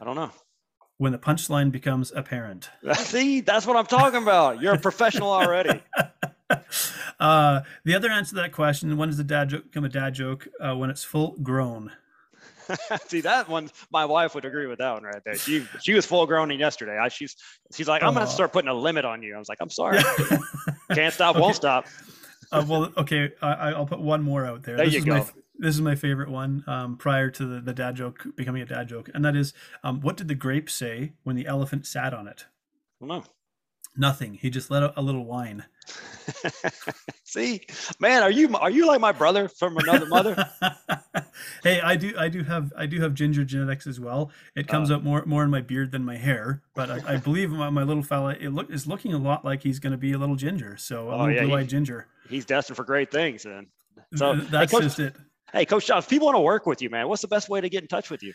I 0.00 0.04
don't 0.04 0.16
know. 0.16 0.30
When 0.96 1.12
the 1.12 1.18
punchline 1.18 1.70
becomes 1.70 2.12
apparent. 2.12 2.70
See, 2.94 3.42
that's 3.42 3.66
what 3.66 3.76
I'm 3.76 3.86
talking 3.86 4.22
about. 4.22 4.62
You're 4.62 4.74
a 4.74 4.78
professional 4.78 5.30
already. 5.30 5.82
uh, 7.20 7.60
the 7.84 7.94
other 7.94 8.10
answer 8.10 8.30
to 8.30 8.36
that 8.36 8.52
question: 8.52 8.96
When 8.96 9.10
does 9.10 9.18
a 9.18 9.24
dad 9.24 9.50
joke 9.50 9.64
become 9.64 9.84
a 9.84 9.90
dad 9.90 10.14
joke? 10.14 10.48
Uh, 10.58 10.74
when 10.76 10.88
it's 10.88 11.04
full 11.04 11.36
grown. 11.42 11.92
See 13.06 13.20
that 13.22 13.48
one, 13.48 13.70
my 13.90 14.04
wife 14.04 14.34
would 14.34 14.44
agree 14.44 14.66
with 14.66 14.78
that 14.78 14.92
one 14.92 15.02
right 15.04 15.22
there. 15.24 15.36
She 15.36 15.66
she 15.82 15.94
was 15.94 16.06
full 16.06 16.26
grown 16.26 16.50
yesterday. 16.50 16.98
I, 16.98 17.08
she's 17.08 17.36
she's 17.74 17.88
like, 17.88 18.02
I'm 18.02 18.14
gonna 18.14 18.26
start 18.26 18.52
putting 18.52 18.68
a 18.68 18.74
limit 18.74 19.04
on 19.04 19.22
you. 19.22 19.34
I 19.34 19.38
was 19.38 19.48
like, 19.48 19.58
I'm 19.60 19.70
sorry, 19.70 19.98
can't 20.92 21.12
stop, 21.12 21.36
okay. 21.36 21.42
won't 21.42 21.56
stop. 21.56 21.86
uh, 22.52 22.64
well, 22.66 22.92
okay, 22.96 23.32
I, 23.42 23.76
will 23.76 23.86
put 23.86 24.00
one 24.00 24.22
more 24.22 24.46
out 24.46 24.62
there. 24.62 24.76
There 24.76 24.86
this 24.86 24.94
you 24.94 24.98
is 25.00 25.04
go. 25.04 25.18
My, 25.18 25.26
this 25.58 25.74
is 25.74 25.80
my 25.80 25.94
favorite 25.94 26.28
one. 26.28 26.64
Um, 26.66 26.96
prior 26.96 27.30
to 27.30 27.46
the, 27.46 27.60
the 27.60 27.72
dad 27.72 27.96
joke 27.96 28.26
becoming 28.36 28.62
a 28.62 28.66
dad 28.66 28.88
joke, 28.88 29.10
and 29.14 29.24
that 29.24 29.36
is, 29.36 29.54
um, 29.82 30.00
what 30.00 30.16
did 30.16 30.28
the 30.28 30.34
grape 30.34 30.70
say 30.70 31.12
when 31.24 31.36
the 31.36 31.46
elephant 31.46 31.86
sat 31.86 32.12
on 32.14 32.28
it? 32.28 32.46
no. 33.00 33.24
Nothing. 33.96 34.34
He 34.34 34.50
just 34.50 34.70
let 34.70 34.82
out 34.82 34.94
a 34.96 35.02
little 35.02 35.24
whine. 35.24 35.64
See, 37.24 37.62
man, 38.00 38.22
are 38.22 38.30
you 38.30 38.54
are 38.56 38.70
you 38.70 38.86
like 38.86 39.00
my 39.00 39.12
brother 39.12 39.48
from 39.48 39.76
another 39.78 40.06
mother? 40.06 40.48
hey, 41.62 41.80
I 41.80 41.96
do 41.96 42.14
I 42.18 42.28
do 42.28 42.42
have 42.42 42.72
I 42.76 42.86
do 42.86 43.00
have 43.00 43.14
ginger 43.14 43.44
genetics 43.44 43.86
as 43.86 44.00
well. 44.00 44.30
It 44.54 44.68
comes 44.68 44.90
uh, 44.90 44.96
out 44.96 45.04
more 45.04 45.24
more 45.26 45.44
in 45.44 45.50
my 45.50 45.60
beard 45.60 45.92
than 45.92 46.04
my 46.04 46.16
hair, 46.16 46.62
but 46.74 46.90
I, 46.90 47.14
I 47.14 47.16
believe 47.16 47.50
my, 47.50 47.70
my, 47.70 47.84
little 47.84 48.02
fella 48.02 48.36
it 48.38 48.50
look 48.50 48.70
is 48.70 48.86
looking 48.86 49.12
a 49.12 49.18
lot 49.18 49.44
like 49.44 49.62
he's 49.62 49.78
going 49.78 49.92
to 49.92 49.98
be 49.98 50.12
a 50.12 50.18
little 50.18 50.36
ginger. 50.36 50.76
So 50.76 51.08
a 51.08 51.14
oh, 51.14 51.18
little 51.18 51.34
yeah, 51.34 51.44
blue 51.44 51.54
eyed 51.54 51.68
ginger. 51.68 52.06
He's 52.28 52.44
destined 52.44 52.76
for 52.76 52.84
great 52.84 53.10
things, 53.10 53.44
then. 53.44 53.68
So 54.14 54.34
that's 54.34 54.72
hey, 54.72 54.78
Coach, 54.78 54.84
just 54.84 54.98
it. 54.98 55.16
Hey, 55.52 55.64
Coach 55.64 55.86
John, 55.86 55.98
if 55.98 56.08
people 56.08 56.26
want 56.26 56.36
to 56.36 56.40
work 56.40 56.66
with 56.66 56.82
you, 56.82 56.90
man, 56.90 57.08
what's 57.08 57.22
the 57.22 57.28
best 57.28 57.48
way 57.48 57.60
to 57.60 57.68
get 57.68 57.82
in 57.82 57.88
touch 57.88 58.10
with 58.10 58.22
you? 58.22 58.34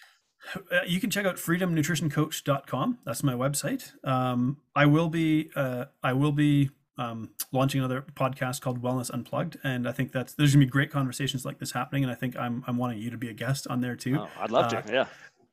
Uh, 0.56 0.80
you 0.86 1.00
can 1.00 1.10
check 1.10 1.26
out 1.26 1.36
freedomnutritioncoach.com. 1.36 3.00
That's 3.06 3.24
my 3.24 3.34
website. 3.34 3.92
Um, 4.06 4.58
I 4.76 4.86
will 4.86 5.10
be 5.10 5.52
uh, 5.56 5.86
I 6.04 6.14
will 6.14 6.32
be 6.32 6.72
um, 6.98 7.30
launching 7.52 7.80
another 7.80 8.02
podcast 8.16 8.62
called 8.62 8.82
Wellness 8.82 9.10
Unplugged, 9.12 9.58
and 9.64 9.88
I 9.88 9.92
think 9.92 10.12
that's 10.12 10.34
there's 10.34 10.54
gonna 10.54 10.66
be 10.66 10.70
great 10.70 10.92
conversations 10.92 11.46
like 11.46 11.60
this 11.60 11.72
happening, 11.72 12.04
and 12.04 12.12
I 12.12 12.16
think 12.16 12.38
I'm 12.38 12.64
I'm 12.68 12.78
wanting 12.78 13.00
you 13.00 13.10
to 13.12 13.18
be 13.18 13.30
a 13.30 13.34
guest 13.34 13.68
on 13.68 13.82
there 13.82 13.96
too. 13.96 14.18
Oh, 14.20 14.30
I'd 14.40 14.52
love 14.52 14.74
uh, 14.74 14.82
to. 14.82 14.94
Yeah. 14.94 15.06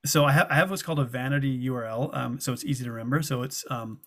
So 0.07 0.25
I 0.25 0.33
have 0.33 0.47
I 0.51 0.55
have 0.55 0.71
what's 0.71 0.83
called 0.83 1.01
a 1.01 1.05
vanity 1.05 1.67
URL, 1.67 2.17
um, 2.17 2.41
so 2.41 2.53
it's 2.53 2.65
easy 2.65 2.85
to 2.85 2.91
remember. 2.91 3.23
So 3.23 3.43
it's 3.43 3.65
um, 3.71 4.01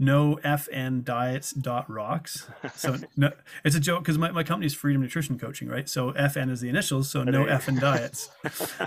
no 0.00 0.36
fn 0.42 1.04
diets 1.04 1.52
dot 1.52 1.88
rocks. 1.88 2.48
So 2.74 2.96
no, 3.16 3.30
it's 3.64 3.76
a 3.76 3.80
joke 3.80 4.02
because 4.02 4.16
my, 4.16 4.30
my 4.30 4.42
company 4.42 4.66
is 4.66 4.74
freedom 4.74 5.02
nutrition 5.02 5.38
coaching 5.38 5.68
right? 5.68 5.88
So 5.88 6.12
fn 6.12 6.50
is 6.50 6.60
the 6.60 6.68
initials 6.70 7.10
so 7.10 7.22
no 7.22 7.44
fn 7.44 7.78
diets. 7.78 8.30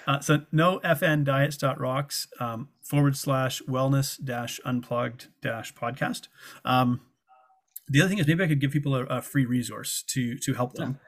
Uh, 0.08 0.20
so 0.20 0.42
no 0.52 0.80
fn 0.80 1.24
diets 1.24 1.56
dot 1.56 1.80
rocks 1.80 2.28
um, 2.40 2.68
forward 2.82 3.16
slash 3.16 3.62
wellness 3.70 4.22
dash 4.22 4.60
unplugged 4.66 5.28
dash 5.42 5.74
podcast. 5.74 6.28
Um, 6.66 7.02
the 7.88 8.02
other 8.02 8.10
thing 8.10 8.18
is 8.18 8.28
maybe 8.28 8.44
i 8.44 8.48
could 8.48 8.60
give 8.60 8.72
people 8.72 8.96
a, 8.96 9.04
a 9.06 9.22
free 9.22 9.46
resource 9.46 10.04
to 10.08 10.38
to 10.38 10.54
help 10.54 10.74
them 10.74 11.00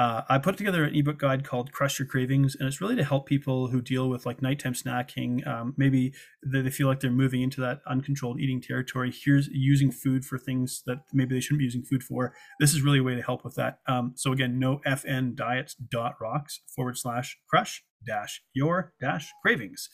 uh, 0.00 0.22
I 0.30 0.38
put 0.38 0.56
together 0.56 0.84
an 0.84 0.94
ebook 0.94 1.18
guide 1.18 1.44
called 1.44 1.72
Crush 1.72 1.98
Your 1.98 2.08
Cravings, 2.08 2.56
and 2.58 2.66
it's 2.66 2.80
really 2.80 2.96
to 2.96 3.04
help 3.04 3.26
people 3.26 3.68
who 3.68 3.82
deal 3.82 4.08
with 4.08 4.24
like 4.24 4.40
nighttime 4.40 4.72
snacking. 4.72 5.46
Um, 5.46 5.74
maybe 5.76 6.14
they, 6.42 6.62
they 6.62 6.70
feel 6.70 6.86
like 6.86 7.00
they're 7.00 7.10
moving 7.10 7.42
into 7.42 7.60
that 7.60 7.82
uncontrolled 7.86 8.40
eating 8.40 8.62
territory. 8.62 9.12
Here's 9.12 9.48
using 9.48 9.92
food 9.92 10.24
for 10.24 10.38
things 10.38 10.82
that 10.86 11.00
maybe 11.12 11.34
they 11.34 11.40
shouldn't 11.42 11.58
be 11.58 11.66
using 11.66 11.82
food 11.82 12.02
for. 12.02 12.32
This 12.58 12.72
is 12.72 12.80
really 12.80 13.00
a 13.00 13.02
way 13.02 13.14
to 13.14 13.20
help 13.20 13.44
with 13.44 13.56
that. 13.56 13.80
Um, 13.86 14.14
so 14.16 14.32
again, 14.32 14.58
no 14.58 14.80
fn 14.86 15.34
diets 15.34 15.74
dot 15.74 16.14
rocks 16.18 16.60
forward 16.74 16.96
slash 16.96 17.36
crush 17.50 17.84
dash 18.06 18.42
your 18.54 18.94
dash 19.02 19.30
cravings. 19.42 19.90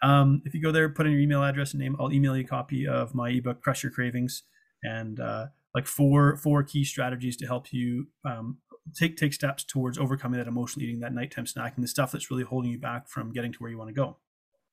Um, 0.00 0.42
if 0.44 0.54
you 0.54 0.62
go 0.62 0.70
there, 0.70 0.88
put 0.88 1.06
in 1.06 1.12
your 1.12 1.20
email 1.20 1.42
address 1.42 1.72
and 1.72 1.80
name, 1.80 1.96
I'll 1.98 2.12
email 2.12 2.36
you 2.36 2.44
a 2.44 2.46
copy 2.46 2.86
of 2.86 3.16
my 3.16 3.30
ebook, 3.30 3.62
Crush 3.62 3.82
Your 3.82 3.90
Cravings, 3.90 4.44
and 4.84 5.18
uh, 5.18 5.46
like 5.74 5.88
four 5.88 6.36
four 6.36 6.62
key 6.62 6.84
strategies 6.84 7.36
to 7.38 7.46
help 7.46 7.72
you 7.72 8.06
um, 8.24 8.58
take 8.94 9.16
take 9.16 9.32
steps 9.32 9.64
towards 9.64 9.98
overcoming 9.98 10.38
that 10.38 10.46
emotional 10.46 10.84
eating, 10.84 11.00
that 11.00 11.14
nighttime 11.14 11.46
snack, 11.46 11.74
and 11.76 11.84
the 11.84 11.88
stuff 11.88 12.12
that's 12.12 12.30
really 12.30 12.44
holding 12.44 12.70
you 12.70 12.78
back 12.78 13.08
from 13.08 13.32
getting 13.32 13.52
to 13.52 13.58
where 13.58 13.70
you 13.70 13.78
want 13.78 13.88
to 13.88 13.94
go. 13.94 14.16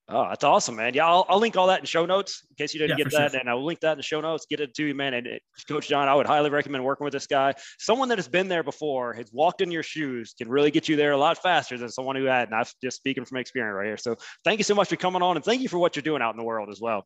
Oh, 0.09 0.25
that's 0.29 0.45
awesome, 0.45 0.77
man. 0.77 0.93
Yeah, 0.93 1.05
I'll, 1.05 1.25
I'll 1.27 1.39
link 1.39 1.57
all 1.57 1.67
that 1.67 1.81
in 1.81 1.85
show 1.85 2.05
notes 2.05 2.45
in 2.49 2.55
case 2.55 2.73
you 2.73 2.79
didn't 2.79 2.97
yeah, 2.97 3.03
get 3.03 3.11
that. 3.11 3.31
Sure. 3.31 3.39
And 3.41 3.49
I'll 3.49 3.65
link 3.65 3.81
that 3.81 3.91
in 3.91 3.97
the 3.97 4.03
show 4.03 4.21
notes, 4.21 4.45
get 4.49 4.61
it 4.61 4.73
to 4.75 4.85
you, 4.85 4.95
man. 4.95 5.13
And 5.13 5.27
it, 5.27 5.41
Coach 5.67 5.89
John, 5.89 6.07
I 6.07 6.15
would 6.15 6.25
highly 6.25 6.49
recommend 6.49 6.85
working 6.85 7.03
with 7.03 7.11
this 7.11 7.27
guy. 7.27 7.53
Someone 7.77 8.07
that 8.07 8.17
has 8.17 8.29
been 8.29 8.47
there 8.47 8.63
before, 8.63 9.13
has 9.13 9.29
walked 9.33 9.59
in 9.59 9.69
your 9.69 9.83
shoes, 9.83 10.33
can 10.37 10.47
really 10.47 10.71
get 10.71 10.87
you 10.87 10.95
there 10.95 11.11
a 11.11 11.17
lot 11.17 11.37
faster 11.41 11.77
than 11.77 11.89
someone 11.89 12.15
who 12.15 12.23
had. 12.23 12.47
And 12.47 12.55
I'm 12.55 12.63
just 12.81 12.95
speaking 12.95 13.25
from 13.25 13.37
experience 13.37 13.75
right 13.75 13.85
here. 13.85 13.97
So 13.97 14.15
thank 14.45 14.59
you 14.59 14.63
so 14.63 14.75
much 14.75 14.87
for 14.87 14.95
coming 14.95 15.21
on 15.21 15.35
and 15.35 15.43
thank 15.43 15.61
you 15.61 15.67
for 15.67 15.77
what 15.77 15.97
you're 15.97 16.03
doing 16.03 16.21
out 16.21 16.31
in 16.31 16.37
the 16.37 16.45
world 16.45 16.69
as 16.69 16.79
well. 16.79 17.05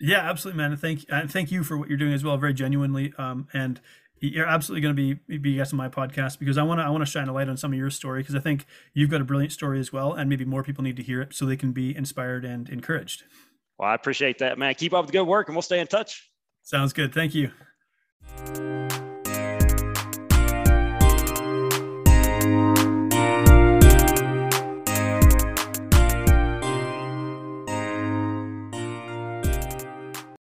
Yeah, 0.00 0.28
absolutely, 0.28 0.60
man. 0.60 0.72
And 0.72 0.80
Thank 0.80 1.04
and 1.10 1.30
thank 1.30 1.52
you 1.52 1.62
for 1.62 1.78
what 1.78 1.88
you're 1.88 1.98
doing 1.98 2.12
as 2.12 2.24
well, 2.24 2.36
very 2.36 2.54
genuinely. 2.54 3.12
Um, 3.18 3.46
and 3.52 3.80
you're 4.22 4.46
absolutely 4.46 4.80
going 4.80 4.96
to 4.96 5.16
be 5.16 5.38
be 5.38 5.54
guest 5.56 5.72
on 5.72 5.76
my 5.76 5.88
podcast 5.88 6.38
because 6.38 6.56
I 6.56 6.62
want 6.62 6.80
to 6.80 6.84
I 6.84 6.90
want 6.90 7.02
to 7.02 7.10
shine 7.10 7.28
a 7.28 7.32
light 7.32 7.48
on 7.48 7.56
some 7.56 7.72
of 7.72 7.78
your 7.78 7.90
story 7.90 8.20
because 8.20 8.34
I 8.34 8.40
think 8.40 8.66
you've 8.94 9.10
got 9.10 9.20
a 9.20 9.24
brilliant 9.24 9.52
story 9.52 9.80
as 9.80 9.92
well, 9.92 10.12
and 10.12 10.30
maybe 10.30 10.44
more 10.44 10.62
people 10.62 10.84
need 10.84 10.96
to 10.96 11.02
hear 11.02 11.20
it 11.20 11.34
so 11.34 11.44
they 11.44 11.56
can 11.56 11.72
be 11.72 11.94
inspired 11.94 12.44
and 12.44 12.68
encouraged. 12.68 13.24
Well, 13.78 13.88
I 13.88 13.94
appreciate 13.94 14.38
that, 14.38 14.58
man. 14.58 14.74
Keep 14.74 14.94
up 14.94 15.06
the 15.06 15.12
good 15.12 15.24
work, 15.24 15.48
and 15.48 15.56
we'll 15.56 15.62
stay 15.62 15.80
in 15.80 15.86
touch. 15.86 16.30
Sounds 16.62 16.92
good. 16.92 17.12
Thank 17.12 17.34
you. 17.34 17.50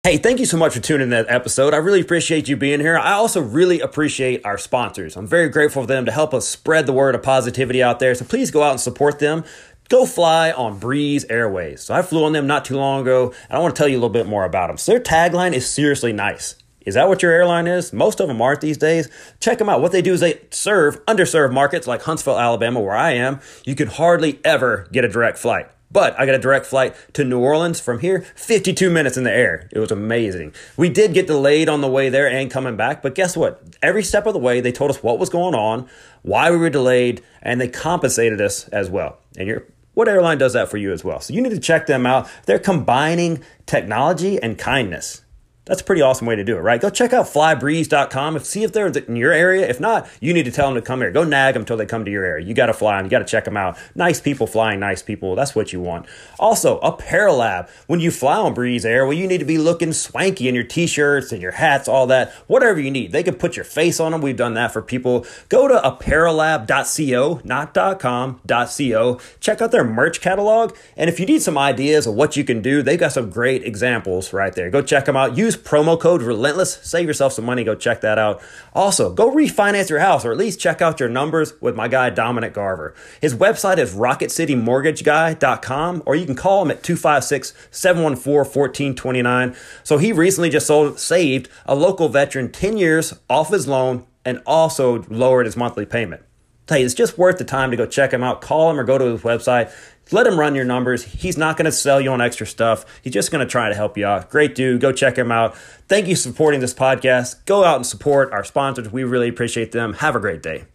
Hey, 0.04 0.18
thank 0.18 0.40
you 0.40 0.48
so 0.48 0.58
much 0.58 0.74
for 0.74 0.80
tuning 0.80 1.04
in 1.04 1.10
that 1.12 1.28
episode. 1.30 1.76
I 1.76 1.78
really 1.78 2.02
appreciate 2.02 2.50
you 2.50 2.58
being 2.58 2.80
here. 2.80 2.98
I 2.98 3.12
also 3.12 3.40
really 3.40 3.82
appreciate 3.82 4.44
our 4.44 4.58
sponsors. 4.58 5.16
I'm 5.16 5.28
very 5.28 5.48
grateful 5.48 5.84
for 5.84 5.88
them 5.88 6.06
to 6.06 6.12
help 6.12 6.34
us 6.34 6.48
spread 6.48 6.88
the 6.88 6.92
word 6.92 7.14
of 7.14 7.22
positivity 7.22 7.84
out 7.84 8.00
there. 8.00 8.16
So 8.16 8.26
please 8.26 8.50
go 8.50 8.64
out 8.64 8.72
and 8.72 8.80
support 8.80 9.20
them. 9.20 9.44
Go 9.90 10.08
fly 10.08 10.54
on 10.54 10.80
Breeze 10.80 11.26
Airways. 11.26 11.84
So 11.84 11.94
I 11.94 12.02
flew 12.02 12.26
on 12.26 12.34
them 12.34 12.48
not 12.48 12.66
too 12.66 12.78
long 12.78 13.02
ago, 13.02 13.28
and 13.48 13.52
I 13.52 13.60
want 13.60 13.76
to 13.76 13.80
tell 13.80 13.88
you 13.88 13.94
a 13.94 14.02
little 14.02 14.10
bit 14.10 14.26
more 14.26 14.44
about 14.44 14.70
them. 14.70 14.78
So 14.78 14.94
their 14.94 15.00
tagline 15.00 15.54
is 15.54 15.70
seriously 15.70 16.14
nice. 16.14 16.56
Is 16.84 16.96
that 16.96 17.08
what 17.08 17.22
your 17.22 17.32
airline 17.32 17.68
is? 17.68 17.94
Most 17.94 18.20
of 18.20 18.28
them 18.28 18.42
aren't 18.42 18.62
these 18.62 18.80
days. 18.80 19.08
Check 19.40 19.60
them 19.60 19.70
out. 19.70 19.82
What 19.82 19.92
they 19.92 20.02
do 20.02 20.14
is 20.14 20.22
they 20.22 20.42
serve 20.50 21.06
underserved 21.06 21.54
markets 21.54 21.86
like 21.86 22.02
Huntsville, 22.02 22.40
Alabama, 22.40 22.80
where 22.80 22.98
I 22.98 23.12
am. 23.12 23.40
You 23.66 23.76
can 23.76 23.88
hardly 23.88 24.40
ever 24.44 24.88
get 24.92 25.06
a 25.06 25.10
direct 25.10 25.38
flight. 25.38 25.70
But 25.92 26.18
I 26.20 26.26
got 26.26 26.36
a 26.36 26.40
direct 26.40 26.66
flight 26.66 26.96
to 27.14 27.24
New 27.24 27.40
Orleans 27.40 27.80
from 27.80 28.00
here, 28.00 28.22
52 28.36 28.90
minutes 28.90 29.18
in 29.18 29.24
the 29.24 29.32
air. 29.32 29.68
It 29.72 29.80
was 29.80 29.92
amazing. 29.92 30.54
We 30.78 30.90
did 30.90 31.14
get 31.14 31.28
delayed 31.28 31.68
on 31.68 31.82
the 31.82 31.90
way 31.90 32.10
there 32.10 32.30
and 32.30 32.50
coming 32.50 32.78
back, 32.78 33.02
but 33.02 33.16
guess 33.16 33.36
what? 33.36 33.62
Every 33.82 34.04
step 34.04 34.26
of 34.26 34.34
the 34.34 34.40
way, 34.40 34.62
they 34.62 34.72
told 34.72 34.92
us 34.92 35.04
what 35.04 35.20
was 35.20 35.30
going 35.30 35.56
on, 35.56 35.90
why 36.22 36.50
we 36.52 36.58
were 36.58 36.70
delayed, 36.70 37.22
and 37.42 37.60
they 37.60 37.68
compensated 37.68 38.40
us 38.40 38.68
as 38.70 38.90
well. 38.90 39.18
And 39.38 39.48
you're 39.48 39.66
what 39.94 40.08
airline 40.08 40.38
does 40.38 40.54
that 40.54 40.70
for 40.70 40.78
you 40.78 40.94
as 40.94 41.04
well? 41.04 41.20
So 41.20 41.34
you 41.34 41.42
need 41.42 41.50
to 41.50 41.60
check 41.60 41.86
them 41.86 42.06
out. 42.06 42.30
They're 42.46 42.60
combining 42.60 43.44
technology 43.66 44.42
and 44.42 44.58
kindness. 44.58 45.24
That's 45.66 45.82
a 45.82 45.84
pretty 45.84 46.02
awesome 46.02 46.26
way 46.26 46.36
to 46.36 46.44
do 46.44 46.58
it, 46.58 46.62
right? 46.62 46.82
Go 46.82 46.90
check 46.90 47.14
out 47.14 47.28
flybreeze.com. 47.28 48.36
If 48.36 48.46
see 48.46 48.64
if 48.64 48.74
they're 48.74 48.88
in 48.88 49.16
your 49.16 49.32
area. 49.32 49.70
If 49.70 49.80
not, 49.80 50.10
you 50.20 50.34
need 50.34 50.46
to 50.46 50.52
tell 50.52 50.66
them 50.66 50.74
to 50.74 50.82
come 50.82 51.02
here. 51.02 51.12
Go 51.12 51.24
nag 51.24 51.54
them 51.54 51.62
until 51.62 51.78
they 51.78 51.86
come 51.86 52.04
to 52.04 52.10
your 52.10 52.26
area. 52.26 52.44
You 52.44 52.56
got 52.56 52.66
to 52.66 52.74
fly 52.74 52.98
them. 52.98 53.06
You 53.06 53.12
got 53.12 53.20
to 53.20 53.26
check 53.26 53.46
them 53.46 53.56
out. 53.56 53.78
Nice 53.94 54.20
people 54.20 54.48
flying 54.48 54.80
nice 54.80 55.04
people. 55.04 55.36
That's 55.36 55.54
what 55.54 55.72
you 55.72 55.80
want. 55.80 56.08
Also, 56.40 56.80
Apparelab. 56.82 57.70
When 57.86 58.00
you 58.00 58.10
fly 58.10 58.38
on 58.38 58.56
Breeze 58.56 58.86
Air, 58.86 59.06
well, 59.06 59.14
you 59.14 59.28
need 59.28 59.38
to 59.38 59.46
be 59.46 59.60
looking 59.60 59.94
swanky 59.94 60.50
in 60.50 60.56
your 60.56 60.64
t-shirts 60.64 61.32
and 61.32 61.44
your 61.44 61.52
hats, 61.52 61.88
all 61.88 62.08
that. 62.08 62.32
Whatever 62.48 62.80
you 62.80 62.90
need. 62.90 63.12
They 63.12 63.22
can 63.22 63.36
put 63.36 63.56
your 63.56 63.66
face 63.66 64.00
on 64.00 64.14
them. 64.14 64.22
We've 64.22 64.36
done 64.36 64.56
that 64.56 64.74
for 64.74 64.82
people. 64.82 65.28
Go 65.48 65.68
to 65.68 65.76
apparelab.co, 65.76 67.42
not 67.44 68.00
.com, 68.00 68.42
.co. 68.48 69.20
Check 69.40 69.62
out 69.62 69.72
their 69.72 69.84
merch 69.84 70.22
catalog. 70.22 70.76
And 70.98 71.08
if 71.08 71.20
you 71.20 71.28
need 71.28 71.44
some 71.44 71.60
ideas 71.60 72.08
of 72.08 72.16
what 72.16 72.36
you 72.36 72.44
can 72.44 72.64
do, 72.64 72.82
they've 72.82 73.00
got 73.00 73.12
some 73.12 73.30
great 73.30 73.64
examples 73.64 74.34
right 74.34 74.56
there. 74.56 74.72
Go 74.72 74.82
check 74.82 75.06
them 75.06 75.16
out. 75.16 75.38
Use 75.38 75.51
Use 75.52 75.62
promo 75.62 76.00
code 76.00 76.22
Relentless. 76.22 76.80
Save 76.82 77.08
yourself 77.08 77.34
some 77.34 77.44
money. 77.44 77.66
Go 77.66 77.76
check 77.76 78.00
that 78.02 78.18
out. 78.18 78.42
Also, 78.74 79.12
go 79.12 79.30
refinance 79.30 79.90
your 79.90 80.00
house 80.00 80.24
or 80.24 80.32
at 80.32 80.38
least 80.38 80.62
check 80.62 80.82
out 80.82 81.02
your 81.02 81.10
numbers 81.10 81.52
with 81.60 81.76
my 81.76 81.90
guy 81.90 82.10
Dominic 82.10 82.54
Garver. 82.54 82.96
His 83.20 83.36
website 83.36 83.78
is 83.78 83.94
rocketcitymortgageguy.com 83.94 86.04
or 86.06 86.16
you 86.16 86.26
can 86.26 86.36
call 86.36 86.62
him 86.62 86.72
at 86.72 86.84
256 86.84 87.54
714 87.70 88.34
1429. 88.34 89.54
So 89.84 89.98
he 89.98 90.14
recently 90.14 90.50
just 90.50 90.68
sold, 90.68 90.98
saved 91.00 91.50
a 91.66 91.76
local 91.76 92.08
veteran 92.08 92.50
10 92.50 92.78
years 92.78 93.14
off 93.30 93.50
his 93.50 93.68
loan 93.68 94.06
and 94.24 94.42
also 94.46 95.04
lowered 95.10 95.48
his 95.48 95.58
monthly 95.58 95.86
payment. 95.86 96.24
Hey, 96.70 96.84
it's 96.84 96.94
just 96.94 97.18
worth 97.18 97.38
the 97.38 97.44
time 97.44 97.72
to 97.72 97.78
go 97.78 97.86
check 97.86 98.14
him 98.14 98.24
out. 98.24 98.40
Call 98.40 98.72
him 98.72 98.80
or 98.80 98.86
go 98.86 98.98
to 98.98 99.04
his 99.04 99.24
website. 99.24 99.74
Let 100.12 100.28
him 100.28 100.40
run 100.40 100.56
your 100.56 100.66
numbers. 100.66 101.04
He's 101.04 101.38
not 101.38 101.56
going 101.58 101.66
to 101.66 101.72
sell 101.72 102.02
you 102.02 102.12
on 102.12 102.22
extra 102.22 102.46
stuff. 102.46 102.86
He's 103.02 103.14
just 103.14 103.32
going 103.32 103.46
to 103.46 103.50
try 103.50 103.70
to 103.70 103.76
help 103.76 103.98
you 103.98 104.06
out. 104.06 104.30
Great 104.30 104.56
dude. 104.56 104.82
Go 104.82 104.92
check 104.92 105.18
him 105.18 105.32
out. 105.32 105.56
Thank 105.88 106.08
you 106.08 106.16
for 106.16 106.22
supporting 106.22 106.60
this 106.60 106.74
podcast. 106.74 107.46
Go 107.46 107.64
out 107.64 107.78
and 107.78 107.86
support 107.86 108.32
our 108.34 108.44
sponsors. 108.44 108.92
We 108.92 109.04
really 109.04 109.30
appreciate 109.30 109.72
them. 109.72 109.94
Have 109.94 110.16
a 110.16 110.20
great 110.20 110.44
day. 110.44 110.66